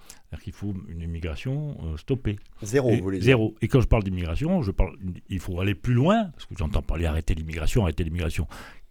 C'est-à-dire 0.09 0.45
qu'il 0.45 0.53
faut 0.53 0.75
une 0.89 1.03
immigration 1.03 1.97
stoppée. 1.97 2.39
Zéro, 2.63 2.91
et, 2.91 2.97
vous 2.97 3.03
voulez 3.03 3.19
dire. 3.19 3.27
Zéro. 3.27 3.55
Et 3.61 3.69
quand 3.69 3.81
je 3.81 3.87
parle 3.87 4.03
d'immigration, 4.03 4.63
je 4.63 4.71
parle, 4.71 4.97
il 5.29 5.41
faut 5.41 5.61
aller 5.61 5.75
plus 5.75 5.95
loin, 5.95 6.31
parce 6.31 6.47
que 6.47 6.55
j'entends 6.57 6.81
parler 6.81 7.07
arrêter 7.07 7.35
l'immigration, 7.35 7.83
arrêter 7.83 8.05
l'immigration. 8.05 8.47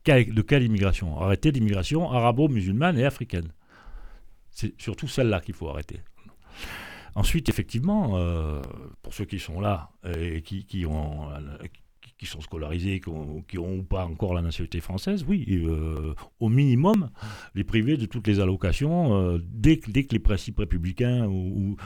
De 0.05 0.41
quelle 0.41 0.63
immigration? 0.63 1.19
Arrêter 1.19 1.51
l'immigration 1.51 2.11
arabo-musulmane 2.11 2.97
et 2.97 3.05
africaine. 3.05 3.53
C'est 4.51 4.79
surtout 4.79 5.07
celle-là 5.07 5.39
qu'il 5.39 5.55
faut 5.55 5.69
arrêter. 5.69 6.01
Ensuite, 7.15 7.49
effectivement, 7.49 8.17
euh, 8.17 8.61
pour 9.01 9.13
ceux 9.13 9.25
qui 9.25 9.39
sont 9.39 9.59
là 9.59 9.91
et 10.05 10.41
qui, 10.41 10.85
ont, 10.85 11.27
qui 12.21 12.27
sont 12.27 12.39
scolarisés, 12.39 13.01
qui 13.01 13.09
ont, 13.57 13.77
ou 13.79 13.83
pas 13.83 14.05
encore 14.05 14.35
la 14.35 14.43
nationalité 14.43 14.79
française, 14.79 15.25
oui, 15.27 15.43
euh, 15.49 16.13
au 16.39 16.49
minimum, 16.49 17.09
les 17.55 17.63
privés 17.63 17.97
de 17.97 18.05
toutes 18.05 18.27
les 18.27 18.39
allocations, 18.39 19.15
euh, 19.15 19.39
dès, 19.43 19.77
que, 19.77 19.89
les 19.91 20.19
principes 20.19 20.59
républicains 20.59 21.25
ou, 21.25 21.77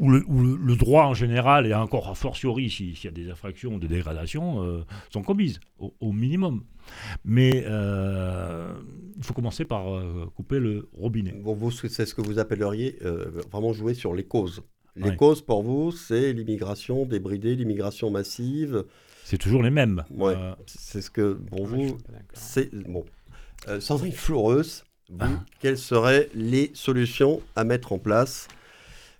le, 0.00 0.76
droit 0.76 1.04
en 1.04 1.14
général, 1.14 1.66
et 1.66 1.74
encore 1.74 2.08
a 2.08 2.14
fortiori 2.14 2.70
s'il 2.70 3.02
y 3.02 3.08
a 3.08 3.10
des 3.10 3.30
infractions 3.30 3.74
ou 3.74 3.78
des 3.78 3.88
dégradations, 3.88 4.84
sont 5.10 5.22
commises, 5.22 5.60
au 5.78 6.12
minimum. 6.12 6.62
Mais 7.24 7.64
euh, 7.66 8.72
il 9.16 9.24
faut 9.24 9.34
commencer 9.34 9.64
par 9.64 9.94
euh, 9.94 10.30
couper 10.34 10.58
le 10.58 10.88
robinet. 10.92 11.32
Bon, 11.32 11.54
vous, 11.54 11.70
c'est 11.70 12.06
ce 12.06 12.14
que 12.14 12.22
vous 12.22 12.38
appelleriez 12.38 12.98
euh, 13.04 13.30
vraiment 13.50 13.72
jouer 13.72 13.94
sur 13.94 14.14
les 14.14 14.24
causes. 14.24 14.62
Les 14.96 15.14
causes 15.14 15.42
pour 15.42 15.62
vous, 15.62 15.92
c'est 15.92 16.32
l'immigration 16.32 17.04
débridée, 17.04 17.54
l'immigration 17.54 18.10
massive. 18.10 18.84
C'est 19.24 19.36
toujours 19.36 19.62
les 19.62 19.70
mêmes. 19.70 20.04
Ouais, 20.10 20.34
c'est 20.64 21.02
ce 21.02 21.10
que 21.10 21.34
pour 21.34 21.66
vous, 21.66 21.98
c'est 22.32 22.74
bon. 22.74 23.04
Sandrine 23.78 24.12
Floreuse, 24.12 24.84
ah. 25.20 25.28
quelles 25.60 25.76
seraient 25.76 26.30
les 26.34 26.70
solutions 26.72 27.42
à 27.56 27.64
mettre 27.64 27.92
en 27.92 27.98
place 27.98 28.48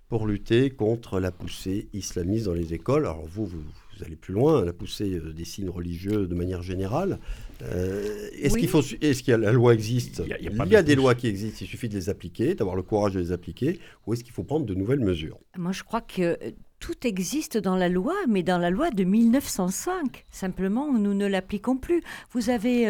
pour 0.08 0.26
lutter 0.26 0.70
contre 0.70 1.20
la 1.20 1.30
poussée 1.30 1.88
islamiste 1.92 2.46
dans 2.46 2.54
les 2.54 2.74
écoles 2.74 3.06
Alors 3.06 3.26
vous, 3.26 3.46
vous 3.46 3.62
vous 3.96 4.04
allez 4.04 4.16
plus 4.16 4.34
loin, 4.34 4.64
la 4.64 4.72
poussée 4.72 5.14
euh, 5.14 5.32
des 5.32 5.44
signes 5.44 5.70
religieux 5.70 6.26
de 6.26 6.34
manière 6.34 6.62
générale. 6.62 7.18
Euh, 7.62 8.28
est-ce 8.38 8.58
qu'il 8.58 8.68
faut, 8.68 8.82
est-ce 9.00 9.22
qu'il 9.22 9.30
y 9.30 9.34
a 9.34 9.38
la 9.38 9.52
loi 9.52 9.72
existe? 9.72 10.22
Il 10.26 10.72
y 10.72 10.76
a, 10.76 10.82
des 10.82 10.94
lois 10.94 11.14
qui 11.14 11.26
existent, 11.26 11.58
il 11.62 11.66
suffit 11.66 11.88
de 11.88 11.94
les 11.94 12.10
appliquer, 12.10 12.54
d'avoir 12.54 12.76
le 12.76 12.82
courage 12.82 13.14
de 13.14 13.20
les 13.20 13.32
appliquer, 13.32 13.80
ou 14.06 14.12
est-ce 14.12 14.22
qu'il 14.22 14.34
faut 14.34 14.42
prendre 14.42 14.66
de 14.66 14.74
nouvelles 14.74 15.00
mesures? 15.00 15.38
Moi, 15.56 15.72
je 15.72 15.82
crois 15.82 16.02
que 16.02 16.22
euh, 16.22 16.50
tout 16.78 17.06
existe 17.06 17.56
dans 17.56 17.76
la 17.76 17.88
loi, 17.88 18.14
mais 18.28 18.42
dans 18.42 18.58
la 18.58 18.68
loi 18.68 18.90
de 18.90 19.02
1905. 19.02 20.26
Simplement, 20.30 20.92
nous 20.92 21.14
ne 21.14 21.26
l'appliquons 21.26 21.78
plus. 21.78 22.02
Vous 22.32 22.50
avez 22.50 22.86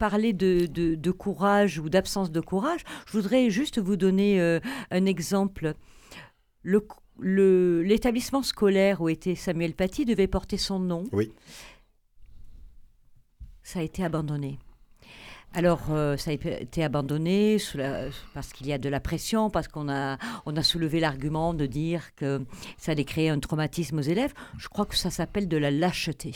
parlé 0.00 0.32
de, 0.32 0.66
de, 0.66 1.10
courage 1.12 1.78
ou 1.78 1.88
d'absence 1.88 2.32
de 2.32 2.40
courage. 2.40 2.80
Je 3.06 3.12
voudrais 3.12 3.50
juste 3.50 3.78
vous 3.78 3.94
donner 3.94 4.58
un 4.90 5.06
exemple. 5.06 5.76
Le, 6.62 7.82
l'établissement 7.82 8.42
scolaire 8.42 9.00
où 9.00 9.08
était 9.08 9.34
Samuel 9.34 9.74
Paty 9.74 10.04
devait 10.04 10.28
porter 10.28 10.58
son 10.58 10.78
nom. 10.78 11.04
Oui. 11.12 11.32
Ça 13.62 13.80
a 13.80 13.82
été 13.82 14.04
abandonné. 14.04 14.58
Alors, 15.54 15.90
euh, 15.90 16.16
ça 16.16 16.30
a 16.30 16.34
été 16.34 16.82
abandonné 16.82 17.58
parce 18.32 18.52
qu'il 18.52 18.66
y 18.66 18.72
a 18.72 18.78
de 18.78 18.88
la 18.88 19.00
pression, 19.00 19.50
parce 19.50 19.68
qu'on 19.68 19.90
a, 19.90 20.16
on 20.46 20.56
a 20.56 20.62
soulevé 20.62 20.98
l'argument 20.98 21.52
de 21.52 21.66
dire 21.66 22.14
que 22.14 22.40
ça 22.78 22.92
allait 22.92 23.04
créer 23.04 23.28
un 23.28 23.38
traumatisme 23.38 23.98
aux 23.98 24.02
élèves. 24.02 24.32
Je 24.56 24.68
crois 24.68 24.86
que 24.86 24.96
ça 24.96 25.10
s'appelle 25.10 25.48
de 25.48 25.58
la 25.58 25.70
lâcheté. 25.70 26.32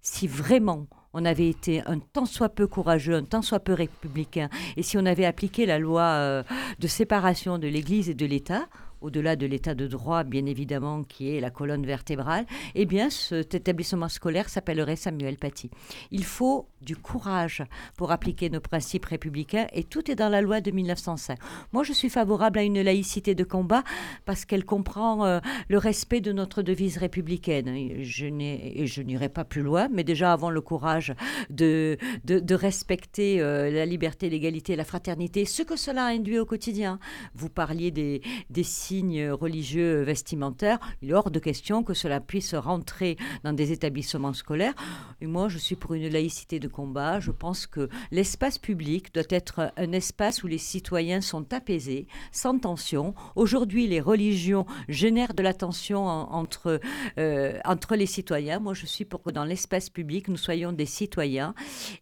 Si 0.00 0.26
vraiment 0.26 0.86
on 1.12 1.24
avait 1.24 1.48
été 1.48 1.82
un 1.86 1.98
tant 1.98 2.26
soit 2.26 2.48
peu 2.48 2.66
courageux, 2.66 3.14
un 3.14 3.24
tant 3.24 3.42
soit 3.42 3.60
peu 3.60 3.72
républicain, 3.72 4.48
et 4.76 4.82
si 4.82 4.96
on 4.98 5.06
avait 5.06 5.24
appliqué 5.24 5.66
la 5.66 5.78
loi 5.78 6.02
euh, 6.02 6.42
de 6.78 6.86
séparation 6.88 7.58
de 7.58 7.68
l'Église 7.68 8.08
et 8.08 8.14
de 8.14 8.26
l'État, 8.26 8.68
au-delà 9.00 9.36
de 9.36 9.46
l'état 9.46 9.74
de 9.74 9.86
droit, 9.86 10.24
bien 10.24 10.46
évidemment, 10.46 11.02
qui 11.04 11.34
est 11.34 11.40
la 11.40 11.50
colonne 11.50 11.86
vertébrale, 11.86 12.46
eh 12.74 12.86
bien, 12.86 13.10
cet 13.10 13.54
établissement 13.54 14.08
scolaire 14.08 14.48
s'appellerait 14.48 14.96
Samuel 14.96 15.36
Paty. 15.36 15.70
Il 16.10 16.24
faut 16.24 16.68
du 16.80 16.96
courage 16.96 17.62
pour 17.96 18.10
appliquer 18.10 18.48
nos 18.50 18.60
principes 18.60 19.04
républicains 19.06 19.66
et 19.72 19.84
tout 19.84 20.10
est 20.10 20.14
dans 20.14 20.28
la 20.28 20.40
loi 20.40 20.60
de 20.60 20.70
1905. 20.70 21.38
Moi, 21.72 21.82
je 21.82 21.92
suis 21.92 22.08
favorable 22.08 22.58
à 22.58 22.62
une 22.62 22.80
laïcité 22.80 23.34
de 23.34 23.44
combat 23.44 23.84
parce 24.24 24.44
qu'elle 24.44 24.64
comprend 24.64 25.26
euh, 25.26 25.40
le 25.68 25.78
respect 25.78 26.20
de 26.20 26.32
notre 26.32 26.62
devise 26.62 26.98
républicaine. 26.98 28.02
Je 28.02 28.26
n'irai 28.26 29.28
pas 29.28 29.44
plus 29.44 29.62
loin, 29.62 29.88
mais 29.92 30.04
déjà 30.04 30.32
avant 30.32 30.50
le 30.50 30.60
courage 30.60 31.14
de, 31.50 31.98
de, 32.24 32.54
respecter 32.54 33.40
euh, 33.40 33.70
la 33.70 33.86
liberté, 33.86 34.28
l'égalité, 34.28 34.76
la 34.76 34.84
fraternité, 34.84 35.44
ce 35.44 35.62
que 35.62 35.76
cela 35.76 36.06
induit 36.06 36.38
au 36.38 36.46
quotidien. 36.46 36.98
Vous 37.34 37.48
parliez 37.48 37.90
des, 37.90 38.22
des 38.50 38.64
signes 38.90 39.30
religieux 39.30 40.02
vestimentaires, 40.02 40.80
il 41.00 41.10
est 41.10 41.14
hors 41.14 41.30
de 41.30 41.38
question 41.38 41.84
que 41.84 41.94
cela 41.94 42.18
puisse 42.18 42.54
rentrer 42.54 43.16
dans 43.44 43.52
des 43.52 43.70
établissements 43.70 44.32
scolaires. 44.32 44.74
Moi, 45.22 45.48
je 45.48 45.58
suis 45.58 45.76
pour 45.76 45.94
une 45.94 46.08
laïcité 46.08 46.58
de 46.58 46.66
combat. 46.66 47.20
Je 47.20 47.30
pense 47.30 47.68
que 47.68 47.88
l'espace 48.10 48.58
public 48.58 49.14
doit 49.14 49.30
être 49.30 49.72
un 49.76 49.92
espace 49.92 50.42
où 50.42 50.48
les 50.48 50.58
citoyens 50.58 51.20
sont 51.20 51.52
apaisés, 51.52 52.08
sans 52.32 52.58
tension. 52.58 53.14
Aujourd'hui, 53.36 53.86
les 53.86 54.00
religions 54.00 54.66
génèrent 54.88 55.34
de 55.34 55.44
la 55.44 55.54
tension 55.54 56.04
entre, 56.04 56.80
euh, 57.16 57.60
entre 57.64 57.94
les 57.94 58.06
citoyens. 58.06 58.58
Moi, 58.58 58.74
je 58.74 58.86
suis 58.86 59.04
pour 59.04 59.22
que 59.22 59.30
dans 59.30 59.44
l'espace 59.44 59.88
public, 59.88 60.26
nous 60.26 60.36
soyons 60.36 60.72
des 60.72 60.86
citoyens 60.86 61.54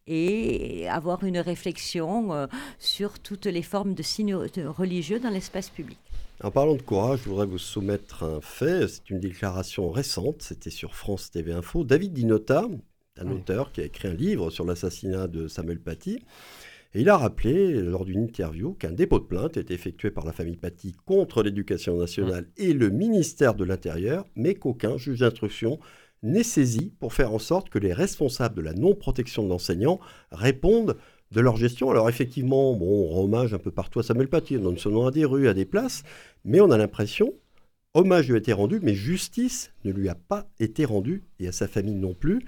et 0.07 0.88
avoir 0.88 1.22
une 1.22 1.38
réflexion 1.38 2.33
euh, 2.33 2.46
sur 2.79 3.18
toutes 3.18 3.44
les 3.44 3.62
formes 3.62 3.92
de 3.92 4.03
signes 4.03 4.35
religieux 4.35 5.20
dans 5.20 5.29
l'espace 5.29 5.68
public. 5.68 5.98
En 6.44 6.53
parlant 6.53 6.77
de 6.77 6.83
courage, 6.83 7.22
je 7.24 7.31
voudrais 7.31 7.46
vous 7.46 7.59
soumettre 7.59 8.22
un 8.22 8.40
fait. 8.40 8.87
C'est 8.87 9.11
une 9.11 9.18
déclaration 9.18 9.90
récente, 9.90 10.40
c'était 10.42 10.70
sur 10.70 10.94
France 10.94 11.33
TV 11.33 11.51
Info. 11.51 11.83
David 11.83 12.12
Dinota, 12.12 12.68
un 13.16 13.31
auteur 13.33 13.72
qui 13.72 13.81
a 13.81 13.85
écrit 13.85 14.07
un 14.07 14.14
livre 14.14 14.48
sur 14.51 14.64
l'assassinat 14.64 15.27
de 15.27 15.48
Samuel 15.48 15.81
Paty, 15.81 16.20
Et 16.94 17.01
il 17.01 17.09
a 17.09 17.16
rappelé 17.16 17.83
lors 17.83 18.05
d'une 18.05 18.22
interview 18.22 18.74
qu'un 18.74 18.92
dépôt 18.92 19.18
de 19.18 19.24
plainte 19.24 19.57
était 19.57 19.74
effectué 19.74 20.12
par 20.12 20.24
la 20.24 20.33
famille 20.33 20.57
Paty 20.57 20.95
contre 21.05 21.43
l'éducation 21.43 21.97
nationale 21.97 22.47
et 22.57 22.72
le 22.72 22.91
ministère 22.91 23.57
de 23.57 23.64
l'Intérieur, 23.64 24.24
mais 24.36 24.55
qu'aucun 24.55 24.97
juge 24.97 25.18
d'instruction 25.18 25.80
n'est 26.22 26.45
saisi 26.45 26.93
pour 27.01 27.14
faire 27.14 27.32
en 27.32 27.41
sorte 27.41 27.68
que 27.68 27.80
les 27.80 27.93
responsables 27.93 28.55
de 28.55 28.62
la 28.62 28.74
non-protection 28.74 29.43
de 29.43 29.49
l'enseignant 29.49 29.99
répondent 30.30 30.97
de 31.33 31.41
leur 31.41 31.57
gestion. 31.57 31.91
Alors 31.91 32.09
effectivement, 32.09 32.74
bon, 32.74 33.09
on 33.11 33.29
rend 33.29 33.45
un 33.53 33.59
peu 33.59 33.70
partout 33.70 34.01
à 34.01 34.03
Samuel 34.03 34.29
Paty, 34.29 34.57
on 34.57 34.62
donne 34.62 34.79
son 34.79 34.91
nom 34.91 35.07
à 35.07 35.11
des 35.11 35.24
rues, 35.24 35.49
à 35.49 35.55
des 35.55 35.64
places, 35.64 36.03
mais 36.45 36.61
on 36.61 36.70
a 36.70 36.79
l'impression, 36.79 37.35
hommage 37.95 38.28
lui 38.28 38.34
a 38.34 38.39
été 38.39 38.53
rendu, 38.53 38.80
mais 38.82 38.95
justice 38.95 39.72
ne 39.84 39.93
lui 39.93 40.09
a 40.09 40.14
pas 40.14 40.47
été 40.61 40.84
rendue, 40.84 41.22
et 41.41 41.49
à 41.49 41.53
sa 41.53 41.68
famille 41.68 41.95
non 41.95 42.14
plus. 42.14 42.41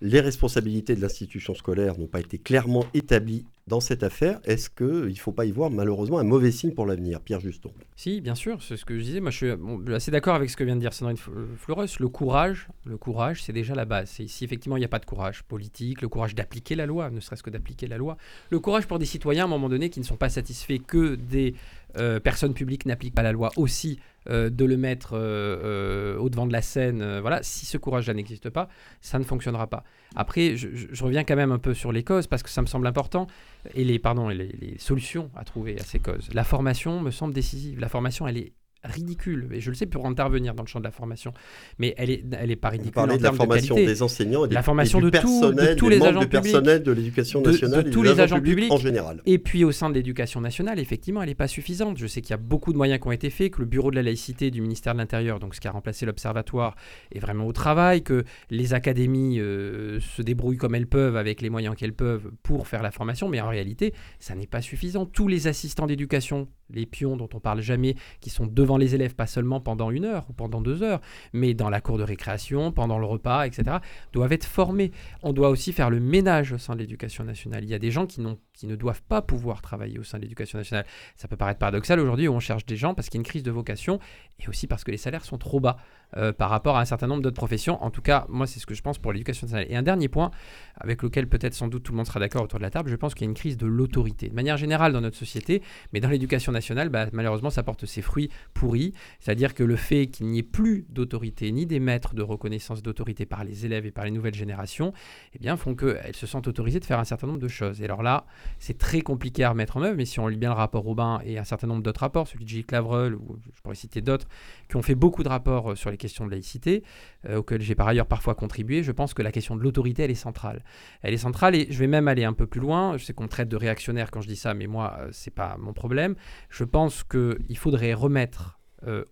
Les 0.00 0.20
responsabilités 0.20 0.94
de 0.94 1.00
l'institution 1.00 1.54
scolaire 1.54 1.98
n'ont 1.98 2.06
pas 2.06 2.20
été 2.20 2.38
clairement 2.38 2.84
établies 2.94 3.44
dans 3.68 3.80
cette 3.80 4.02
affaire. 4.02 4.40
Est-ce 4.44 4.70
qu'il 4.70 5.12
ne 5.12 5.14
faut 5.14 5.32
pas 5.32 5.44
y 5.44 5.52
voir 5.52 5.70
malheureusement 5.70 6.18
un 6.18 6.24
mauvais 6.24 6.50
signe 6.50 6.72
pour 6.72 6.86
l'avenir, 6.86 7.20
Pierre 7.20 7.40
Juston 7.40 7.70
Si, 7.96 8.20
bien 8.20 8.34
sûr, 8.34 8.62
c'est 8.62 8.76
ce 8.76 8.84
que 8.84 8.98
je 8.98 9.04
disais. 9.04 9.20
Moi, 9.20 9.30
je 9.30 9.36
suis, 9.36 9.94
assez 9.94 10.10
d'accord 10.10 10.34
avec 10.34 10.50
ce 10.50 10.56
que 10.56 10.64
vient 10.64 10.74
de 10.74 10.80
dire 10.80 10.94
Sandrine 10.94 11.18
Flores. 11.18 11.84
Le 12.00 12.08
courage, 12.08 12.68
le 12.84 12.96
courage, 12.96 13.42
c'est 13.42 13.52
déjà 13.52 13.74
la 13.74 13.84
base. 13.84 14.08
Si 14.26 14.44
effectivement 14.44 14.76
il 14.76 14.80
n'y 14.80 14.86
a 14.86 14.88
pas 14.88 14.98
de 14.98 15.06
courage 15.06 15.42
politique, 15.44 16.02
le 16.02 16.08
courage 16.08 16.34
d'appliquer 16.34 16.74
la 16.74 16.86
loi, 16.86 17.10
ne 17.10 17.20
serait-ce 17.20 17.42
que 17.42 17.50
d'appliquer 17.50 17.86
la 17.86 17.98
loi, 17.98 18.16
le 18.50 18.58
courage 18.58 18.86
pour 18.86 18.98
des 18.98 19.06
citoyens 19.06 19.44
à 19.44 19.46
un 19.46 19.50
moment 19.50 19.68
donné 19.68 19.90
qui 19.90 20.00
ne 20.00 20.04
sont 20.04 20.16
pas 20.16 20.30
satisfaits 20.30 20.78
que 20.86 21.14
des 21.14 21.54
euh, 21.98 22.20
personnes 22.20 22.54
publiques 22.54 22.86
n'appliquent 22.86 23.14
pas 23.14 23.22
la 23.22 23.32
loi 23.32 23.50
aussi 23.56 23.98
euh, 24.30 24.50
de 24.50 24.64
le 24.64 24.76
mettre 24.76 25.10
euh, 25.14 26.16
au 26.18 26.28
devant 26.28 26.46
de 26.46 26.52
la 26.52 26.62
scène. 26.62 27.18
voilà, 27.20 27.42
si 27.42 27.66
ce 27.66 27.78
courage-là 27.78 28.14
n'existe 28.14 28.50
pas, 28.50 28.68
ça 29.00 29.18
ne 29.18 29.24
fonctionnera 29.24 29.66
pas. 29.66 29.84
Après, 30.16 30.56
je, 30.56 30.68
reviens 31.02 31.24
quand 31.24 31.36
même 31.36 31.52
un 31.52 31.58
peu 31.58 31.74
sur 31.74 31.92
les 31.92 32.04
causes 32.04 32.26
parce 32.26 32.42
que 32.42 32.50
ça 32.50 32.62
me 32.62 32.66
semble 32.66 32.86
important 32.86 33.26
et 33.74 33.84
les 33.84 33.98
pardon 33.98 34.28
les 34.28 34.76
solutions 34.78 35.30
à 35.36 35.44
trouver 35.44 35.78
à 35.80 35.84
ces 35.84 35.98
causes. 35.98 36.28
La 36.32 36.44
formation 36.44 37.00
me 37.00 37.10
semble 37.10 37.34
décisive. 37.34 37.80
La 37.80 37.88
formation, 37.88 38.26
elle 38.26 38.38
est 38.38 38.52
ridicule, 38.84 39.48
et 39.52 39.60
je 39.60 39.70
le 39.70 39.74
sais 39.74 39.86
pour 39.86 40.06
intervenir 40.06 40.54
dans 40.54 40.62
le 40.62 40.68
champ 40.68 40.78
de 40.78 40.84
la 40.84 40.90
formation, 40.90 41.32
mais 41.78 41.94
elle 41.96 42.10
est, 42.10 42.24
elle 42.38 42.50
est 42.50 42.56
pas 42.56 42.68
ridicule. 42.68 42.92
Vous 42.94 43.12
en 43.12 43.16
de 43.16 43.22
la 43.22 43.32
formation 43.32 43.74
des 43.74 44.02
enseignants 44.02 44.46
et, 44.46 44.54
la 44.54 44.62
formation 44.62 44.98
du 45.00 45.06
de, 45.06 45.10
personnel, 45.10 45.76
tous 45.76 45.88
les 45.88 46.02
agents 46.02 46.20
du 46.20 46.28
personnel 46.28 46.82
de 46.82 46.92
l'éducation 46.92 47.40
nationale, 47.40 47.84
de, 47.84 47.90
tous 47.90 48.02
les 48.02 48.20
agents 48.20 48.40
publics 48.40 48.72
en 48.72 48.78
général. 48.78 49.20
Et 49.26 49.38
puis 49.38 49.64
au 49.64 49.72
sein 49.72 49.90
de 49.90 49.94
l'éducation 49.94 50.40
nationale, 50.40 50.78
effectivement, 50.78 51.22
elle 51.22 51.28
n'est 51.28 51.34
pas 51.34 51.48
suffisante. 51.48 51.98
Je 51.98 52.06
sais 52.06 52.20
qu'il 52.20 52.30
y 52.30 52.34
a 52.34 52.38
beaucoup 52.38 52.72
de 52.72 52.78
moyens 52.78 53.00
qui 53.00 53.08
ont 53.08 53.12
été 53.12 53.30
faits, 53.30 53.54
que 53.54 53.60
le 53.60 53.66
bureau 53.66 53.90
de 53.90 53.96
la 53.96 54.02
laïcité 54.02 54.50
du 54.50 54.60
ministère 54.60 54.94
de 54.94 54.98
l'Intérieur, 54.98 55.38
donc 55.40 55.54
ce 55.54 55.60
qui 55.60 55.68
a 55.68 55.72
remplacé 55.72 56.06
l'observatoire, 56.06 56.76
est 57.12 57.20
vraiment 57.20 57.46
au 57.46 57.52
travail, 57.52 58.02
que 58.02 58.24
les 58.50 58.74
académies 58.74 59.40
euh, 59.40 60.00
se 60.00 60.22
débrouillent 60.22 60.56
comme 60.56 60.74
elles 60.74 60.86
peuvent 60.86 61.16
avec 61.16 61.42
les 61.42 61.50
moyens 61.50 61.74
qu'elles 61.76 61.94
peuvent 61.94 62.30
pour 62.42 62.66
faire 62.68 62.82
la 62.82 62.90
formation, 62.90 63.28
mais 63.28 63.40
en 63.40 63.48
réalité, 63.48 63.92
ça 64.18 64.34
n'est 64.34 64.46
pas 64.46 64.62
suffisant. 64.62 65.04
Tous 65.04 65.28
les 65.28 65.46
assistants 65.46 65.86
d'éducation, 65.86 66.48
les 66.70 66.86
pions 66.86 67.16
dont 67.16 67.28
on 67.34 67.40
parle 67.40 67.60
jamais, 67.60 67.96
qui 68.20 68.30
sont 68.30 68.46
devant 68.46 68.77
les 68.78 68.94
élèves, 68.94 69.14
pas 69.14 69.26
seulement 69.26 69.60
pendant 69.60 69.90
une 69.90 70.04
heure 70.04 70.26
ou 70.28 70.32
pendant 70.32 70.60
deux 70.60 70.82
heures, 70.82 71.00
mais 71.32 71.54
dans 71.54 71.70
la 71.70 71.80
cour 71.80 71.98
de 71.98 72.02
récréation, 72.02 72.72
pendant 72.72 72.98
le 72.98 73.06
repas, 73.06 73.46
etc., 73.46 73.78
doivent 74.12 74.32
être 74.32 74.44
formés. 74.44 74.92
On 75.22 75.32
doit 75.32 75.50
aussi 75.50 75.72
faire 75.72 75.90
le 75.90 76.00
ménage 76.00 76.52
au 76.52 76.58
sein 76.58 76.74
de 76.74 76.80
l'éducation 76.80 77.24
nationale. 77.24 77.64
Il 77.64 77.70
y 77.70 77.74
a 77.74 77.78
des 77.78 77.90
gens 77.90 78.06
qui, 78.06 78.22
qui 78.54 78.66
ne 78.66 78.76
doivent 78.76 79.02
pas 79.02 79.22
pouvoir 79.22 79.62
travailler 79.62 79.98
au 79.98 80.04
sein 80.04 80.18
de 80.18 80.22
l'éducation 80.22 80.58
nationale. 80.58 80.86
Ça 81.16 81.28
peut 81.28 81.36
paraître 81.36 81.58
paradoxal 81.58 82.00
aujourd'hui 82.00 82.28
où 82.28 82.32
on 82.32 82.40
cherche 82.40 82.66
des 82.66 82.76
gens 82.76 82.94
parce 82.94 83.08
qu'il 83.08 83.18
y 83.18 83.20
a 83.20 83.22
une 83.22 83.26
crise 83.26 83.42
de 83.42 83.50
vocation 83.50 83.98
et 84.40 84.48
aussi 84.48 84.66
parce 84.66 84.84
que 84.84 84.90
les 84.90 84.96
salaires 84.96 85.24
sont 85.24 85.38
trop 85.38 85.60
bas. 85.60 85.76
Euh, 86.16 86.32
par 86.32 86.48
rapport 86.48 86.78
à 86.78 86.80
un 86.80 86.86
certain 86.86 87.06
nombre 87.06 87.20
d'autres 87.20 87.36
professions. 87.36 87.82
En 87.84 87.90
tout 87.90 88.00
cas, 88.00 88.24
moi, 88.30 88.46
c'est 88.46 88.60
ce 88.60 88.64
que 88.64 88.72
je 88.72 88.80
pense 88.80 88.96
pour 88.96 89.12
l'éducation 89.12 89.46
nationale. 89.46 89.66
Et 89.68 89.76
un 89.76 89.82
dernier 89.82 90.08
point, 90.08 90.30
avec 90.76 91.02
lequel 91.02 91.28
peut-être 91.28 91.52
sans 91.52 91.68
doute 91.68 91.82
tout 91.82 91.92
le 91.92 91.98
monde 91.98 92.06
sera 92.06 92.18
d'accord 92.18 92.42
autour 92.42 92.58
de 92.58 92.62
la 92.62 92.70
table, 92.70 92.88
je 92.88 92.96
pense 92.96 93.14
qu'il 93.14 93.26
y 93.26 93.28
a 93.28 93.30
une 93.30 93.36
crise 93.36 93.58
de 93.58 93.66
l'autorité. 93.66 94.30
De 94.30 94.34
manière 94.34 94.56
générale 94.56 94.94
dans 94.94 95.02
notre 95.02 95.18
société, 95.18 95.62
mais 95.92 96.00
dans 96.00 96.08
l'éducation 96.08 96.50
nationale, 96.50 96.88
bah, 96.88 97.08
malheureusement, 97.12 97.50
ça 97.50 97.62
porte 97.62 97.84
ses 97.84 98.00
fruits 98.00 98.30
pourris. 98.58 98.92
C'est-à-dire 99.20 99.54
que 99.54 99.62
le 99.62 99.76
fait 99.76 100.08
qu'il 100.08 100.26
n'y 100.26 100.40
ait 100.40 100.42
plus 100.42 100.84
d'autorité, 100.88 101.52
ni 101.52 101.64
des 101.64 101.78
maîtres 101.78 102.14
de 102.14 102.22
reconnaissance 102.22 102.82
d'autorité 102.82 103.24
par 103.24 103.44
les 103.44 103.64
élèves 103.64 103.86
et 103.86 103.92
par 103.92 104.04
les 104.04 104.10
nouvelles 104.10 104.34
générations, 104.34 104.92
eh 105.34 105.38
bien, 105.38 105.56
font 105.56 105.76
qu'elles 105.76 106.16
se 106.16 106.26
sentent 106.26 106.48
autorisées 106.48 106.80
de 106.80 106.84
faire 106.84 106.98
un 106.98 107.04
certain 107.04 107.28
nombre 107.28 107.38
de 107.38 107.48
choses. 107.48 107.80
Et 107.80 107.84
alors 107.84 108.02
là, 108.02 108.26
c'est 108.58 108.76
très 108.76 109.00
compliqué 109.00 109.44
à 109.44 109.50
remettre 109.50 109.76
en 109.76 109.82
œuvre, 109.82 109.96
mais 109.96 110.04
si 110.04 110.18
on 110.18 110.26
lit 110.26 110.36
bien 110.36 110.50
le 110.50 110.56
rapport 110.56 110.82
Robin 110.82 111.20
et 111.24 111.38
un 111.38 111.44
certain 111.44 111.68
nombre 111.68 111.82
d'autres 111.82 112.00
rapports, 112.00 112.26
celui 112.26 112.44
de 112.44 112.50
Gilles 112.50 112.66
Clavreul, 112.66 113.14
ou 113.14 113.38
je 113.54 113.60
pourrais 113.62 113.76
citer 113.76 114.00
d'autres, 114.00 114.26
qui 114.68 114.76
ont 114.76 114.82
fait 114.82 114.96
beaucoup 114.96 115.22
de 115.22 115.28
rapports 115.28 115.72
euh, 115.72 115.74
sur 115.76 115.90
les 115.90 115.96
questions 115.96 116.26
de 116.26 116.32
laïcité, 116.32 116.82
euh, 117.28 117.36
auxquels 117.36 117.62
j'ai 117.62 117.76
par 117.76 117.86
ailleurs 117.86 118.06
parfois 118.06 118.34
contribué, 118.34 118.82
je 118.82 118.92
pense 118.92 119.14
que 119.14 119.22
la 119.22 119.30
question 119.30 119.54
de 119.54 119.62
l'autorité, 119.62 120.02
elle 120.02 120.10
est 120.10 120.14
centrale. 120.14 120.64
Elle 121.02 121.14
est 121.14 121.18
centrale 121.18 121.54
et 121.54 121.68
je 121.70 121.78
vais 121.78 121.86
même 121.86 122.08
aller 122.08 122.24
un 122.24 122.32
peu 122.32 122.46
plus 122.46 122.60
loin. 122.60 122.96
Je 122.96 123.04
sais 123.04 123.12
qu'on 123.12 123.28
traite 123.28 123.48
de 123.48 123.56
réactionnaire 123.56 124.10
quand 124.10 124.20
je 124.20 124.28
dis 124.28 124.36
ça, 124.36 124.54
mais 124.54 124.66
moi, 124.66 124.96
euh, 124.98 125.08
c'est 125.12 125.34
pas 125.34 125.56
mon 125.58 125.72
problème. 125.72 126.16
Je 126.50 126.64
pense 126.64 127.04
qu'il 127.04 127.56
faudrait 127.56 127.94
remettre 127.94 128.47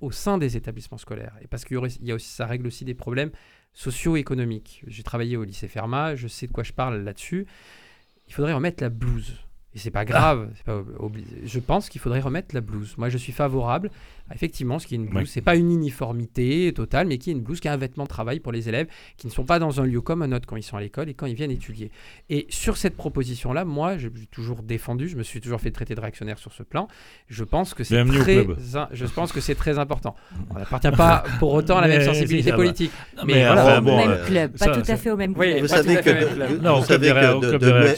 au 0.00 0.10
sein 0.10 0.38
des 0.38 0.56
établissements 0.56 0.98
scolaires, 0.98 1.36
et 1.40 1.46
parce 1.46 1.64
qu'il 1.64 1.76
y, 2.02 2.10
a 2.10 2.14
aussi, 2.14 2.28
ça 2.28 2.46
règle 2.46 2.66
aussi 2.66 2.84
des 2.84 2.94
problèmes 2.94 3.30
socio-économiques. 3.72 4.82
J'ai 4.86 5.02
travaillé 5.02 5.36
au 5.36 5.44
lycée 5.44 5.68
Fermat, 5.68 6.16
je 6.16 6.28
sais 6.28 6.46
de 6.46 6.52
quoi 6.52 6.64
je 6.64 6.72
parle 6.72 7.02
là-dessus. 7.02 7.46
Il 8.28 8.32
faudrait 8.32 8.54
remettre 8.54 8.82
la 8.82 8.88
blouse. 8.88 9.44
Et 9.76 9.78
c'est 9.78 9.90
pas 9.90 10.06
grave, 10.06 10.48
pas 10.64 10.82
je 11.44 11.60
pense 11.60 11.90
qu'il 11.90 12.00
faudrait 12.00 12.20
remettre 12.20 12.54
la 12.54 12.62
blouse. 12.62 12.94
Moi, 12.96 13.10
je 13.10 13.18
suis 13.18 13.32
favorable 13.32 13.90
effectivement, 14.34 14.78
ce 14.78 14.86
qui 14.86 14.94
est 14.94 14.98
une 14.98 15.06
blouse, 15.06 15.28
c'est 15.28 15.40
pas 15.40 15.56
une 15.56 15.70
uniformité 15.70 16.72
totale, 16.74 17.06
mais 17.06 17.18
qui 17.18 17.30
est 17.30 17.32
une 17.32 17.42
blouse 17.42 17.60
qui 17.60 17.68
est 17.68 17.70
un 17.70 17.76
vêtement 17.76 18.04
de 18.04 18.08
travail 18.08 18.40
pour 18.40 18.52
les 18.52 18.68
élèves 18.68 18.88
qui 19.16 19.26
ne 19.26 19.32
sont 19.32 19.44
pas 19.44 19.58
dans 19.58 19.80
un 19.80 19.84
lieu 19.84 20.00
comme 20.00 20.22
un 20.22 20.32
autre 20.32 20.46
quand 20.46 20.56
ils 20.56 20.62
sont 20.62 20.76
à 20.76 20.80
l'école 20.80 21.08
et 21.08 21.14
quand 21.14 21.26
ils 21.26 21.34
viennent 21.34 21.50
étudier. 21.50 21.90
Et 22.28 22.46
sur 22.48 22.76
cette 22.76 22.96
proposition-là, 22.96 23.64
moi, 23.64 23.98
j'ai 23.98 24.10
toujours 24.30 24.62
défendu, 24.62 25.08
je 25.08 25.16
me 25.16 25.22
suis 25.22 25.40
toujours 25.40 25.60
fait 25.60 25.70
traiter 25.70 25.94
de 25.94 26.00
réactionnaire 26.00 26.38
sur 26.38 26.52
ce 26.52 26.62
plan. 26.62 26.88
Je 27.28 27.44
pense 27.44 27.74
que 27.74 27.84
c'est 27.84 28.04
très, 28.04 28.46
je 28.92 29.06
pense 29.06 29.32
que 29.32 29.40
c'est 29.40 29.54
très 29.54 29.78
important. 29.78 30.16
On 30.50 30.54
n'appartient 30.58 30.90
pas 30.90 31.24
pour 31.38 31.52
autant 31.52 31.78
à 31.78 31.82
la 31.82 31.88
même 31.88 32.02
sensibilité 32.04 32.52
politique. 32.52 32.90
mais, 33.26 33.44
voilà, 33.44 33.80
bon, 33.80 33.96
même 33.96 34.24
club, 34.26 34.58
pas 34.58 34.76
tout 34.76 34.90
à 34.90 34.96
fait 34.96 35.10
au 35.10 35.16
même 35.16 35.34
club. 35.34 35.60
vous 35.60 35.68
savez 35.68 35.96
que, 35.96 36.10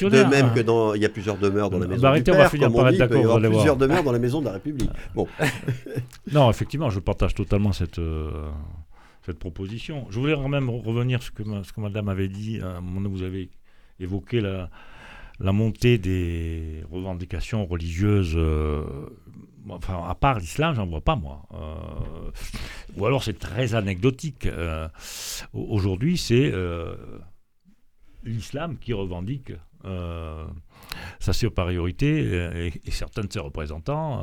de, 0.09 0.25
même 0.25 0.53
que 0.55 0.61
dans, 0.61 0.95
il 0.95 1.03
y 1.03 1.07
a 1.07 1.09
plusieurs 1.09 1.39
demeures 1.39 1.68
dans 1.71 1.79
la 1.79 1.87
maison 1.87 2.13
du 2.13 2.23
père, 2.23 2.55
y 2.55 2.65
avoir 2.65 2.93
plusieurs 3.41 3.77
demeures 3.77 4.03
dans 4.03 4.13
la 4.13 4.19
maison 4.19 4.41
de 4.41 4.47
la 4.47 4.53
République. 4.53 4.91
Bon. 5.15 5.27
non, 6.33 6.51
effectivement, 6.51 6.91
je 6.91 7.01
partage 7.01 7.35
totalement 7.35 7.73
cette, 7.73 7.99
euh, 7.99 8.49
cette 9.25 9.39
proposition. 9.39 10.07
Je 10.11 10.19
voulais 10.19 10.37
même 10.49 10.71
revenir 10.71 11.23
sur 11.23 11.33
ce 11.37 11.43
que, 11.43 11.63
ce 11.63 11.73
que 11.73 11.81
madame 11.81 12.09
avait 12.09 12.29
dit. 12.29 12.61
À 12.61 12.77
un 12.77 12.81
moment 12.81 13.01
donné, 13.01 13.15
vous 13.15 13.23
avez 13.23 13.51
évoqué 14.01 14.41
la, 14.41 14.71
la 15.41 15.53
montée 15.53 15.99
des 15.99 16.85
revendications 16.91 17.67
religieuses. 17.67 18.35
Euh, 18.37 18.85
enfin, 19.69 20.03
à 20.09 20.15
part 20.15 20.39
l'islam, 20.39 20.75
j'en 20.75 20.87
vois 20.87 21.01
pas, 21.01 21.17
moi. 21.17 21.43
Euh, 21.55 22.31
ou 22.97 23.07
alors 23.07 23.23
c'est 23.23 23.39
très 23.39 23.75
anecdotique. 23.75 24.49
Aujourd'hui, 25.53 26.17
c'est 26.17 26.53
l'islam 28.25 28.77
qui 28.79 28.93
revendique 28.93 29.53
sa 31.21 31.33
supériorité 31.33 32.71
et, 32.85 32.91
certains 32.91 33.23
de 33.23 33.33
ses 33.33 33.41
représentants 33.41 34.23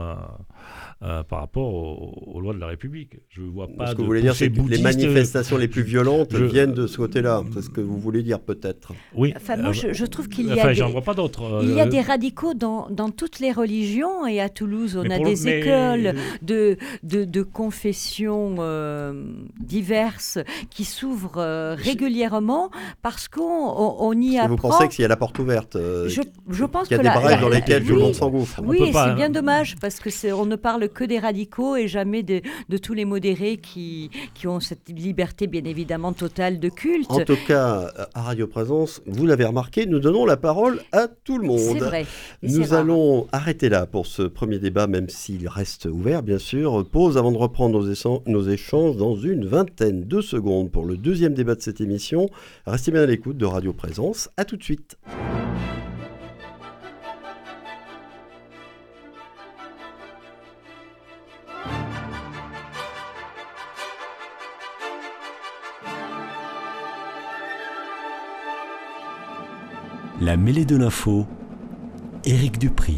euh, 1.03 1.23
par 1.23 1.41
rapport 1.41 1.73
aux, 1.73 2.39
lois 2.39 2.53
de 2.53 2.59
la 2.59 2.67
République. 2.67 3.17
Je 3.27 3.41
vois 3.41 3.67
pas. 3.67 3.87
Ce 3.87 3.95
que 3.95 3.97
vous 3.97 4.07
voulez 4.07 4.21
dire, 4.21 4.33
c'est 4.33 4.49
que 4.49 4.61
les 4.61 4.81
manifestations 4.81 5.57
les 5.57 5.67
plus 5.67 5.83
violentes 5.83 6.33
viennent 6.33 6.73
de 6.73 6.87
ce 6.87 6.95
côté-là. 6.95 7.43
C'est 7.53 7.63
ce 7.63 7.69
que 7.69 7.81
vous 7.81 7.99
voulez 7.99 8.23
dire 8.23 8.39
peut-être. 8.39 8.93
Oui. 9.13 9.33
Enfin, 9.35 9.57
moi, 9.57 9.73
je, 9.73 10.05
trouve 10.05 10.29
qu'il 10.29 10.47
y 10.47 10.57
a. 10.57 10.73
des... 10.73 10.81
vois 10.83 11.01
pas 11.01 11.13
d'autres. 11.13 11.59
Il 11.63 11.73
y 11.73 11.81
a 11.81 11.85
euh, 11.85 11.89
des 11.89 11.99
radicaux 11.99 12.53
dans, 12.53 12.89
dans, 12.89 13.09
toutes 13.09 13.39
les 13.39 13.51
religions 13.51 14.25
et 14.25 14.39
à 14.39 14.47
Toulouse, 14.47 14.97
on 14.97 15.09
a 15.09 15.19
des 15.19 15.49
écoles 15.49 16.15
de, 16.41 16.77
de, 17.03 17.25
de 17.25 17.43
confessions 17.43 18.55
euh, 18.59 19.25
diverses 19.59 20.39
qui 20.69 20.85
s'ouvrent 20.85 21.75
régulièrement 21.75 22.71
parce 23.01 23.27
qu'on 23.27 23.43
on, 23.43 24.13
y 24.13 24.37
apprend. 24.37 24.55
Vous 24.55 24.61
pensez 24.61 24.87
qu'il 24.87 25.01
y 25.01 25.05
a 25.05 25.09
la 25.09 25.17
porte 25.17 25.37
ouverte 25.39 25.75
je, 25.75 26.21
je, 26.49 26.65
pense 26.65 26.87
qu'il 26.87 26.97
y 26.97 26.99
a 26.99 27.03
des 27.03 27.09
brèches 27.09 27.41
dans 27.41 27.49
lesquelles 27.49 27.83
tout 27.83 27.95
le 27.95 28.01
monde 28.01 28.15
s'engouffre. 28.15 28.61
Oui, 28.63 28.91
c'est 28.93 29.15
bien 29.15 29.29
dommage 29.29 29.75
parce 29.81 29.99
que 29.99 30.09
on 30.33 30.45
ne 30.45 30.55
parle 30.55 30.89
que 30.89 31.03
des 31.03 31.19
radicaux 31.19 31.75
et 31.75 31.87
jamais 31.87 32.23
de, 32.23 32.41
tous 32.77 32.93
les 32.93 33.05
modérés 33.05 33.57
qui, 33.57 34.09
qui 34.33 34.47
ont 34.47 34.59
cette 34.59 34.89
liberté 34.89 35.47
bien 35.47 35.63
évidemment 35.65 36.13
totale 36.13 36.59
de 36.59 36.69
culte. 36.69 37.09
En 37.09 37.19
tout 37.19 37.37
cas, 37.47 37.91
à 38.13 38.21
Radio 38.21 38.47
Présence, 38.47 39.01
vous 39.05 39.25
l'avez 39.25 39.45
remarqué, 39.45 39.85
nous 39.85 39.99
donnons 39.99 40.25
la 40.25 40.37
parole 40.37 40.81
à 40.91 41.07
tout 41.07 41.37
le 41.37 41.47
monde. 41.47 41.59
C'est 41.59 41.79
vrai. 41.79 42.05
Nous 42.43 42.73
allons 42.73 43.27
arrêter 43.31 43.69
là 43.69 43.85
pour 43.85 44.05
ce 44.05 44.23
premier 44.23 44.59
débat, 44.59 44.87
même 44.87 45.09
s'il 45.09 45.47
reste 45.47 45.85
ouvert, 45.85 46.23
bien 46.23 46.39
sûr. 46.39 46.85
Pause 46.89 47.17
avant 47.17 47.31
de 47.31 47.37
reprendre 47.37 47.83
nos, 47.83 48.23
nos 48.27 48.49
échanges 48.49 48.97
dans 48.97 49.15
une 49.15 49.45
vingtaine 49.45 50.03
de 50.03 50.21
secondes 50.21 50.71
pour 50.71 50.85
le 50.85 50.97
deuxième 50.97 51.33
débat 51.33 51.55
de 51.55 51.61
cette 51.61 51.81
émission. 51.81 52.29
Restez 52.65 52.91
bien 52.91 53.03
à 53.03 53.05
l'écoute 53.05 53.37
de 53.37 53.45
Radio 53.45 53.73
Présence. 53.73 54.29
À 54.37 54.45
tout 54.45 54.57
de 54.57 54.63
suite. 54.63 54.97
La 70.25 70.37
mêlée 70.37 70.65
de 70.65 70.75
l'info, 70.75 71.27
Éric 72.25 72.57
Dupri. 72.57 72.97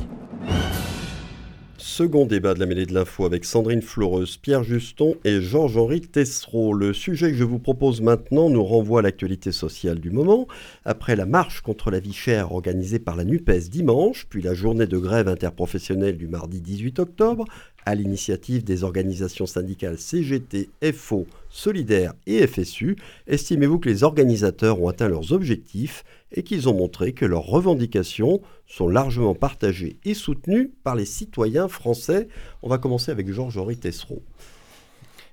Second 1.78 2.26
débat 2.26 2.54
de 2.54 2.62
la 2.62 2.66
mêlée 2.66 2.86
de 2.86 2.94
l'info 2.94 3.26
avec 3.26 3.44
Sandrine 3.44 3.82
Floreuse, 3.82 4.38
Pierre 4.38 4.64
Juston 4.64 5.16
et 5.26 5.42
Georges-Henri 5.42 6.00
Tessereau. 6.00 6.74
Le 6.74 6.94
sujet 6.94 7.32
que 7.32 7.36
je 7.36 7.44
vous 7.44 7.60
propose 7.60 8.00
maintenant 8.00 8.50
nous 8.50 8.64
renvoie 8.64 9.00
à 9.00 9.02
l'actualité 9.02 9.52
sociale 9.52 10.00
du 10.00 10.10
moment. 10.10 10.48
Après 10.86 11.18
la 11.18 11.26
marche 11.26 11.60
contre 11.60 11.92
la 11.92 12.00
vie 12.00 12.14
chère 12.14 12.54
organisée 12.54 13.00
par 13.00 13.18
la 13.18 13.26
NUPES 13.26 13.70
dimanche, 13.70 14.26
puis 14.30 14.42
la 14.42 14.54
journée 14.54 14.88
de 14.88 14.98
grève 14.98 15.28
interprofessionnelle 15.28 16.16
du 16.16 16.30
mardi 16.30 16.62
18 16.62 17.00
octobre, 17.00 17.44
à 17.86 17.96
l'initiative 17.96 18.64
des 18.64 18.86
organisations 18.86 19.46
syndicales 19.46 19.98
CGT, 19.98 20.70
FO, 20.94 21.28
Solidaire 21.50 22.14
et 22.26 22.48
FSU, 22.48 22.96
estimez-vous 23.28 23.80
que 23.80 23.90
les 23.90 24.04
organisateurs 24.04 24.82
ont 24.82 24.88
atteint 24.88 25.10
leurs 25.10 25.34
objectifs? 25.34 26.06
Et 26.32 26.44
qu'ils 26.44 26.68
ont 26.68 26.74
montré 26.74 27.14
que 27.14 27.26
leurs 27.26 27.46
revendications 27.46 28.42
sont 28.66 28.88
largement 28.88 29.36
partagées 29.36 29.98
et 30.04 30.14
soutenues 30.14 30.72
par 30.84 30.96
les 30.96 31.06
citoyens 31.06 31.68
français 31.68 32.28
On 32.62 32.70
va 32.70 32.78
commencer 32.78 33.12
avec 33.12 33.32
Georges-Henri 33.32 33.78
Tessereau. 33.78 34.22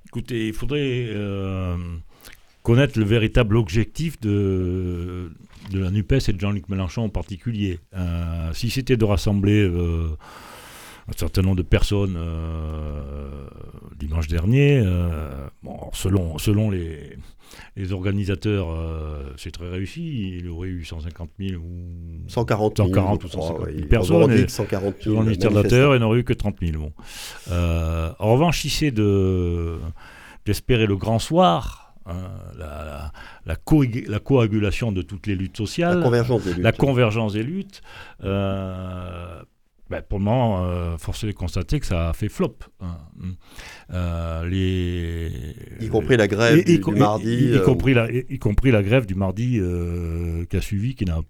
Écoutez, 0.07 0.49
il 0.49 0.55
faudrait 0.55 1.07
euh, 1.09 1.76
connaître 2.62 2.99
le 2.99 3.05
véritable 3.05 3.57
objectif 3.57 4.20
de, 4.20 5.32
la 5.72 5.90
NUPES 5.90 6.28
et 6.28 6.32
de 6.32 6.40
Jean-Luc 6.40 6.68
Mélenchon 6.68 7.03
en 7.03 7.09
particulier. 7.09 7.80
Euh, 7.95 8.53
si 8.53 8.70
c'était 8.70 8.97
de 8.97 9.05
rassembler... 9.05 9.62
Euh, 9.62 10.16
un 11.09 11.12
certain 11.16 11.42
nombre 11.42 11.57
de 11.57 11.62
personnes 11.62 12.16
euh, 12.16 13.46
dimanche 13.98 14.28
dernier. 14.28 14.80
Euh, 14.84 15.46
bon, 15.62 15.78
selon, 15.92 16.38
selon 16.38 16.70
les, 16.70 17.18
les 17.76 17.92
organisateurs, 17.92 18.70
euh, 18.70 19.32
c'est 19.36 19.50
très 19.50 19.68
réussi. 19.68 20.38
Il 20.38 20.48
aurait 20.48 20.68
eu 20.68 20.84
150 20.84 21.30
000 21.38 21.62
ou 21.62 22.28
140 22.28 22.76
000, 22.78 22.88
140 22.88 23.24
ou 23.24 23.28
150 23.28 23.66
000 23.74 23.88
personnes. 23.88 24.32
Et, 24.32 24.48
140 24.48 24.94
000 25.02 25.16
selon 25.16 25.94
il 25.94 26.00
n'aurait 26.00 26.20
eu 26.20 26.24
que 26.24 26.32
30 26.32 26.57
000. 26.61 26.78
Bon. 26.78 26.92
en 27.50 28.32
revanche, 28.32 28.61
si 28.61 28.70
c'est 28.70 28.90
de, 28.90 29.78
d'espérer 30.46 30.86
le 30.86 30.96
grand 30.96 31.18
soir, 31.18 31.84
Hein, 32.07 32.16
la, 32.59 32.66
la, 32.66 33.12
la, 33.46 33.57
co 33.57 33.82
la, 33.82 34.18
coagulation 34.18 34.92
de 34.92 35.00
toutes 35.00 35.26
les 35.26 35.34
luttes 35.34 35.57
sociales, 35.57 36.00
la 36.00 36.05
convergence 36.05 36.44
des 36.44 36.52
luttes, 36.52 36.62
la 36.62 36.72
convergence 36.72 37.32
des 37.32 37.42
luttes 37.42 37.80
euh, 38.24 39.42
ben, 39.91 40.01
pour 40.03 40.18
le 40.18 40.24
moment, 40.24 40.64
euh, 40.64 40.97
force 40.97 41.24
est 41.24 41.26
de 41.28 41.32
constater 41.32 41.78
que 41.78 41.87
ça 41.87 42.09
a 42.09 42.12
fait 42.14 42.30
flop. 42.30 42.57
Hein. 42.80 42.97
Euh, 43.93 44.49
les, 44.49 45.30
y 45.85 45.89
compris 45.89 46.16
la 46.16 46.26
grève 46.26 46.62
et, 46.66 46.78
du, 46.78 46.91
mardi. 46.93 47.26
Y, 47.26 47.51
y, 47.51 47.53
euh, 47.53 47.64
compris 47.64 47.93
la, 47.93 48.11
y, 48.11 48.39
compris 48.39 48.70
la 48.70 48.82
grève 48.82 49.05
du 49.05 49.14
mardi 49.14 49.59
euh, 49.61 50.47
qui 50.47 50.57
a 50.57 50.62
suivi, 50.62 50.95
qui 50.95 51.05
n'a, 51.05 51.20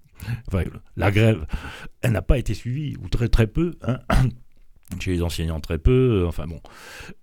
enfin, 0.46 0.62
la 0.96 1.10
grève, 1.10 1.46
elle 2.02 2.12
n'a 2.12 2.22
pas 2.22 2.38
été 2.38 2.54
suivie, 2.54 2.96
ou 3.02 3.08
très 3.08 3.28
très 3.28 3.48
peu. 3.48 3.74
Hein. 3.82 3.98
Chez 5.00 5.10
les 5.10 5.22
enseignants, 5.22 5.58
très 5.58 5.78
peu. 5.78 6.24
Enfin 6.28 6.46
bon. 6.46 6.60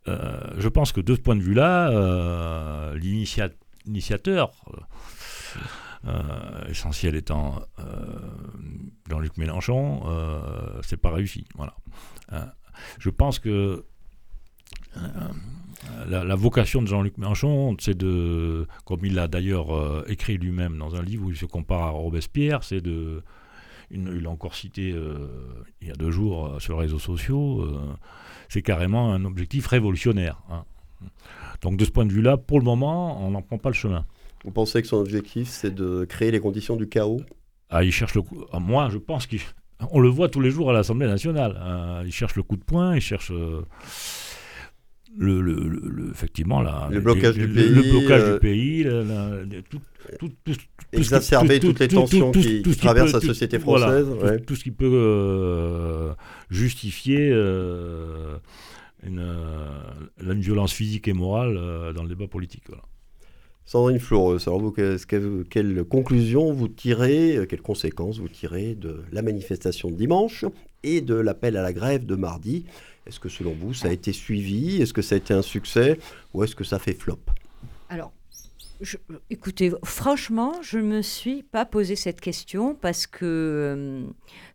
Je 0.06 0.68
pense 0.68 0.92
que 0.92 1.00
de 1.00 1.16
ce 1.16 1.22
point 1.22 1.38
de 1.38 1.42
vue-là, 1.42 2.92
l'initiateur. 2.96 4.52
Euh, 6.08 6.68
essentiel 6.68 7.14
étant 7.14 7.62
euh, 7.78 7.84
Jean-Luc 9.08 9.38
Mélenchon, 9.38 10.02
euh, 10.08 10.80
c'est 10.82 10.98
pas 10.98 11.12
réussi. 11.12 11.46
Je 12.98 13.10
pense 13.12 13.38
que 13.38 13.86
la, 16.08 16.36
vocation 16.36 16.82
de 16.82 16.88
Jean-Luc 16.88 17.20
Mélenchon, 17.20 17.76
c'est 17.80 17.96
de, 17.96 18.66
comme 18.84 19.06
il 19.06 19.14
l'a 19.14 19.28
d'ailleurs 19.28 20.10
écrit 20.10 20.38
lui-même 20.38 20.78
dans 20.78 20.96
un 20.96 21.04
livre 21.04 21.26
où 21.26 21.30
il 21.30 21.38
se 21.38 21.46
compare 21.46 21.84
à 21.84 21.90
Robespierre, 21.92 22.64
c'est 22.64 22.82
de, 22.82 23.22
il 23.92 24.04
l'a 24.04 24.30
encore 24.32 24.56
cité 24.56 24.96
il 25.82 25.88
y 25.88 25.92
a 25.92 25.96
deux 25.96 26.12
jours 26.12 26.60
sur 26.60 26.78
les 26.78 26.86
réseaux 26.86 27.00
sociaux, 27.00 27.70
c'est 28.50 28.64
carrément 28.64 29.14
un 29.14 29.24
objectif 29.24 29.68
révolutionnaire. 29.68 30.42
Hein. 30.50 30.66
Donc 31.62 31.78
de 31.78 31.86
ce 31.86 31.92
point 31.92 32.08
de 32.08 32.14
vue-là, 32.14 32.38
pour 32.38 32.58
le 32.58 32.66
moment, 32.66 33.24
on 33.24 33.32
n'en 33.32 33.44
prend 33.44 33.60
pas 33.60 33.70
le 33.70 33.76
chemin. 33.76 34.06
Vous 34.44 34.52
pensez 34.52 34.82
que 34.82 34.88
son 34.88 34.98
objectif, 34.98 35.48
c'est 35.48 35.74
de 35.74 36.06
créer 36.06 36.32
les 36.32 36.40
conditions 36.40 36.76
du 36.76 36.88
chaos? 36.88 37.22
Ah, 37.70 37.84
il 37.84 37.92
cherche 37.92 38.16
le 38.16 38.22
coup. 38.22 38.44
Ah, 38.52 38.60
moi, 38.60 38.90
je 38.92 38.98
pense 38.98 39.28
qu'on 39.28 40.00
le 40.00 40.10
voit 40.10 40.30
tous 40.30 40.42
les 40.42 40.50
jours 40.50 40.70
à 40.70 40.74
l'Assemblée 40.74 41.08
nationale. 41.08 41.58
Hein. 41.62 42.04
il 42.06 42.12
cherche 42.12 42.36
le 42.36 42.44
coup 42.44 42.58
de 42.58 42.64
poing, 42.64 42.96
il 42.96 43.02
cherche. 43.02 43.32
Euh, 43.32 43.62
le, 45.18 45.42
le, 45.42 45.68
le, 45.68 46.10
effectivement 46.10 46.62
la, 46.62 46.88
le 46.90 47.00
blocage 47.02 47.36
du 47.36 47.48
pays, 47.48 47.70
le 47.70 47.82
blocage 47.82 48.22
euh, 48.22 48.34
du 48.34 48.40
pays, 48.40 48.84
la, 48.84 49.04
la, 49.04 49.62
tout, 49.70 49.82
tout, 50.20 50.32
tout, 50.44 50.56
exacerber 50.94 51.60
toutes 51.60 51.80
les 51.80 51.88
tensions 51.88 52.32
qui, 52.32 52.62
qui 52.62 52.76
traversent 52.78 53.14
la 53.14 53.22
société 53.22 53.60
française, 53.60 54.06
voilà, 54.06 54.34
ouais. 54.34 54.40
tout, 54.40 54.56
ce 54.56 54.64
qui 54.64 54.72
peut 54.72 54.90
euh, 54.92 56.14
justifier 56.50 57.30
euh, 57.32 58.38
une, 59.04 59.26
une, 60.22 60.40
violence 60.40 60.74
physique 60.74 61.08
et 61.08 61.14
morale 61.14 61.58
euh, 61.58 61.94
dans 61.94 62.04
le 62.04 62.10
débat 62.10 62.28
politique. 62.28 62.64
Voilà. 62.68 62.84
Sandrine 63.66 64.00
Floreuse, 64.00 64.48
alors 64.48 64.60
vous, 64.60 64.72
que, 64.72 64.98
quelle 65.44 65.84
conclusion 65.84 66.52
vous 66.52 66.68
tirez, 66.68 67.38
euh, 67.38 67.46
quelles 67.46 67.62
conséquences 67.62 68.20
vous 68.20 68.28
tirez 68.28 68.76
de 68.76 69.04
la 69.12 69.22
manifestation 69.22 69.90
de 69.90 69.96
dimanche 69.96 70.46
et 70.84 71.02
de 71.02 71.16
l'appel 71.16 71.56
à 71.56 71.62
la 71.62 71.72
grève 71.72 72.06
de 72.06 72.16
mardi? 72.16 72.66
Est-ce 73.08 73.20
que 73.20 73.30
selon 73.30 73.54
vous, 73.54 73.74
ça 73.74 73.88
a 73.88 73.92
été 73.92 74.14
suivi? 74.14 74.82
Est-ce 74.82 74.94
que 74.94 75.02
ça 75.02 75.16
a 75.16 75.18
été 75.18 75.34
un 75.34 75.42
succès? 75.42 75.98
Ou 76.34 76.44
est-ce 76.44 76.56
que 76.56 76.64
ça 76.64 76.80
fait 76.80 76.94
flop? 76.94 77.20
Alors, 77.90 78.12
je, 78.82 78.98
écoutez, 79.30 79.72
franchement, 79.84 80.54
je 80.62 80.80
ne 80.80 80.84
me 80.84 81.02
suis 81.02 81.44
pas 81.44 81.66
posé 81.66 81.96
cette 81.96 82.20
question 82.20 82.76
parce 82.76 83.06
que 83.08 83.26
euh, 83.26 84.06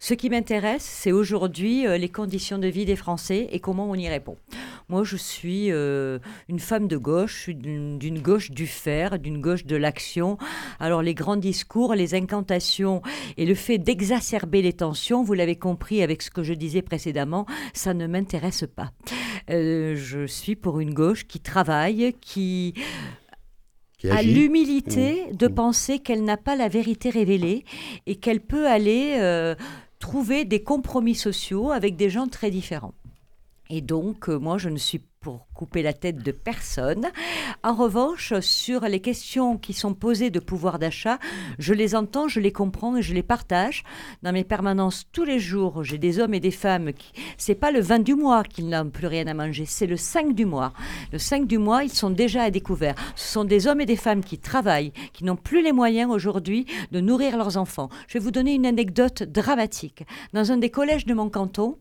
ce 0.00 0.14
qui 0.14 0.28
m'intéresse, 0.30 0.82
c'est 0.82 1.12
aujourd'hui 1.12 1.86
euh, 1.86 1.96
les 1.96 2.08
conditions 2.08 2.58
de 2.58 2.66
vie 2.66 2.84
des 2.84 2.96
Français 2.96 3.48
et 3.52 3.60
comment 3.60 3.88
on 3.88 3.94
y 3.94 4.08
répond. 4.08 4.36
Moi, 4.88 5.04
je 5.04 5.16
suis 5.16 5.70
euh, 5.70 6.18
une 6.48 6.58
femme 6.58 6.88
de 6.88 6.96
gauche, 6.96 7.48
d'une 7.50 8.20
gauche 8.20 8.50
du 8.50 8.66
fer, 8.66 9.18
d'une 9.18 9.40
gauche 9.40 9.64
de 9.64 9.76
l'action. 9.76 10.38
Alors, 10.80 11.02
les 11.02 11.14
grands 11.14 11.36
discours, 11.36 11.94
les 11.94 12.14
incantations 12.14 13.02
et 13.36 13.46
le 13.46 13.54
fait 13.54 13.78
d'exacerber 13.78 14.62
les 14.62 14.72
tensions, 14.72 15.22
vous 15.22 15.34
l'avez 15.34 15.56
compris 15.56 16.02
avec 16.02 16.22
ce 16.22 16.30
que 16.30 16.42
je 16.42 16.54
disais 16.54 16.82
précédemment, 16.82 17.46
ça 17.74 17.94
ne 17.94 18.06
m'intéresse 18.06 18.64
pas. 18.74 18.92
Euh, 19.50 19.94
je 19.96 20.26
suis 20.26 20.56
pour 20.56 20.80
une 20.80 20.94
gauche 20.94 21.26
qui 21.26 21.40
travaille, 21.40 22.14
qui 22.20 22.74
a 24.04 24.22
l'humilité 24.22 25.26
mmh. 25.32 25.36
de 25.36 25.48
mmh. 25.48 25.54
penser 25.54 25.98
qu'elle 25.98 26.24
n'a 26.24 26.36
pas 26.36 26.56
la 26.56 26.68
vérité 26.68 27.10
révélée 27.10 27.64
et 28.06 28.16
qu'elle 28.16 28.40
peut 28.40 28.66
aller 28.66 29.14
euh, 29.18 29.54
trouver 29.98 30.44
des 30.44 30.62
compromis 30.62 31.14
sociaux 31.14 31.70
avec 31.70 31.96
des 31.96 32.10
gens 32.10 32.26
très 32.26 32.50
différents. 32.50 32.94
Et 33.68 33.80
donc, 33.80 34.28
euh, 34.28 34.38
moi, 34.38 34.58
je 34.58 34.68
ne 34.68 34.78
suis 34.78 35.02
pour 35.26 35.48
couper 35.54 35.82
la 35.82 35.92
tête 35.92 36.22
de 36.22 36.30
personne. 36.30 37.06
En 37.64 37.74
revanche, 37.74 38.38
sur 38.38 38.82
les 38.82 39.00
questions 39.00 39.58
qui 39.58 39.72
sont 39.72 39.92
posées 39.92 40.30
de 40.30 40.38
pouvoir 40.38 40.78
d'achat, 40.78 41.18
je 41.58 41.74
les 41.74 41.96
entends, 41.96 42.28
je 42.28 42.38
les 42.38 42.52
comprends 42.52 42.96
et 42.96 43.02
je 43.02 43.12
les 43.12 43.24
partage. 43.24 43.82
Dans 44.22 44.30
mes 44.30 44.44
permanences, 44.44 45.06
tous 45.10 45.24
les 45.24 45.40
jours, 45.40 45.82
j'ai 45.82 45.98
des 45.98 46.20
hommes 46.20 46.34
et 46.34 46.38
des 46.38 46.52
femmes 46.52 46.92
qui. 46.92 47.10
C'est 47.38 47.56
pas 47.56 47.72
le 47.72 47.80
20 47.80 48.04
du 48.04 48.14
mois 48.14 48.44
qu'ils 48.44 48.68
n'ont 48.68 48.88
plus 48.88 49.08
rien 49.08 49.26
à 49.26 49.34
manger, 49.34 49.64
c'est 49.66 49.88
le 49.88 49.96
5 49.96 50.32
du 50.32 50.46
mois. 50.46 50.72
Le 51.10 51.18
5 51.18 51.48
du 51.48 51.58
mois, 51.58 51.82
ils 51.82 51.90
sont 51.92 52.10
déjà 52.10 52.44
à 52.44 52.50
découvert. 52.52 52.94
Ce 53.16 53.32
sont 53.32 53.44
des 53.44 53.66
hommes 53.66 53.80
et 53.80 53.86
des 53.86 53.96
femmes 53.96 54.22
qui 54.22 54.38
travaillent, 54.38 54.92
qui 55.12 55.24
n'ont 55.24 55.34
plus 55.34 55.60
les 55.60 55.72
moyens 55.72 56.08
aujourd'hui 56.08 56.66
de 56.92 57.00
nourrir 57.00 57.36
leurs 57.36 57.56
enfants. 57.56 57.88
Je 58.06 58.18
vais 58.18 58.24
vous 58.24 58.30
donner 58.30 58.54
une 58.54 58.66
anecdote 58.66 59.24
dramatique. 59.24 60.04
Dans 60.34 60.52
un 60.52 60.56
des 60.56 60.70
collèges 60.70 61.06
de 61.06 61.14
mon 61.14 61.30
canton, 61.30 61.78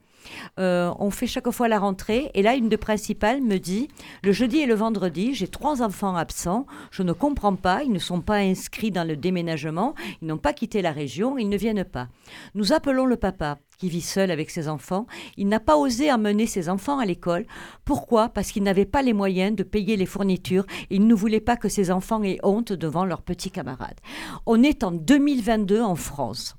euh, 0.59 0.93
on 0.99 1.11
fait 1.11 1.28
chaque 1.28 1.49
fois 1.51 1.67
la 1.67 1.80
rentrée. 1.80 2.32
Et 2.34 2.41
là, 2.41 2.55
une 2.55 2.69
de 2.69 2.76
principales 2.76 3.41
me 3.41 3.57
dit 3.57 3.88
le 4.23 4.32
jeudi 4.32 4.59
et 4.59 4.65
le 4.65 4.76
vendredi, 4.76 5.34
j'ai 5.34 5.47
trois 5.47 5.82
enfants 5.82 6.15
absents. 6.15 6.65
Je 6.91 7.03
ne 7.03 7.13
comprends 7.13 7.55
pas. 7.55 7.84
Ils 7.84 7.91
ne 7.91 7.99
sont 7.99 8.21
pas 8.21 8.38
inscrits 8.38 8.91
dans 8.91 9.07
le 9.07 9.15
déménagement. 9.15 9.95
Ils 10.21 10.28
n'ont 10.28 10.38
pas 10.38 10.53
quitté 10.53 10.82
la 10.82 10.91
région. 10.91 11.38
Ils 11.38 11.49
ne 11.49 11.57
viennent 11.57 11.86
pas. 11.86 12.07
Nous 12.53 12.73
appelons 12.73 13.05
le 13.05 13.17
papa 13.17 13.57
qui 13.78 13.89
vit 13.89 14.01
seul 14.01 14.32
avec 14.32 14.49
ses 14.49 14.67
enfants. 14.67 15.05
Il 15.38 15.47
n'a 15.47 15.59
pas 15.59 15.78
osé 15.78 16.11
emmener 16.11 16.47
ses 16.47 16.69
enfants 16.69 16.99
à 16.99 17.05
l'école. 17.05 17.45
Pourquoi? 17.84 18.30
Parce 18.30 18.51
qu'il 18.51 18.63
n'avait 18.63 18.86
pas 18.86 19.01
les 19.01 19.13
moyens 19.13 19.55
de 19.55 19.63
payer 19.63 19.97
les 19.97 20.05
fournitures. 20.05 20.65
Il 20.89 21.07
ne 21.07 21.15
voulait 21.15 21.39
pas 21.39 21.57
que 21.57 21.69
ses 21.69 21.91
enfants 21.91 22.23
aient 22.23 22.39
honte 22.43 22.73
devant 22.73 23.05
leurs 23.05 23.21
petits 23.21 23.51
camarades. 23.51 23.99
On 24.45 24.63
est 24.63 24.84
en 24.84 24.91
2022 24.91 25.82
en 25.82 25.95
France. 25.95 26.55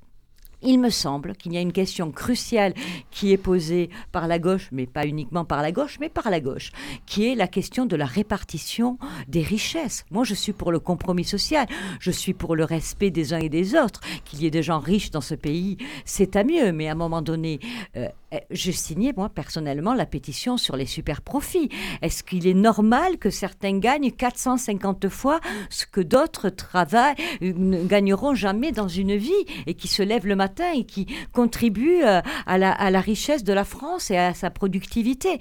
Il 0.63 0.79
me 0.79 0.89
semble 0.89 1.35
qu'il 1.35 1.53
y 1.53 1.57
a 1.57 1.61
une 1.61 1.71
question 1.71 2.11
cruciale 2.11 2.73
qui 3.11 3.31
est 3.31 3.37
posée 3.37 3.91
par 4.11 4.27
la 4.27 4.39
gauche, 4.39 4.69
mais 4.71 4.87
pas 4.87 5.05
uniquement 5.05 5.45
par 5.45 5.61
la 5.61 5.71
gauche, 5.71 5.97
mais 5.99 6.09
par 6.09 6.31
la 6.31 6.39
gauche, 6.39 6.71
qui 7.05 7.27
est 7.27 7.35
la 7.35 7.47
question 7.47 7.85
de 7.85 7.95
la 7.95 8.07
répartition 8.07 8.97
des 9.27 9.43
richesses. 9.43 10.03
Moi, 10.09 10.23
je 10.23 10.33
suis 10.33 10.53
pour 10.53 10.71
le 10.71 10.79
compromis 10.79 11.25
social, 11.25 11.67
je 11.99 12.09
suis 12.09 12.33
pour 12.33 12.55
le 12.55 12.63
respect 12.63 13.11
des 13.11 13.33
uns 13.33 13.39
et 13.39 13.49
des 13.49 13.75
autres. 13.75 14.01
Qu'il 14.25 14.41
y 14.41 14.47
ait 14.47 14.51
des 14.51 14.63
gens 14.63 14.79
riches 14.79 15.11
dans 15.11 15.21
ce 15.21 15.35
pays, 15.35 15.77
c'est 16.05 16.35
à 16.35 16.43
mieux, 16.43 16.71
mais 16.71 16.87
à 16.87 16.93
un 16.93 16.95
moment 16.95 17.21
donné, 17.21 17.59
euh, 17.95 18.07
je 18.49 18.71
signais, 18.71 19.13
moi, 19.15 19.29
personnellement, 19.29 19.93
la 19.93 20.07
pétition 20.07 20.57
sur 20.57 20.75
les 20.75 20.87
super 20.87 21.21
profits. 21.21 21.69
Est-ce 22.01 22.23
qu'il 22.23 22.47
est 22.47 22.55
normal 22.55 23.19
que 23.19 23.29
certains 23.29 23.77
gagnent 23.77 24.11
450 24.11 25.07
fois 25.07 25.39
ce 25.69 25.85
que 25.85 26.01
d'autres 26.01 26.49
travaillent, 26.49 27.15
ne 27.41 27.83
gagneront 27.83 28.33
jamais 28.33 28.71
dans 28.71 28.87
une 28.87 29.15
vie 29.15 29.31
et 29.67 29.75
qui 29.75 29.87
se 29.87 30.01
lèvent 30.01 30.25
le 30.25 30.35
matin 30.35 30.46
et 30.75 30.85
qui 30.85 31.07
contribuent 31.33 32.03
euh, 32.03 32.21
à, 32.45 32.57
la, 32.57 33.01
richesse 33.01 33.43
de 33.43 33.53
la 33.53 33.63
France 33.63 34.11
et 34.11 34.17
à 34.17 34.33
sa 34.33 34.49
productivité. 34.49 35.39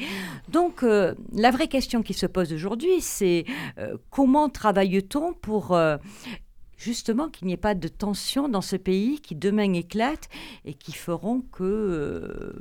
Donc, 0.49 0.83
euh, 0.83 1.15
la 1.33 1.51
vraie 1.51 1.69
question 1.69 2.03
qui 2.03 2.15
se 2.15 2.27
pose 2.27 2.53
aujourd'hui, 2.53 3.01
c'est 3.01 3.45
comment 4.11 4.49
travaille-t-on 4.49 5.33
pour 5.35 5.79
justement 6.77 7.29
qu'il 7.29 7.47
n'y 7.47 7.55
ait 7.55 7.59
pas 7.59 7.75
de 7.75 7.89
tension 7.89 8.49
dans 8.49 8.61
ce 8.61 8.77
pays 8.77 9.21
qui 9.21 9.35
demain 9.35 9.73
éclate 9.73 10.29
et 10.65 10.75
qui 10.75 10.93
feront 10.93 11.41
que 11.53 12.55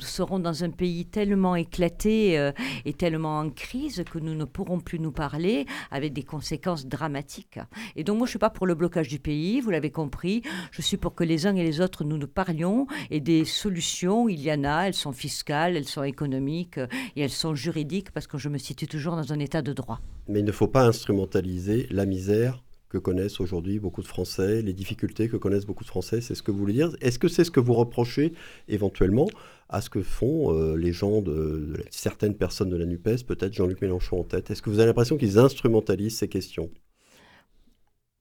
nous 0.00 0.06
serons 0.06 0.38
dans 0.38 0.64
un 0.64 0.70
pays 0.70 1.04
tellement 1.04 1.56
éclaté 1.56 2.38
euh, 2.38 2.52
et 2.86 2.94
tellement 2.94 3.40
en 3.40 3.50
crise 3.50 4.02
que 4.10 4.18
nous 4.18 4.34
ne 4.34 4.44
pourrons 4.44 4.80
plus 4.80 4.98
nous 4.98 5.12
parler 5.12 5.66
avec 5.90 6.14
des 6.14 6.22
conséquences 6.22 6.86
dramatiques. 6.86 7.58
Et 7.96 8.04
donc 8.04 8.16
moi 8.16 8.26
je 8.26 8.30
suis 8.30 8.38
pas 8.38 8.48
pour 8.48 8.66
le 8.66 8.74
blocage 8.74 9.08
du 9.08 9.18
pays, 9.18 9.60
vous 9.60 9.70
l'avez 9.70 9.90
compris, 9.90 10.42
je 10.70 10.80
suis 10.80 10.96
pour 10.96 11.14
que 11.14 11.22
les 11.22 11.46
uns 11.46 11.54
et 11.54 11.62
les 11.62 11.82
autres 11.82 12.04
nous 12.04 12.16
nous 12.16 12.28
parlions 12.28 12.86
et 13.10 13.20
des 13.20 13.44
solutions, 13.44 14.28
il 14.28 14.40
y 14.40 14.50
en 14.50 14.64
a, 14.64 14.84
elles 14.84 14.94
sont 14.94 15.12
fiscales, 15.12 15.76
elles 15.76 15.88
sont 15.88 16.02
économiques 16.02 16.78
euh, 16.78 16.86
et 17.16 17.20
elles 17.20 17.30
sont 17.30 17.54
juridiques 17.54 18.10
parce 18.12 18.26
que 18.26 18.38
je 18.38 18.48
me 18.48 18.56
situe 18.56 18.86
toujours 18.86 19.16
dans 19.16 19.34
un 19.34 19.38
état 19.38 19.60
de 19.60 19.74
droit. 19.74 20.00
Mais 20.28 20.38
il 20.38 20.46
ne 20.46 20.52
faut 20.52 20.68
pas 20.68 20.86
instrumentaliser 20.86 21.86
la 21.90 22.06
misère 22.06 22.62
que 22.90 22.98
connaissent 22.98 23.40
aujourd'hui 23.40 23.78
beaucoup 23.78 24.02
de 24.02 24.08
Français, 24.08 24.62
les 24.62 24.72
difficultés 24.72 25.28
que 25.28 25.36
connaissent 25.36 25.64
beaucoup 25.64 25.84
de 25.84 25.88
Français, 25.88 26.20
c'est 26.20 26.34
ce 26.34 26.42
que 26.42 26.50
vous 26.50 26.58
voulez 26.58 26.74
dire. 26.74 26.90
Est-ce 27.00 27.18
que 27.18 27.28
c'est 27.28 27.44
ce 27.44 27.50
que 27.50 27.60
vous 27.60 27.74
reprochez 27.74 28.32
éventuellement 28.68 29.28
à 29.68 29.80
ce 29.80 29.88
que 29.88 30.02
font 30.02 30.52
euh, 30.52 30.76
les 30.76 30.92
gens 30.92 31.22
de, 31.22 31.74
certaines 31.90 32.34
personnes 32.34 32.68
de 32.68 32.76
la 32.76 32.86
NUPES, 32.86 33.24
peut-être 33.26 33.54
Jean-Luc 33.54 33.80
Mélenchon 33.80 34.20
en 34.20 34.24
tête? 34.24 34.50
Est-ce 34.50 34.60
que 34.60 34.70
vous 34.70 34.80
avez 34.80 34.88
l'impression 34.88 35.16
qu'ils 35.16 35.38
instrumentalisent 35.38 36.18
ces 36.18 36.28
questions? 36.28 36.68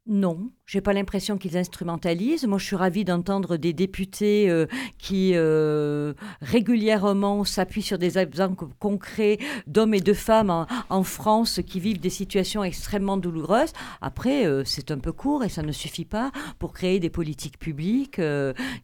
Non, 0.10 0.50
j'ai 0.66 0.82
pas 0.82 0.92
l'impression 0.92 1.38
qu'ils 1.38 1.56
instrumentalisent. 1.56 2.48
Moi, 2.48 2.58
je 2.58 2.66
suis 2.66 2.76
ravie 2.76 3.06
d'entendre 3.06 3.58
des 3.58 3.74
députés 3.74 4.50
euh, 4.50 4.66
qui 4.98 5.34
euh, 5.36 6.14
régulièrement 6.42 7.44
s'appuient 7.46 7.84
sur 7.84 8.00
des 8.00 8.18
exemples 8.18 8.66
concrets 8.80 9.38
d'hommes 9.68 9.94
et 9.94 10.02
de 10.02 10.14
femmes 10.14 10.66
en, 10.90 11.04
France 11.04 11.62
qui 11.66 11.80
vivent 11.80 12.00
des 12.00 12.10
situations 12.10 12.64
extrêmement 12.64 13.18
douloureuses. 13.18 13.72
Après, 14.02 14.46
c'est 14.66 14.92
un 14.92 14.98
peu 14.98 15.12
court 15.12 15.44
et 15.44 15.50
ça 15.50 15.62
ne 15.62 15.72
suffit 15.72 16.06
pas 16.06 16.32
pour 16.58 16.74
créer 16.74 17.00
des 17.00 17.10
politiques 17.10 17.60
publiques 17.60 18.20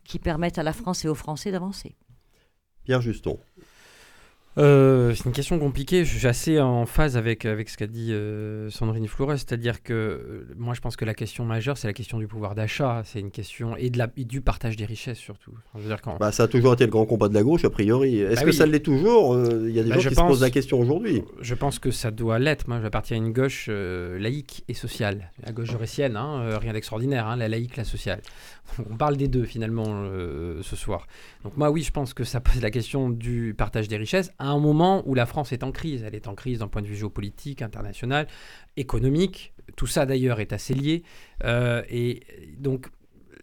qui 0.03 0.19
permettent 0.19 0.57
à 0.57 0.63
la 0.63 0.73
France 0.73 1.03
et 1.05 1.07
aux 1.07 1.15
Français 1.15 1.51
d'avancer. 1.51 1.95
Pierre 2.85 3.01
Juston. 3.01 3.39
Euh, 4.57 5.13
c'est 5.13 5.25
une 5.25 5.33
question 5.33 5.59
compliquée. 5.59 6.05
Je 6.05 6.17
suis 6.17 6.27
assez 6.27 6.59
en 6.59 6.85
phase 6.85 7.17
avec, 7.17 7.45
avec 7.45 7.69
ce 7.69 7.77
qu'a 7.77 7.87
dit 7.87 8.13
euh, 8.13 8.69
Sandrine 8.69 9.07
Flores. 9.07 9.33
C'est-à-dire 9.33 9.83
que 9.83 9.93
euh, 9.93 10.47
moi, 10.57 10.73
je 10.73 10.81
pense 10.81 10.95
que 10.95 11.03
la 11.03 11.13
question 11.13 11.43
majeure, 11.45 11.77
c'est 11.77 11.87
la 11.87 11.93
question 11.93 12.19
du 12.19 12.27
pouvoir 12.27 12.55
d'achat. 12.55 13.01
C'est 13.05 13.19
une 13.19 13.31
question 13.31 13.75
et, 13.75 13.89
de 13.89 13.97
la, 13.97 14.07
du 14.07 14.41
partage 14.41 14.77
des 14.77 14.85
richesses 14.85 15.17
surtout. 15.17 15.51
bah, 16.19 16.31
ça 16.31 16.43
a 16.43 16.47
toujours 16.47 16.73
été 16.73 16.85
le 16.85 16.91
grand 16.91 17.05
combat 17.05 17.27
de 17.27 17.33
la 17.33 17.43
gauche, 17.43 17.65
a 17.65 17.69
priori. 17.69 18.19
Est-ce 18.19 18.41
bah 18.41 18.45
que 18.45 18.51
ça 18.51 18.65
l'est 18.65 18.79
toujours 18.79 19.37
Il 19.37 19.71
y 19.71 19.79
a 19.79 19.83
des 19.83 19.89
bah, 19.89 19.99
gens 19.99 20.09
qui 20.09 20.15
se 20.15 20.21
posent 20.21 20.41
la 20.41 20.49
question 20.49 20.79
aujourd'hui. 20.79 21.23
Je 21.41 21.55
pense 21.55 21.79
que 21.79 21.91
ça 21.91 22.11
doit 22.11 22.39
l'être. 22.39 22.67
Moi, 22.67 22.79
j'appartiens 22.81 23.17
à 23.17 23.19
une 23.19 23.33
gauche 23.33 23.67
laïque 23.69 24.63
et 24.69 24.73
sociale. 24.73 25.31
La 25.45 25.51
gauche 25.51 25.69
jurassienne, 25.69 26.15
hein, 26.15 26.57
rien 26.59 26.73
d'extraordinaire. 26.73 27.27
Hein, 27.27 27.35
la 27.35 27.49
laïque, 27.49 27.75
la 27.75 27.83
sociale. 27.83 28.21
On 28.89 28.95
parle 28.95 29.17
des 29.17 29.27
deux 29.27 29.43
finalement 29.43 30.07
ce 30.61 30.75
soir. 30.75 31.07
Donc 31.43 31.57
moi, 31.57 31.69
oui, 31.69 31.83
je 31.83 31.91
pense 31.91 32.13
que 32.13 32.23
ça 32.23 32.39
pose 32.39 32.61
la 32.61 32.71
question 32.71 33.09
du 33.09 33.53
partage 33.57 33.87
des 33.87 33.97
richesses 33.97 34.31
à 34.45 34.49
un 34.49 34.59
moment 34.59 35.03
où 35.07 35.15
la 35.15 35.25
France 35.25 35.51
est 35.51 35.63
en 35.63 35.71
crise. 35.71 36.03
Elle 36.03 36.15
est 36.15 36.27
en 36.27 36.35
crise 36.35 36.59
d'un 36.59 36.67
point 36.67 36.81
de 36.81 36.87
vue 36.87 36.95
géopolitique, 36.95 37.61
international, 37.61 38.27
économique. 38.77 39.53
Tout 39.75 39.87
ça 39.87 40.05
d'ailleurs 40.05 40.39
est 40.39 40.53
assez 40.53 40.73
lié. 40.73 41.03
Euh, 41.43 41.81
et 41.89 42.21
donc 42.59 42.87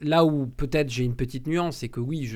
là 0.02 0.24
où 0.24 0.46
peut-être 0.46 0.90
j'ai 0.90 1.04
une 1.04 1.16
petite 1.16 1.46
nuance, 1.46 1.78
c'est 1.78 1.88
que 1.88 2.00
oui, 2.00 2.30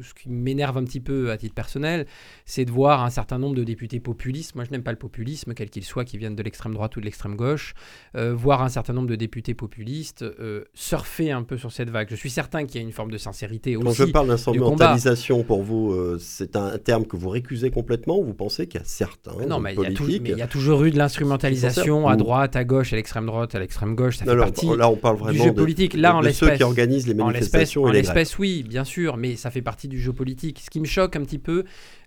ce 0.00 0.14
qui 0.14 0.28
m'énerve 0.28 0.76
un 0.76 0.84
petit 0.84 1.00
peu 1.00 1.30
à 1.30 1.36
titre 1.36 1.54
personnel, 1.54 2.06
c'est 2.44 2.64
de 2.64 2.70
voir 2.70 3.02
un 3.02 3.10
certain 3.10 3.38
nombre 3.38 3.56
de 3.56 3.64
députés 3.64 4.00
populistes, 4.00 4.54
moi 4.54 4.64
je 4.64 4.70
n'aime 4.70 4.82
pas 4.82 4.92
le 4.92 4.98
populisme, 4.98 5.54
quel 5.54 5.70
qu'il 5.70 5.84
soit, 5.84 6.04
qui 6.04 6.18
viennent 6.18 6.36
de 6.36 6.42
l'extrême 6.42 6.74
droite 6.74 6.96
ou 6.96 7.00
de 7.00 7.04
l'extrême 7.04 7.36
gauche, 7.36 7.74
euh, 8.16 8.34
voir 8.34 8.62
un 8.62 8.68
certain 8.68 8.92
nombre 8.92 9.08
de 9.08 9.16
députés 9.16 9.54
populistes 9.54 10.22
euh, 10.22 10.64
surfer 10.74 11.30
un 11.30 11.42
peu 11.42 11.56
sur 11.56 11.72
cette 11.72 11.90
vague. 11.90 12.08
Je 12.10 12.16
suis 12.16 12.30
certain 12.30 12.64
qu'il 12.64 12.80
y 12.80 12.84
a 12.84 12.86
une 12.86 12.92
forme 12.92 13.10
de 13.10 13.18
sincérité 13.18 13.76
aussi. 13.76 13.86
Quand 13.86 13.92
je 13.92 14.04
parle 14.04 14.28
d'instrumentalisation, 14.28 15.42
pour 15.42 15.62
vous, 15.62 15.92
euh, 15.92 16.18
c'est 16.20 16.56
un 16.56 16.78
terme 16.78 17.06
que 17.06 17.16
vous 17.16 17.28
récusez 17.28 17.70
complètement 17.70 18.18
ou 18.18 18.24
vous 18.24 18.34
pensez 18.34 18.66
qu'il 18.66 18.80
y 18.80 18.82
a 18.82 18.86
certains 18.86 19.32
Non, 19.46 19.60
mais 19.60 19.74
il 19.74 19.82
y, 20.28 20.42
a 20.42 20.46
toujours 20.46 20.84
eu 20.84 20.90
de 20.90 20.98
l'instrumentalisation 20.98 22.08
à 22.08 22.16
droite, 22.16 22.56
à 22.56 22.64
gauche, 22.64 22.92
à 22.92 22.96
l'extrême 22.96 23.26
droite, 23.26 23.54
à 23.54 23.60
l'extrême 23.60 23.94
gauche, 23.94 24.18
ça 24.18 24.24
fait 24.24 24.36
partie 24.36 24.66
là, 24.76 24.88
on 24.88 24.96
parle 24.96 25.16
vraiment 25.16 25.32
du 25.32 25.48
jeu 25.48 25.54
politique. 25.54 25.94
Là, 25.94 26.20
de, 26.22 26.30
ceux 26.30 26.50
qui 26.50 26.62
organisent 26.62 27.06
les 27.12 27.22
manifestations. 27.24 27.84
En 27.84 27.90
l'espèce, 27.90 28.38
oui, 28.38 28.62
bien 28.62 28.84
sûr, 28.84 29.16
mais 29.16 29.36
ça 29.36 29.50
fait 29.50 29.62
partie 29.62 29.88
du 29.88 30.00
jeu 30.00 30.12
politique. 30.12 30.60
Ce 30.64 30.70
qui 30.70 30.80
me 30.80 30.86
choque 30.86 31.16
un 31.16 31.22
petit 31.22 31.38
peu, 31.38 31.64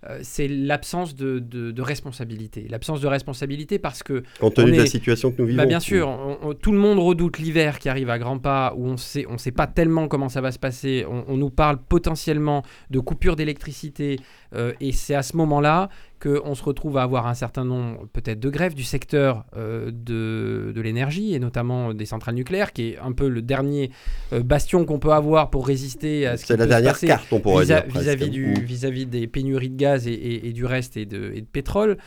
euh, 0.10 0.20
c'est 0.22 0.48
l'absence 0.48 1.16
de, 1.16 1.40
de, 1.40 1.82
responsabilité. 1.82 2.68
L'absence 2.70 3.02
de 3.02 3.08
responsabilité 3.08 3.80
parce 3.80 4.04
que... 4.04 4.24
Compte 4.40 4.56
tenu 4.56 4.72
de 4.72 4.78
la 4.78 4.86
situation 4.86 5.32
que 5.32 5.42
nous 5.42 5.48
vivons. 5.48 5.58
Bah, 5.58 5.66
bien 5.66 5.80
sûr, 5.80 6.18
tout 6.62 6.72
le 6.72 6.78
monde 6.78 7.00
redoute 7.00 7.40
l'hiver 7.40 7.80
qui 7.80 7.90
arrive 7.90 8.10
à 8.10 8.20
grands 8.20 8.40
pas, 8.40 8.74
où 8.76 8.86
on 8.88 8.98
sait, 8.98 9.26
on 9.30 9.38
sait 9.38 9.52
pas 9.52 9.68
tellement 9.68 10.08
comment 10.08 10.30
ça 10.30 10.42
va 10.42 10.52
se 10.52 10.60
passer. 10.60 11.06
On, 11.08 11.38
nous 11.38 11.50
parle 11.50 11.78
potentiellement 11.78 12.64
de 12.92 13.00
coupure 13.00 13.36
d'électricité, 13.36 14.20
euh, 14.56 14.74
et 14.80 14.92
c'est 14.92 15.16
à 15.16 15.24
ce 15.24 15.36
moment-là 15.38 15.90
qu'on 16.22 16.56
se 16.56 16.64
retrouve 16.64 16.98
à 16.98 17.04
avoir 17.04 17.28
un 17.28 17.34
certain 17.34 17.66
nombre 17.66 18.08
peut-être 18.14 18.40
de 18.40 18.50
grèves 18.50 18.74
du 18.74 18.84
secteur 18.84 19.44
euh, 19.58 19.92
de, 19.92 20.72
de 20.74 20.82
l'énergie, 20.82 21.36
et 21.36 21.40
notamment 21.40 21.94
des 21.94 22.06
centrales 22.06 22.36
nucléaires, 22.36 22.74
qui 22.74 22.90
est 22.90 23.00
un 23.00 23.12
peu 23.12 23.28
le 23.28 23.42
dernier 23.42 23.92
bastion 24.32 24.86
qu'on 24.86 25.00
peut 25.00 25.12
avoir 25.12 25.50
pour 25.50 25.68
résister 25.68 26.26
à 26.26 26.38
ce 26.38 26.44
qui 26.44 26.48
C'est 26.48 26.58
la 26.58 26.68
dernière 26.68 27.00
carte, 27.00 27.28
on 27.32 27.40
pourrait 27.40 27.66
dire. 27.66 27.84
Vis-à-vis 27.88 28.30
vis 28.30 28.86
-vis 28.86 29.06
des 29.06 29.28
pénuries 29.28 29.70
de 29.70 29.76
gaz 29.76 29.95
et, 30.08 30.52
du 30.54 30.66
reste 30.66 30.98
et 30.98 31.06
de, 31.06 31.44
pétrole. 31.52 31.98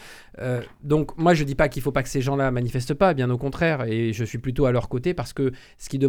Euh, 0.40 0.62
donc 0.82 1.16
moi 1.18 1.34
je 1.34 1.44
dis 1.44 1.54
pas 1.54 1.68
qu'il 1.68 1.82
faut 1.82 1.92
pas 1.92 2.02
que 2.02 2.08
ces 2.08 2.20
gens-là 2.20 2.50
manifestent 2.50 2.94
pas, 2.94 3.14
bien 3.14 3.30
au 3.30 3.38
contraire, 3.38 3.84
et 3.84 4.12
je 4.12 4.24
suis 4.24 4.38
plutôt 4.38 4.66
à 4.66 4.72
leur 4.72 4.88
côté 4.88 5.14
parce 5.14 5.32
que 5.32 5.52
ce 5.78 5.88
qu'ils 5.88 6.00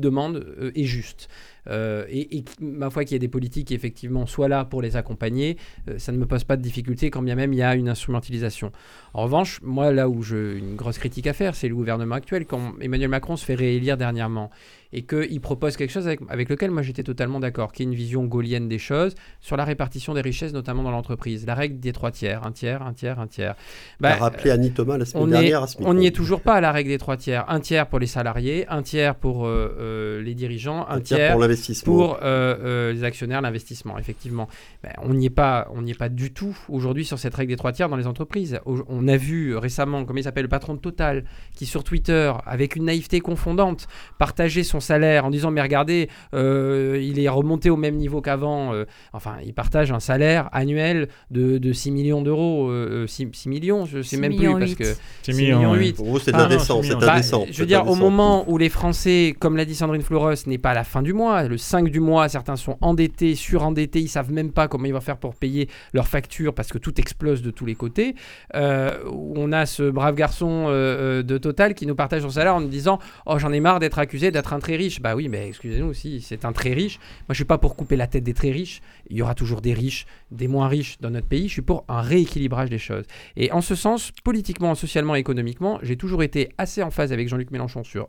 demandent, 0.00 0.44
euh, 0.58 0.72
est 0.74 0.84
juste. 0.84 1.28
Euh, 1.68 2.04
et, 2.10 2.44
ma 2.60 2.90
foi 2.90 3.04
qu'il 3.04 3.14
y 3.14 3.16
ait 3.16 3.20
des 3.20 3.28
politiques 3.28 3.68
qui 3.68 3.74
effectivement 3.74 4.26
soient 4.26 4.48
là 4.48 4.64
pour 4.64 4.82
les 4.82 4.96
accompagner, 4.96 5.56
ça 5.98 6.12
ne 6.12 6.18
me 6.18 6.26
pose 6.26 6.44
pas 6.44 6.56
de 6.56 6.62
difficulté 6.62 7.10
quand 7.10 7.22
bien 7.22 7.34
même 7.34 7.52
il 7.52 7.58
y 7.58 7.62
a 7.62 7.74
une 7.74 7.88
instrumentalisation. 7.88 8.72
En 9.12 9.24
revanche, 9.24 9.60
moi 9.62 9.92
là 9.92 10.08
où 10.08 10.22
j'ai 10.22 10.58
une 10.58 10.76
grosse 10.76 10.98
critique 10.98 11.26
à 11.26 11.32
faire, 11.32 11.54
c'est 11.54 11.68
le 11.68 11.74
gouvernement 11.74 12.14
actuel. 12.16 12.46
Quand 12.46 12.74
Emmanuel 12.80 13.08
Macron 13.08 13.36
se 13.36 13.44
fait 13.44 13.54
réélire 13.54 13.96
dernièrement, 13.96 14.50
et 14.94 15.02
qu'il 15.02 15.40
propose 15.40 15.76
quelque 15.76 15.90
chose 15.90 16.06
avec, 16.06 16.48
lequel 16.48 16.70
moi 16.70 16.82
j'étais 16.82 17.02
totalement 17.02 17.40
d'accord, 17.40 17.72
qui 17.72 17.82
est 17.82 17.86
une 17.86 17.94
vision 17.94 18.24
gaulienne 18.24 18.68
des 18.68 18.78
choses 18.78 19.14
sur 19.40 19.56
la 19.56 19.64
répartition 19.64 20.14
des 20.14 20.20
richesses, 20.20 20.52
notamment 20.52 20.84
dans 20.84 20.92
l'entreprise. 20.92 21.44
La 21.46 21.56
règle 21.56 21.80
des 21.80 21.92
trois 21.92 22.12
tiers, 22.12 22.46
un 22.46 22.52
tiers, 22.52 22.80
un 22.82 22.92
tiers, 22.92 23.18
un 23.18 23.26
tiers. 23.26 23.56
Bah, 23.98 24.14
rappelé 24.14 24.52
Annie 24.52 24.70
Thomas 24.70 24.96
la 24.96 25.04
semaine 25.04 25.30
dernière 25.30 25.66
On 25.80 25.94
n'y 25.94 26.06
est 26.06 26.14
toujours 26.14 26.40
pas 26.40 26.54
à 26.54 26.60
la 26.60 26.70
règle 26.70 26.90
des 26.90 26.98
trois 26.98 27.16
tiers. 27.16 27.44
Un 27.48 27.58
tiers 27.58 27.88
pour 27.88 27.98
les 27.98 28.06
salariés, 28.06 28.66
un 28.68 28.82
tiers 28.82 29.16
pour 29.16 29.46
euh, 29.46 29.76
euh, 29.80 30.22
les 30.22 30.34
dirigeants, 30.34 30.86
un, 30.88 31.00
tiers, 31.00 31.32
pour 31.32 31.40
l'investissement. 31.54 31.92
Pour 31.92 32.18
euh, 32.22 32.92
les 32.92 33.04
actionnaires, 33.04 33.40
l'investissement, 33.40 33.98
effectivement. 33.98 34.48
Ben, 34.82 34.92
on 35.02 35.14
n'y 35.14 35.26
est, 35.26 35.30
pas, 35.30 35.68
on 35.74 35.86
est 35.86 35.98
pas 35.98 36.08
du 36.08 36.32
tout 36.32 36.56
aujourd'hui 36.68 37.04
sur 37.04 37.18
cette 37.18 37.34
règle 37.34 37.50
des 37.50 37.56
trois 37.56 37.72
tiers 37.72 37.88
dans 37.88 37.96
les 37.96 38.06
entreprises. 38.06 38.60
On 38.66 39.08
a 39.08 39.16
vu 39.16 39.56
récemment, 39.56 40.04
comme 40.04 40.18
il 40.18 40.24
s'appelle, 40.24 40.44
le 40.44 40.48
patron 40.48 40.74
de 40.74 40.80
Total, 40.80 41.24
qui 41.54 41.66
sur 41.66 41.84
Twitter, 41.84 42.32
avec 42.46 42.76
une 42.76 42.84
naïveté 42.84 43.20
confondante, 43.20 43.86
partageait 44.18 44.64
son 44.64 44.80
salaire 44.80 45.24
en 45.24 45.30
disant 45.30 45.50
mais 45.50 45.62
regardez, 45.62 46.08
euh, 46.34 47.00
il 47.02 47.18
est 47.18 47.28
remonté 47.28 47.70
au 47.70 47.76
même 47.76 47.96
niveau 47.96 48.20
qu'avant. 48.20 48.72
Euh, 48.72 48.84
enfin, 49.12 49.36
il 49.44 49.54
partage 49.54 49.92
un 49.92 50.00
salaire 50.00 50.48
annuel 50.52 51.08
de, 51.30 51.58
de 51.58 51.72
6 51.72 51.90
millions 51.90 52.22
d'euros. 52.22 52.70
6, 53.06 53.22
euh, 53.24 53.50
millions, 53.50 53.86
je 53.86 54.02
sais 54.02 54.16
même 54.16 54.36
plus 54.36 54.50
parce 54.58 54.74
que 54.74 54.94
6 55.22 55.32
millions 55.34 55.74
8. 55.74 55.96
Pour 55.96 56.06
vous, 56.06 56.18
c'est 56.18 56.34
indécent. 56.34 56.80
Bah, 57.00 57.20
je 57.20 57.58
veux 57.58 57.66
dire, 57.66 57.88
au 57.88 57.94
moment 57.94 58.44
où 58.48 58.58
les 58.58 58.68
Français, 58.68 59.34
comme 59.38 59.56
l'a 59.56 59.64
dit 59.64 59.74
Sandrine 59.74 60.02
Floros, 60.02 60.34
n'est 60.46 60.58
pas 60.58 60.70
à 60.70 60.74
la 60.74 60.84
fin 60.84 61.02
du 61.02 61.12
mois, 61.12 61.43
le 61.48 61.58
5 61.58 61.88
du 61.88 62.00
mois, 62.00 62.28
certains 62.28 62.56
sont 62.56 62.78
endettés, 62.80 63.34
surendettés, 63.34 64.00
ils 64.00 64.08
savent 64.08 64.32
même 64.32 64.52
pas 64.52 64.68
comment 64.68 64.84
ils 64.84 64.94
vont 64.94 65.00
faire 65.00 65.16
pour 65.16 65.34
payer 65.34 65.68
leurs 65.92 66.08
factures 66.08 66.54
parce 66.54 66.68
que 66.68 66.78
tout 66.78 67.00
explose 67.00 67.42
de 67.42 67.50
tous 67.50 67.66
les 67.66 67.74
côtés. 67.74 68.14
on 68.54 69.52
a 69.52 69.66
ce 69.66 69.90
brave 69.90 70.14
garçon 70.14 70.68
de 70.68 71.38
Total 71.38 71.74
qui 71.74 71.86
nous 71.86 71.94
partage 71.94 72.22
son 72.22 72.30
salaire 72.30 72.54
en 72.54 72.60
nous 72.60 72.68
disant 72.68 72.98
Oh, 73.26 73.38
j'en 73.38 73.52
ai 73.52 73.60
marre 73.60 73.80
d'être 73.80 73.98
accusé 73.98 74.30
d'être 74.30 74.52
un 74.52 74.58
très 74.58 74.76
riche. 74.76 75.00
Bah 75.00 75.14
oui, 75.14 75.28
mais 75.28 75.48
excusez-nous 75.48 75.86
aussi, 75.86 76.20
c'est 76.20 76.44
un 76.44 76.52
très 76.52 76.72
riche. 76.72 76.98
Moi, 77.28 77.30
je 77.30 77.34
suis 77.34 77.44
pas 77.44 77.58
pour 77.58 77.76
couper 77.76 77.96
la 77.96 78.06
tête 78.06 78.24
des 78.24 78.34
très 78.34 78.50
riches. 78.50 78.80
Il 79.10 79.16
y 79.16 79.22
aura 79.22 79.34
toujours 79.34 79.60
des 79.60 79.74
riches, 79.74 80.06
des 80.30 80.48
moins 80.48 80.68
riches 80.68 80.98
dans 81.00 81.10
notre 81.10 81.26
pays. 81.26 81.48
Je 81.48 81.54
suis 81.54 81.62
pour 81.62 81.84
un 81.88 82.00
rééquilibrage 82.00 82.70
des 82.70 82.78
choses. 82.78 83.04
Et 83.36 83.52
en 83.52 83.60
ce 83.60 83.74
sens, 83.74 84.12
politiquement, 84.22 84.74
socialement, 84.74 85.14
économiquement, 85.14 85.78
j'ai 85.82 85.96
toujours 85.96 86.22
été 86.22 86.50
assez 86.58 86.82
en 86.82 86.90
phase 86.90 87.12
avec 87.12 87.28
Jean-Luc 87.28 87.50
Mélenchon 87.50 87.84
sur 87.84 88.08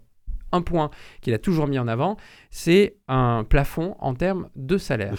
un 0.52 0.62
point 0.62 0.90
qu'il 1.22 1.34
a 1.34 1.38
toujours 1.38 1.68
mis 1.68 1.80
en 1.80 1.88
avant, 1.88 2.18
c'est 2.58 2.96
un 3.10 3.44
plafond 3.44 3.98
en 4.00 4.14
termes 4.14 4.48
de 4.56 4.78
salaire. 4.78 5.12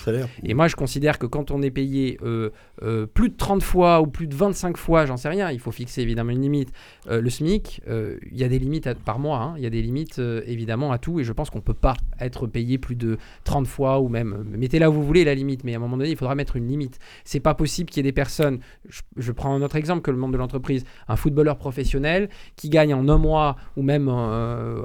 Et 0.43 0.55
moi, 0.55 0.69
je 0.69 0.75
considère 0.75 1.19
que 1.19 1.27
quand 1.27 1.51
on 1.51 1.61
est 1.61 1.71
payé 1.71 2.17
euh, 2.23 2.49
euh, 2.83 3.05
plus 3.05 3.29
de 3.29 3.37
30 3.37 3.63
fois 3.63 4.01
ou 4.01 4.07
plus 4.07 4.27
de 4.27 4.35
25 4.35 4.79
fois, 4.79 5.05
j'en 5.05 5.19
sais 5.19 5.29
rien, 5.29 5.51
il 5.51 5.61
faut 5.61 5.71
fixer 5.71 6.01
évidemment 6.01 6.31
une 6.31 6.41
limite. 6.41 6.73
Euh, 7.11 7.21
le 7.21 7.29
SMIC, 7.29 7.83
il 7.87 8.39
y 8.39 8.43
a 8.43 8.49
des 8.49 8.59
limites 8.59 8.87
à- 8.87 8.95
par 8.95 9.19
mois, 9.19 9.39
hein, 9.39 9.55
il 9.59 9.63
y 9.63 9.67
a 9.67 9.71
des 9.71 9.83
limites 9.83 10.19
évidemment 10.47 10.93
à 10.93 10.99
tout, 10.99 11.21
et 11.21 11.25
je 11.25 11.33
pense 11.35 11.51
qu'on 11.51 11.59
ne 11.59 11.63
peut 11.63 11.75
pas 11.75 11.95
être 12.21 12.47
payé 12.47 12.79
plus 12.79 12.97
de 12.97 13.19
30 13.45 13.67
fois 13.67 14.01
ou 14.01 14.09
même. 14.09 14.43
Mettez 14.57 14.79
là 14.79 14.89
où 14.89 14.95
vous 14.95 15.05
voulez 15.05 15.25
la 15.25 15.35
limite, 15.35 15.63
mais 15.63 15.75
à 15.75 15.77
un 15.77 15.81
moment 15.81 15.99
donné, 15.99 16.09
il 16.09 16.17
faudra 16.17 16.35
mettre 16.35 16.57
une 16.57 16.67
limite. 16.69 16.99
C'est 17.25 17.41
pas 17.41 17.53
possible 17.53 17.91
qu'il 17.91 17.99
y 17.99 18.01
ait 18.01 18.11
des 18.11 18.15
personnes. 18.15 18.61
Je, 18.89 19.03
je 19.19 19.31
prends 19.33 19.53
un 19.55 19.61
autre 19.61 19.77
exemple 19.77 20.01
que 20.01 20.11
le 20.11 20.17
monde 20.17 20.33
de 20.33 20.39
l'entreprise, 20.39 20.85
un 21.07 21.17
footballeur 21.17 21.59
professionnel 21.59 22.31
qui 22.57 22.71
gagne 22.71 22.95
en 22.95 23.07
un 23.11 23.19
mois 23.19 23.57
ou 23.77 23.83
même, 23.83 24.09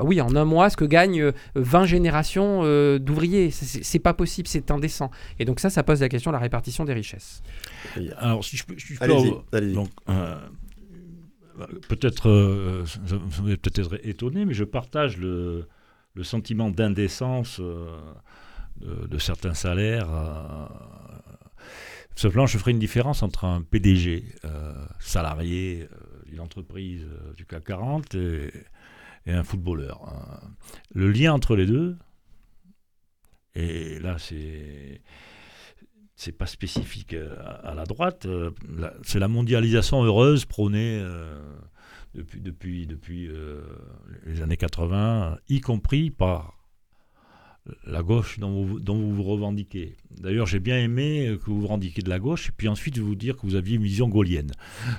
oui, 0.03 0.19
en 0.19 0.35
un 0.35 0.43
mois 0.45 0.69
ce 0.69 0.75
que 0.75 0.83
gagnent 0.85 1.21
euh, 1.21 1.31
20 1.55 1.85
générations 1.85 2.40
euh, 2.63 2.99
d'ouvriers. 2.99 3.51
C'est- 3.51 3.99
pas 3.99 4.13
possible, 4.13 4.47
c'est 4.47 4.71
indécent. 4.71 5.11
Et 5.39 5.45
donc 5.45 5.59
ça, 5.59 5.69
ça 5.69 5.83
pose 5.83 6.01
la 6.01 6.09
question 6.09 6.31
de 6.31 6.35
la 6.35 6.39
répartition 6.41 6.85
des 6.85 6.93
richesses. 6.93 7.41
Alors, 8.17 8.43
si 8.43 8.57
je 8.57 8.65
peux, 8.65 8.77
si 8.77 8.93
je 8.95 8.99
peux 8.99 9.03
Allez-y, 9.05 9.27
avoir- 9.27 9.43
allez-y. 9.53 9.73
donc, 9.73 9.89
euh, 10.09 10.35
peut-être, 11.89 12.29
euh, 12.29 12.83
vous 13.05 13.45
allez 13.47 13.57
peut-être 13.57 13.93
être 13.93 14.05
étonné, 14.07 14.45
mais 14.45 14.53
je 14.53 14.63
partage 14.63 15.17
le, 15.17 15.67
le 16.15 16.23
sentiment 16.23 16.69
d'indécence 16.71 17.59
euh, 17.59 17.85
de, 18.79 19.07
de 19.07 19.17
certains 19.17 19.53
salaires. 19.53 20.09
euh. 20.11 20.65
Simplement, 22.15 22.45
je 22.45 22.57
ferai 22.57 22.71
une 22.71 22.79
différence 22.79 23.23
entre 23.23 23.45
un 23.45 23.61
PDG 23.61 24.25
euh, 24.45 24.73
salarié 24.99 25.87
euh, 25.91 26.29
d'une 26.29 26.41
entreprise 26.41 27.03
euh, 27.05 27.33
du 27.33 27.45
CAC 27.45 27.63
40 27.63 28.15
et, 28.15 28.51
et 29.27 29.31
un 29.31 29.43
footballeur. 29.43 30.01
hein. 30.07 30.39
Le 30.93 31.09
lien 31.11 31.33
entre 31.33 31.55
les 31.55 31.65
deux, 31.65 31.95
et 33.55 33.99
là, 33.99 34.17
c'est 34.17 35.01
c'est 36.21 36.31
pas 36.31 36.45
spécifique 36.45 37.15
à, 37.63 37.73
la 37.73 37.83
droite. 37.85 38.27
euh, 38.27 38.51
c'est 39.01 39.17
la 39.17 39.27
mondialisation 39.27 40.03
heureuse 40.03 40.45
prônée 40.45 40.99
euh, 41.01 41.41
depuis, 42.13 42.39
depuis, 42.39 42.85
depuis 42.85 43.27
euh, 43.27 43.61
les 44.27 44.43
années 44.43 44.57
80, 44.57 45.39
y 45.49 45.61
compris 45.61 46.11
par 46.11 46.60
la 47.85 48.01
gauche 48.01 48.39
dont 48.39 48.63
vous, 48.65 48.79
dont 48.79 48.95
vous 48.95 49.13
vous 49.15 49.23
revendiquez. 49.23 49.95
D'ailleurs, 50.19 50.47
j'ai 50.47 50.59
bien 50.59 50.77
aimé 50.79 51.27
euh, 51.27 51.37
que 51.37 51.45
vous 51.45 51.57
vous 51.57 51.63
revendiquiez 51.67 52.01
de 52.01 52.09
la 52.09 52.17
gauche, 52.17 52.49
et 52.49 52.51
puis 52.57 52.67
ensuite 52.67 52.97
vous 52.97 53.13
dire 53.15 53.35
que 53.37 53.41
vous 53.43 53.55
aviez 53.55 53.75
une 53.75 53.83
vision 53.83 54.07
gaulienne. 54.09 54.51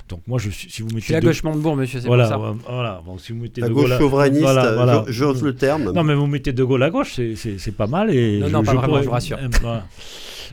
Donc 0.07 0.25
moi, 0.27 0.39
je 0.39 0.49
si 0.49 0.81
vous 0.81 0.87
mettez 0.87 0.99
Je 0.99 1.03
suis 1.05 1.13
la 1.13 1.19
de- 1.19 1.25
gauche 1.25 1.43
Montebourg, 1.43 1.75
monsieur, 1.75 1.99
c'est 1.99 2.07
voilà, 2.07 2.23
pour 2.29 2.45
ça. 2.45 2.51
ouais, 2.51 2.57
voilà. 2.67 3.01
Bon, 3.05 3.17
si 3.17 3.33
vous 3.33 3.39
mettez 3.39 3.59
La 3.61 3.67
de 3.67 3.73
gauche 3.73 3.89
Gaulle 3.89 3.99
souverainiste, 3.99 4.41
voilà, 4.41 4.73
voilà. 4.75 5.03
je- 5.07 5.11
j'ose 5.11 5.43
le 5.43 5.55
terme. 5.55 5.91
non, 5.91 6.03
mais 6.03 6.15
vous 6.15 6.25
mettez 6.27 6.53
De 6.53 6.63
Gaulle 6.63 6.83
à 6.83 6.89
gauche, 6.89 7.13
c'est- 7.35 7.71
pas 7.75 7.87
mal. 7.87 8.13
Et 8.15 8.39
Non, 8.39 8.49
non, 8.49 8.63
pas 8.63 8.73
vraiment, 8.73 8.81
pourrais- 8.87 9.01
je 9.01 9.05
vous 9.07 9.11
rassure. 9.11 9.37
euh, 9.39 9.47
voilà. 9.61 9.85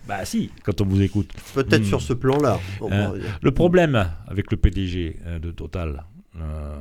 Bah 0.08 0.24
si, 0.24 0.50
quand 0.64 0.80
on 0.80 0.86
vous 0.86 1.02
écoute. 1.02 1.30
Peut-être 1.54 1.82
Hmm. 1.82 1.84
sur 1.84 2.00
ce 2.02 2.12
plan-là. 2.14 2.58
Euh. 2.82 3.20
Le 3.40 3.50
problème 3.52 4.08
avec 4.26 4.50
le 4.50 4.56
PDG 4.56 5.18
euh, 5.26 5.38
de 5.38 5.52
Total, 5.52 6.04
euh, 6.36 6.76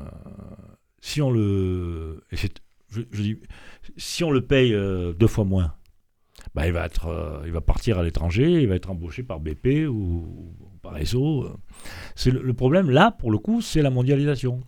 si 1.02 1.22
on 1.22 1.30
le, 1.30 2.24
et 2.32 2.38
je, 2.38 3.02
je 3.12 3.22
dis, 3.22 3.38
si 3.98 4.24
on 4.24 4.32
le 4.32 4.42
paye 4.42 4.74
euh, 4.74 5.14
deux 5.14 5.28
fois 5.28 5.46
moins, 5.46 5.74
bah, 6.56 6.68
il 6.68 6.74
va 6.74 6.86
être, 6.86 7.08
euh, 7.08 7.42
il 7.46 7.52
va 7.52 7.62
partir 7.62 8.00
à 8.00 8.04
l'étranger, 8.04 8.62
il 8.62 8.68
va 8.68 8.76
être 8.76 8.90
embauché 8.90 9.24
par 9.24 9.40
BP 9.40 9.88
ou, 9.90 10.54
par 10.82 10.96
euh. 11.44 11.54
C'est 12.16 12.32
le, 12.32 12.54
problème 12.54 12.90
là, 12.90 13.12
pour 13.12 13.32
le 13.32 13.38
coup, 13.38 13.62
c'est 13.62 13.82
la 13.82 13.90
mondialisation. 13.90 14.62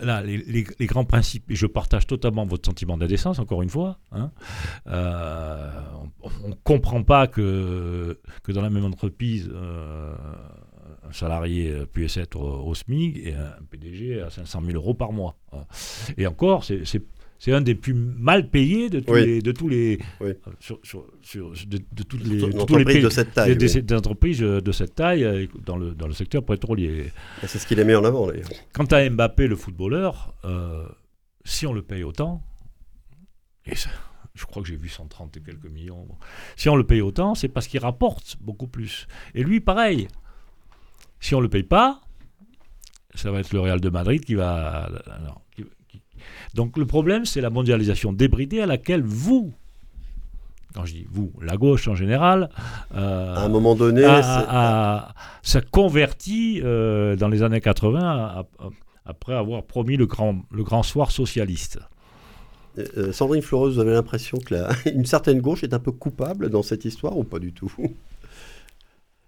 Là, 0.00 0.22
les, 0.22 0.64
grands 0.86 1.04
principes, 1.04 1.50
et 1.50 1.54
je 1.54 1.66
partage 1.66 2.06
totalement 2.06 2.46
votre 2.46 2.66
sentiment 2.66 2.96
d'indécence, 2.96 3.38
encore 3.38 3.62
une 3.62 3.68
fois. 3.68 3.98
hein. 4.12 4.30
Euh, 4.86 5.70
on 6.42 6.48
ne 6.48 6.54
comprend 6.64 7.02
pas 7.02 7.26
que, 7.26 8.18
que 8.42 8.52
dans 8.52 8.62
la 8.62 8.70
même 8.70 8.84
entreprise, 8.86 9.50
un 11.06 11.12
salarié 11.12 11.74
puisse 11.92 12.16
être 12.16 12.36
au, 12.40 12.66
au 12.66 12.74
SMIC 12.74 13.18
et 13.18 13.34
un 13.34 13.52
PDG 13.70 14.20
à 14.22 14.30
500 14.30 14.62
000 14.64 14.76
euros 14.76 14.94
par 14.94 15.12
mois. 15.12 15.36
hein. 15.52 15.64
Et 16.16 16.26
encore, 16.26 16.64
c'est- 16.64 16.84
c'est 17.38 17.52
un 17.52 17.60
des 17.60 17.74
plus 17.74 17.94
mal 17.94 18.48
payés 18.50 18.88
de 18.90 19.00
tous 19.00 19.12
Oui. 19.12 19.26
les, 19.26 19.42
de 19.42 19.52
tous 19.52 19.68
les, 19.68 19.98
Oui. 20.20 20.30
euh, 20.30 20.50
sur- 20.60 20.78
sur- 20.82 21.06
sur- 21.22 21.50
de, 21.66 21.78
de 21.92 22.02
toutes 22.02 22.24
les, 22.24 22.40
de 22.40 22.64
tous 22.64 22.76
les 22.76 22.84
pays- 22.84 23.02
de 23.02 23.08
cette 23.10 23.34
taille. 23.34 23.56
des, 23.56 23.76
oui. 23.76 23.82
des 23.82 23.94
entreprises 23.94 24.42
euh, 24.42 24.60
de 24.60 24.72
cette 24.72 24.94
taille 24.94 25.24
euh, 25.24 25.46
dans 25.66 25.76
le, 25.76 25.94
dans 25.94 26.06
le 26.06 26.14
secteur 26.14 26.44
pétrolier. 26.44 27.12
C'est 27.46 27.58
ce 27.58 27.66
qu'il 27.66 27.78
a 27.80 27.84
mis 27.84 27.94
en 27.94 28.04
avant, 28.04 28.26
d'ailleurs. 28.28 28.48
Quant 28.72 28.84
à 28.86 29.08
Mbappé, 29.08 29.46
le 29.46 29.56
footballeur, 29.56 30.34
euh, 30.44 30.86
si 31.44 31.66
on 31.66 31.72
le 31.72 31.82
paye 31.82 32.02
autant, 32.04 32.42
et 33.66 33.74
ça- 33.76 33.90
je 34.34 34.44
crois 34.46 34.62
que 34.62 34.68
j'ai 34.68 34.76
vu 34.76 34.88
130 34.88 35.36
et 35.36 35.40
quelques 35.40 35.66
millions, 35.70 36.08
si 36.56 36.68
on 36.68 36.76
le 36.76 36.84
paye 36.84 37.00
autant, 37.00 37.34
c'est 37.34 37.48
parce 37.48 37.68
qu'il 37.68 37.80
rapporte 37.80 38.36
beaucoup 38.40 38.66
plus. 38.66 39.06
Et 39.34 39.42
lui, 39.44 39.60
pareil. 39.60 40.08
Si 41.20 41.34
on 41.34 41.40
le 41.40 41.48
paye 41.48 41.62
pas, 41.62 42.00
ça 43.14 43.30
va 43.30 43.40
être 43.40 43.52
le 43.52 43.60
Real 43.60 43.80
de 43.80 43.88
Madrid 43.90 44.24
qui 44.24 44.34
va. 44.34 44.90
non, 45.24 45.34
Donc 46.54 46.76
le 46.76 46.86
problème, 46.86 47.24
c'est 47.24 47.40
la 47.40 47.50
mondialisation 47.50 48.12
débridée 48.12 48.60
à 48.60 48.66
laquelle 48.66 49.02
vous, 49.02 49.52
quand 50.74 50.84
je 50.84 50.92
dis 50.94 51.06
vous, 51.10 51.32
la 51.40 51.56
gauche 51.56 51.86
en 51.88 51.94
général, 51.94 52.48
euh, 52.94 53.34
À 53.36 53.40
un 53.40 53.48
moment 53.48 53.74
donné, 53.74 54.04
a, 54.04 54.16
a- 54.18 54.96
a- 55.08 55.14
s'est 55.42 55.62
converti 55.70 56.60
euh, 56.64 57.16
dans 57.16 57.28
les 57.28 57.42
années 57.42 57.60
80 57.60 58.00
à- 58.00 58.38
à- 58.40 58.46
après 59.06 59.34
avoir 59.34 59.62
promis 59.64 59.96
le 59.96 60.06
grand, 60.06 60.36
le 60.50 60.64
grand 60.64 60.82
soir 60.82 61.10
socialiste. 61.10 61.78
Euh, 62.78 63.12
Sandrine 63.12 63.42
Floreuse, 63.42 63.74
vous 63.74 63.80
avez 63.80 63.92
l'impression 63.92 64.38
que 64.38 64.54
la- 64.54 64.70
une 64.92 65.06
certaine 65.06 65.40
gauche 65.40 65.62
est 65.62 65.74
un 65.74 65.78
peu 65.78 65.92
coupable 65.92 66.50
dans 66.50 66.62
cette 66.62 66.84
histoire 66.84 67.16
ou 67.16 67.22
pas 67.22 67.38
du 67.38 67.52
tout? 67.52 67.72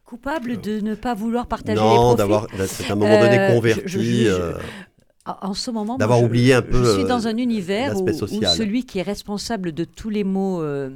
Coupable 0.04 0.60
de 0.60 0.80
ne 0.80 0.94
pas 0.94 1.14
vouloir 1.14 1.46
partager 1.48 1.78
les 1.80 1.84
Non, 1.84 2.14
profits? 2.14 2.16
d'avoir, 2.16 2.46
c'est 2.68 2.88
à 2.88 2.92
un 2.92 2.96
moment 2.96 3.18
donné 3.20 3.52
converti, 3.52 3.82
je- 3.86 3.98
je- 3.98 4.02
je- 4.04 4.26
euh, 4.28 4.52
En 5.26 5.48
en 5.50 5.54
ce 5.54 5.70
moment, 5.70 5.96
D'avoir 5.96 6.20
je- 6.20 6.24
oublié 6.24 6.54
un 6.54 6.62
peu, 6.62 6.84
Je 6.84 6.92
suis 6.92 7.02
euh, 7.04 7.08
dans 7.08 7.26
un 7.26 7.36
univers 7.36 8.00
où, 8.00 8.06
celui 8.12 8.84
qui 8.84 8.98
est 8.98 9.02
responsable 9.02 9.72
de 9.72 9.84
tous 9.84 10.08
les 10.10 10.24
maux 10.24 10.60
euh, 10.62 10.90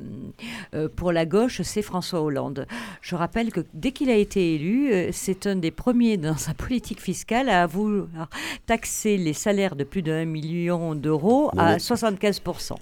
euh, 0.74 0.88
pour 0.94 1.12
la 1.12 1.26
gauche, 1.26 1.62
c'est 1.62 1.82
François 1.82 2.20
Hollande. 2.22 2.66
Je 3.02 3.14
rappelle 3.16 3.52
que 3.52 3.60
dès 3.74 3.92
qu'il 3.92 4.10
a 4.10 4.14
été 4.16 4.54
élu, 4.54 4.92
euh, 4.92 5.08
c'est 5.12 5.46
un 5.46 5.56
des 5.56 5.70
premiers 5.70 6.16
dans 6.16 6.36
sa 6.36 6.54
politique 6.54 7.00
fiscale 7.00 7.48
à 7.48 7.66
vouloir 7.66 8.28
taxer 8.66 9.16
les 9.16 9.32
salaires 9.32 9.74
de 9.76 9.84
plus 9.84 10.02
d'un 10.02 10.24
million 10.24 10.94
d'euros 10.94 11.50
à 11.56 11.74
Oui. 11.74 11.80
75%. 11.80 12.74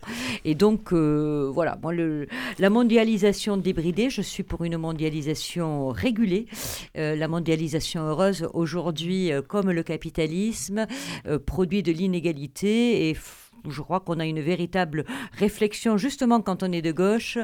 Et 0.45 0.55
donc, 0.55 0.93
euh, 0.93 1.51
voilà, 1.53 1.79
moi, 1.83 1.93
le, 1.93 2.27
la 2.59 2.71
mondialisation 2.71 3.57
débridée, 3.57 4.11
je 4.11 4.23
suis 4.23 4.43
pour 4.43 4.65
une 4.65 4.77
mondialisation 4.77 5.89
régulée, 5.89 6.47
la 6.95 7.29
mondialisation 7.29 8.03
heureuse 8.03 8.49
aujourd'hui, 8.55 9.31
comme 9.49 9.71
le 9.71 9.83
capitalisme, 9.83 10.87
produit 11.39 11.83
de 11.83 11.93
l'inégalité 11.93 13.11
et 13.11 13.17
je 13.69 13.83
crois 13.83 14.01
qu'on 14.01 14.21
a 14.21 14.27
une 14.27 14.41
véritable 14.41 15.05
réflexion, 15.33 15.97
justement 15.97 16.41
quand 16.41 16.63
on 16.63 16.73
est 16.73 16.83
de 16.83 16.93
gauche, 16.93 17.39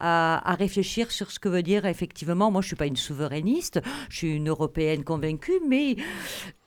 à, 0.00 0.54
réfléchir 0.58 1.10
sur 1.10 1.30
ce 1.30 1.38
que 1.38 1.48
veut 1.48 1.62
dire 1.62 1.86
effectivement, 1.86 2.50
moi 2.50 2.62
je 2.62 2.68
suis 2.68 2.76
pas 2.76 2.86
une 2.86 2.96
souverainiste, 2.96 3.80
je 4.08 4.16
suis 4.16 4.34
une 4.34 4.48
européenne 4.48 5.04
convaincue, 5.04 5.60
mais 5.68 5.96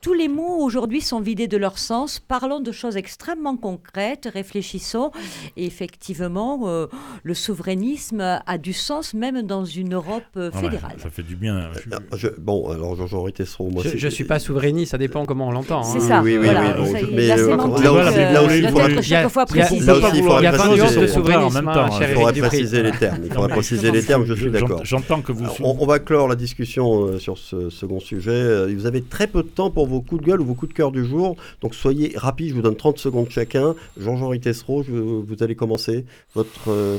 tous 0.04 0.14
les 0.14 0.28
mots 0.28 0.58
aujourd'hui 0.62 1.00
sont 1.00 1.22
vidés 1.22 1.48
de 1.48 1.56
leur 1.56 1.80
sens. 1.80 2.20
Parlons 2.20 2.60
de 2.60 2.74
choses 2.74 2.98
extrêmement 2.98 3.56
concrètes, 3.56 4.30
réfléchissons. 4.32 5.12
Et 5.56 5.66
effectivement, 5.66 6.64
euh, 6.66 6.88
le 7.24 7.34
souverainisme 7.34 8.20
a 8.46 8.58
du 8.58 8.74
sens 8.74 9.14
même 9.14 9.44
dans 9.44 9.64
une 9.64 9.94
Europe 9.94 10.24
euh, 10.36 10.52
Ah 10.54 10.58
ouais, 10.58 10.64
fédérale. 10.66 10.98
ça 11.02 11.10
fait 11.10 11.24
du 11.24 11.38
bien. 11.38 11.70
Je- 11.74 11.90
Ah, 11.94 12.00
je- 12.18 12.28
bon, 12.38 12.70
alors 12.70 12.96
Jean-Jean 12.98 13.24
Rittesson, 13.24 13.70
moi 13.72 13.82
Je, 13.86 13.98
je 13.98 14.08
suis 14.10 14.26
pas 14.26 14.40
souverainiste, 14.40 14.92
ça 14.92 14.98
dépend 14.98 15.26
comment 15.26 15.48
on 15.48 15.52
l'entend. 15.52 15.84
C'est 15.84 16.00
hein. 16.00 16.08
ça, 16.08 16.22
oui, 16.22 16.38
oui, 16.38 16.46
voilà. 16.46 16.76
oui, 16.82 16.92
mais, 17.14 17.28
la 17.28 17.36
euh, 17.38 17.50
sémantique 17.50 17.84
là 17.86 17.92
aussi- 17.94 18.18
euh, 18.20 18.32
là 18.34 18.44
aussi, 18.44 18.58
il 18.60 18.68
faudra- 18.70 18.90
être 18.92 19.02
chaque 19.02 19.28
fois 19.30 19.46
précisée. 19.46 19.86
là 19.86 19.94
aussi, 19.96 20.18
il 20.18 20.24
faudra 20.24 20.40
Il 20.42 20.44
y 20.44 20.48
a 20.48 20.52
pas 20.52 20.58
de 20.58 20.62
préciser, 20.64 20.82
nuance 20.82 20.96
de 20.96 21.08
c'est- 21.08 21.14
souverainisme, 21.14 21.46
en 21.58 21.62
même 21.62 21.68
hein, 21.70 21.74
temps, 21.74 21.92
cher 21.92 22.00
il 22.00 22.02
il 22.02 22.04
Éric 22.04 22.16
faudra 22.18 22.32
Dupré. 22.34 22.48
préciser 22.50 22.84
les 22.84 22.92
termes. 22.92 23.18
Il 23.24 23.32
faudra 23.32 23.48
préciser 23.48 23.92
les 23.92 24.04
termes, 24.04 24.26
je 24.26 24.34
suis 24.34 24.52
d'accord. 24.52 24.82
J'entends 24.84 25.22
que 25.22 25.32
vous. 25.32 25.46
On, 25.62 25.86
va 25.86 26.00
clore 26.00 26.28
la 26.28 26.36
discussion 26.36 27.06
euh, 27.06 27.20
sur 27.20 27.38
ce 27.38 27.70
second 27.70 28.02
sujet. 28.02 28.32
Euh, 28.32 28.74
Vous 28.76 28.86
avez 28.86 29.02
très 29.02 29.28
peu 29.28 29.44
de 29.44 29.48
temps 29.48 29.72
pour 29.72 29.86
vos 29.94 30.02
coups 30.02 30.22
de 30.22 30.28
gueule 30.28 30.42
ou 30.42 30.46
vos 30.46 30.56
coups 30.56 30.70
de 30.72 30.78
cœur 30.78 30.92
du 30.92 31.06
jour. 31.06 31.36
Donc 31.62 31.74
soyez 31.76 32.14
rapides, 32.18 32.50
je 32.50 32.54
vous 32.56 32.62
donne 32.62 32.76
30 32.76 32.98
secondes 32.98 33.30
chacun. 33.30 33.76
Jean-Jean 33.98 34.30
Rittesseau, 34.30 34.84
je- 34.84 34.92
vous 34.92 35.42
allez 35.44 35.56
commencer 35.56 36.06
votre 36.36 36.70
euh, 36.70 36.98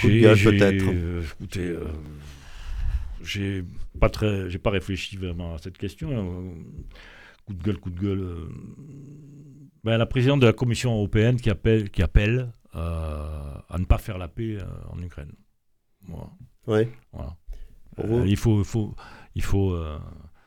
coup 0.00 0.08
de 0.08 0.20
gueule 0.20 0.36
peut-être. 0.58 0.84
euh, 0.94 1.22
écoutez, 1.22 1.60
euh, 1.68 1.84
j'ai 3.22 3.64
pas 4.00 4.08
très, 4.10 4.48
j'ai 4.50 4.58
pas 4.58 4.70
réfléchi 4.70 5.16
vraiment 5.16 5.54
à 5.54 5.58
cette 5.58 5.78
question. 5.78 6.52
Coup 7.46 7.54
de 7.54 7.62
gueule, 7.62 7.78
coup 7.78 7.90
de 7.90 8.00
gueule. 8.00 8.20
euh, 8.20 8.48
ben, 9.84 9.96
la 9.98 10.06
présidente 10.06 10.40
de 10.40 10.46
la 10.46 10.52
Commission 10.52 10.92
européenne 10.94 11.40
qui 11.40 11.48
appelle, 11.50 11.90
qui 11.90 12.02
appelle 12.02 12.50
à 12.72 13.76
ne 13.78 13.84
pas 13.84 13.98
faire 13.98 14.18
la 14.18 14.28
paix 14.28 14.58
en 14.90 15.00
Ukraine. 15.02 15.32
Voilà. 16.08 16.30
Ouais. 16.66 16.88
Voilà. 17.12 17.36
Il 18.26 18.36
faut, 18.36 18.58
il 18.58 18.64
faut, 18.64 18.94
il 19.34 19.42
faut 19.42 19.74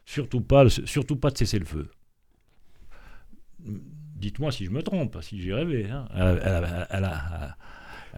surtout 0.09 0.41
pas, 0.41 0.67
surtout 0.69 1.15
pas 1.17 1.29
de 1.29 1.37
cesser 1.37 1.59
le 1.59 1.65
feu. 1.65 1.87
dites-moi 4.15 4.51
si 4.51 4.65
je 4.65 4.71
me 4.71 4.81
trompe, 4.81 5.17
si 5.21 5.41
j'ai 5.41 5.53
rêvé. 5.53 5.85
hein. 5.89 6.07
Elle, 6.15 6.41
elle- 6.43 6.87
elle 6.89 7.03
a- 7.05 7.55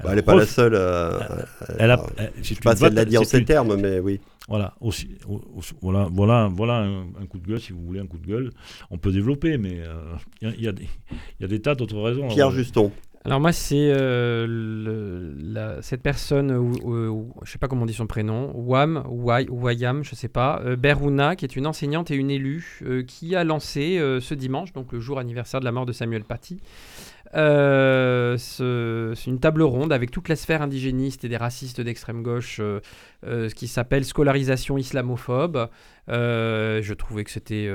Bah, 0.03 0.15
n'est 0.15 0.21
pas 0.21 0.35
la 0.35 0.45
seule. 0.45 0.73
euh, 0.73 1.19
elle 1.77 1.91
a- 1.91 1.99
euh, 2.19 2.29
je 2.41 2.55
pas 2.55 2.71
une 2.71 2.77
si 2.77 2.85
elle 2.85 2.93
l'a 2.93 3.05
dit 3.05 3.17
en 3.17 3.23
ces 3.25 3.43
termes, 3.43 3.75
mais 3.75 3.99
oui. 3.99 4.21
Voilà, 4.47 4.73
aussi, 4.79 5.17
au- 5.27 5.35
au- 5.35 5.61
voilà, 5.81 6.07
voilà, 6.11 6.49
voilà 6.51 6.75
un, 6.77 7.01
un 7.21 7.25
coup 7.27 7.37
de 7.39 7.45
gueule, 7.47 7.59
si 7.59 7.73
vous 7.73 7.81
voulez, 7.85 7.99
un 7.99 8.07
coup 8.07 8.17
de 8.17 8.25
gueule. 8.25 8.51
On 8.89 8.97
peut 8.97 9.11
développer, 9.11 9.57
mais 9.57 9.81
euh, 9.81 10.01
il 10.41 10.47
y, 10.47 10.51
a- 10.51 10.55
il 10.55 10.63
y 10.63 10.67
a 10.67 10.71
des- 10.71 10.89
il 11.39 11.41
y 11.41 11.45
a 11.45 11.47
des 11.47 11.61
tas 11.61 11.75
d'autres 11.75 11.99
raisons. 11.99 12.27
Pierre 12.29 12.47
Alors, 12.47 12.51
Juston. 12.57 12.91
Alors 13.23 13.39
moi, 13.39 13.51
c'est 13.51 13.93
euh, 13.95 15.79
cette 15.81 16.01
personne, 16.01 16.51
ou, 16.51 16.71
ou- 16.83 17.33
je 17.43 17.51
sais 17.51 17.59
pas 17.59 17.67
comment 17.67 17.83
on 17.83 17.85
dit 17.85 17.93
son 17.93 18.07
prénom, 18.07 18.51
Wam, 18.55 19.03
Wai- 19.07 19.47
Wayam, 19.47 20.03
je 20.03 20.15
sais 20.15 20.27
pas, 20.27 20.59
euh, 20.65 20.75
Berouna, 20.75 21.35
qui 21.35 21.45
est 21.45 21.55
une 21.55 21.67
enseignante 21.67 22.09
et 22.09 22.15
une 22.15 22.31
élue, 22.31 22.79
euh, 22.83 23.03
qui 23.03 23.35
a 23.35 23.43
lancé 23.43 23.99
euh, 23.99 24.19
ce 24.21 24.33
dimanche, 24.33 24.73
donc 24.73 24.91
le 24.91 24.99
jour 24.99 25.19
anniversaire 25.19 25.59
de 25.59 25.65
la 25.65 25.71
mort 25.71 25.85
de 25.85 25.91
Samuel 25.91 26.23
Paty, 26.23 26.61
une 27.35 28.37
table 29.39 29.61
ronde 29.61 29.93
avec 29.93 30.09
toute 30.09 30.27
la 30.27 30.35
sphère 30.35 30.63
indigéniste 30.63 31.23
et 31.23 31.29
des 31.29 31.37
racistes 31.37 31.79
d'extrême 31.79 32.23
gauche, 32.23 32.59
ce 33.23 33.53
qui 33.53 33.67
s'appelle 33.67 34.03
scolarisation 34.03 34.79
islamophobe. 34.79 35.69
Je 36.07 36.93
trouvais 36.93 37.23
que 37.23 37.29
c'était 37.31 37.69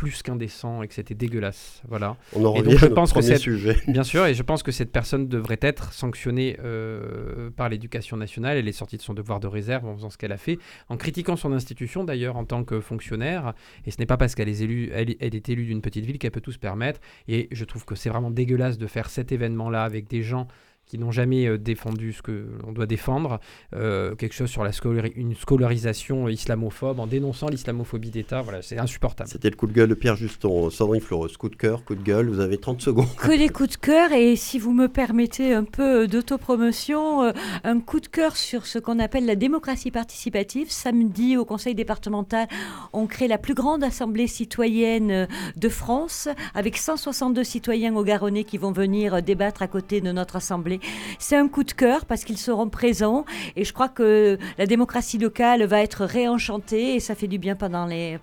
plus 0.00 0.22
qu'indécent 0.22 0.82
et 0.82 0.88
que 0.88 0.94
c'était 0.94 1.14
dégueulasse. 1.14 1.82
Voilà. 1.86 2.16
On 2.34 2.42
en 2.46 2.54
Et 2.54 2.62
donc, 2.62 2.68
revient 2.68 2.78
je 2.78 2.86
à 2.86 2.88
notre 2.88 2.94
pense 2.94 3.12
que 3.12 3.20
cette- 3.20 3.36
sujet. 3.38 3.76
Bien 3.86 4.02
sûr, 4.02 4.24
et 4.24 4.32
je 4.32 4.42
pense 4.42 4.62
que 4.62 4.72
cette 4.72 4.90
personne 4.92 5.28
devrait 5.28 5.58
être 5.60 5.92
sanctionnée 5.92 6.56
euh, 6.64 7.50
par 7.50 7.68
l'éducation 7.68 8.16
nationale. 8.16 8.56
Elle 8.56 8.66
est 8.66 8.72
sortie 8.72 8.96
de 8.96 9.02
son 9.02 9.12
devoir 9.12 9.40
de 9.40 9.46
réserve 9.46 9.84
en 9.86 9.94
faisant 9.94 10.08
ce 10.08 10.16
qu'elle 10.16 10.32
a 10.32 10.38
fait, 10.38 10.58
en 10.88 10.96
critiquant 10.96 11.36
son 11.36 11.52
institution 11.52 12.02
d'ailleurs 12.02 12.36
en 12.36 12.46
tant 12.46 12.64
que 12.64 12.80
fonctionnaire. 12.80 13.52
Et 13.84 13.90
ce 13.90 13.98
n'est 13.98 14.06
pas 14.06 14.16
parce 14.16 14.34
qu'elle 14.34 14.48
est 14.48 14.62
élue, 14.62 14.90
elle, 14.94 15.14
elle 15.20 15.34
est 15.34 15.48
élue 15.50 15.66
d'une 15.66 15.82
petite 15.82 16.06
ville 16.06 16.18
qu'elle 16.18 16.30
peut 16.30 16.40
tout 16.40 16.52
se 16.52 16.58
permettre. 16.58 16.98
Et 17.28 17.48
je 17.52 17.64
trouve 17.66 17.84
que 17.84 17.94
c'est 17.94 18.08
vraiment 18.08 18.30
dégueulasse 18.30 18.78
de 18.78 18.86
faire 18.86 19.10
cet 19.10 19.32
événement-là 19.32 19.84
avec 19.84 20.08
des 20.08 20.22
gens 20.22 20.48
qui 20.90 20.98
n'ont 20.98 21.12
jamais 21.12 21.46
euh, 21.46 21.56
défendu 21.56 22.12
ce 22.12 22.20
que 22.20 22.48
l'on 22.64 22.72
doit 22.72 22.86
défendre, 22.86 23.38
euh, 23.76 24.16
quelque 24.16 24.32
chose 24.34 24.50
sur 24.50 24.64
la 24.64 24.72
scolari- 24.72 25.12
une 25.14 25.36
scolarisation 25.36 26.28
islamophobe, 26.28 26.98
en 26.98 27.06
dénonçant 27.06 27.46
l'islamophobie 27.48 28.10
d'État. 28.10 28.42
Voilà, 28.42 28.60
c'est 28.60 28.76
insupportable. 28.76 29.30
C'était 29.30 29.50
le 29.50 29.54
coup 29.54 29.68
de 29.68 29.72
gueule 29.72 29.88
de 29.88 29.94
Pierre 29.94 30.16
Juston. 30.16 30.68
Sandrine 30.68 31.00
Fleureuse, 31.00 31.36
coup 31.36 31.48
de 31.48 31.54
cœur, 31.54 31.84
coup 31.84 31.94
de 31.94 32.02
gueule, 32.02 32.28
vous 32.28 32.40
avez 32.40 32.58
30 32.58 32.80
secondes. 32.82 33.06
Que 33.18 33.38
des 33.38 33.48
coups 33.50 33.68
de 33.70 33.76
cœur 33.76 34.10
et 34.10 34.34
si 34.34 34.58
vous 34.58 34.72
me 34.72 34.88
permettez 34.88 35.54
un 35.54 35.62
peu 35.62 36.08
d'autopromotion, 36.08 37.22
euh, 37.22 37.32
un 37.62 37.78
coup 37.78 38.00
de 38.00 38.08
cœur 38.08 38.36
sur 38.36 38.66
ce 38.66 38.80
qu'on 38.80 38.98
appelle 38.98 39.26
la 39.26 39.36
démocratie 39.36 39.92
participative. 39.92 40.70
Samedi, 40.72 41.36
au 41.36 41.44
conseil 41.44 41.76
départemental, 41.76 42.48
on 42.92 43.06
crée 43.06 43.28
la 43.28 43.38
plus 43.38 43.54
grande 43.54 43.84
assemblée 43.84 44.26
citoyenne 44.26 45.28
de 45.56 45.68
France 45.68 46.26
avec 46.54 46.76
162 46.76 47.44
citoyens 47.44 47.94
au 47.94 48.02
Garonnais 48.02 48.42
qui 48.42 48.58
vont 48.58 48.72
venir 48.72 49.22
débattre 49.22 49.62
à 49.62 49.68
côté 49.68 50.00
de 50.00 50.10
notre 50.10 50.34
assemblée. 50.36 50.79
C'est 51.18 51.36
un 51.36 51.48
coup 51.48 51.64
de 51.64 51.72
cœur 51.72 52.04
parce 52.04 52.24
qu'ils 52.24 52.38
seront 52.38 52.68
présents 52.68 53.24
et 53.56 53.64
je 53.64 53.72
crois 53.72 53.88
que 53.88 54.38
la 54.58 54.66
démocratie 54.66 55.18
locale 55.18 55.64
va 55.64 55.82
être 55.82 56.04
réenchantée 56.04 56.94
et 56.94 57.00
ça 57.00 57.14
fait 57.14 57.28
du 57.28 57.38
bien 57.38 57.54
pendant 57.56 57.86
les... 57.86 58.18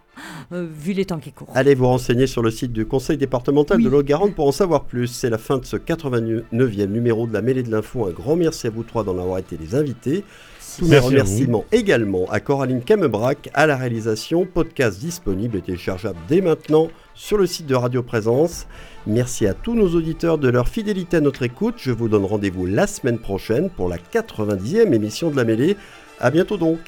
euh, 0.51 0.67
vu 0.69 0.93
les 0.93 1.05
temps 1.05 1.19
qui 1.19 1.31
courent. 1.31 1.49
Allez 1.55 1.75
vous 1.75 1.87
renseigner 1.87 2.27
sur 2.27 2.41
le 2.41 2.51
site 2.51 2.71
du 2.73 2.85
conseil 2.85 3.17
départemental 3.17 3.77
Oui. 3.77 3.83
de 3.83 3.89
l'Haute-Garonne 3.89 4.33
pour 4.33 4.47
en 4.47 4.51
savoir 4.51 4.85
plus. 4.85 5.07
C'est 5.07 5.29
la 5.29 5.37
fin 5.37 5.57
de 5.57 5.65
ce 5.65 5.77
89e 5.77 6.85
numéro 6.87 7.27
de 7.27 7.33
la 7.33 7.41
mêlée 7.41 7.63
de 7.63 7.71
l'info. 7.71 8.05
Un 8.07 8.11
grand 8.11 8.35
merci 8.35 8.67
à 8.67 8.69
vous 8.69 8.83
trois 8.83 9.03
d'en 9.03 9.17
avoir 9.17 9.37
été 9.39 9.57
les 9.57 9.75
invités. 9.75 10.23
Tous 10.77 10.85
mes 10.87 10.99
remerciements 10.99 11.65
également 11.71 12.25
à 12.29 12.39
Coraline 12.39 12.83
Camebrac 12.83 13.49
à 13.55 13.65
la 13.65 13.75
réalisation. 13.77 14.45
Podcast 14.45 14.99
disponible 14.99 15.57
et 15.57 15.61
téléchargeable 15.61 16.19
dès 16.27 16.41
maintenant 16.41 16.89
sur 17.17 17.37
le 17.37 17.47
site 17.47 17.65
de 17.65 17.75
Radio 17.75 18.03
Présence. 18.03 18.67
Merci 19.07 19.47
à 19.47 19.53
tous 19.53 19.73
nos 19.73 19.95
auditeurs 19.95 20.37
de 20.37 20.47
leur 20.47 20.67
fidélité 20.67 21.17
à 21.17 21.21
notre 21.21 21.43
écoute. 21.43 21.75
Je 21.77 21.91
vous 21.91 22.07
donne 22.07 22.23
rendez-vous 22.23 22.65
la 22.65 22.87
semaine 22.87 23.19
prochaine 23.19 23.69
pour 23.69 23.89
la 23.89 23.97
90e 23.97 24.93
émission 24.93 25.31
de 25.31 25.35
la 25.35 25.43
mêlée. 25.43 25.75
À 26.19 26.31
bientôt 26.31 26.57
donc. 26.57 26.79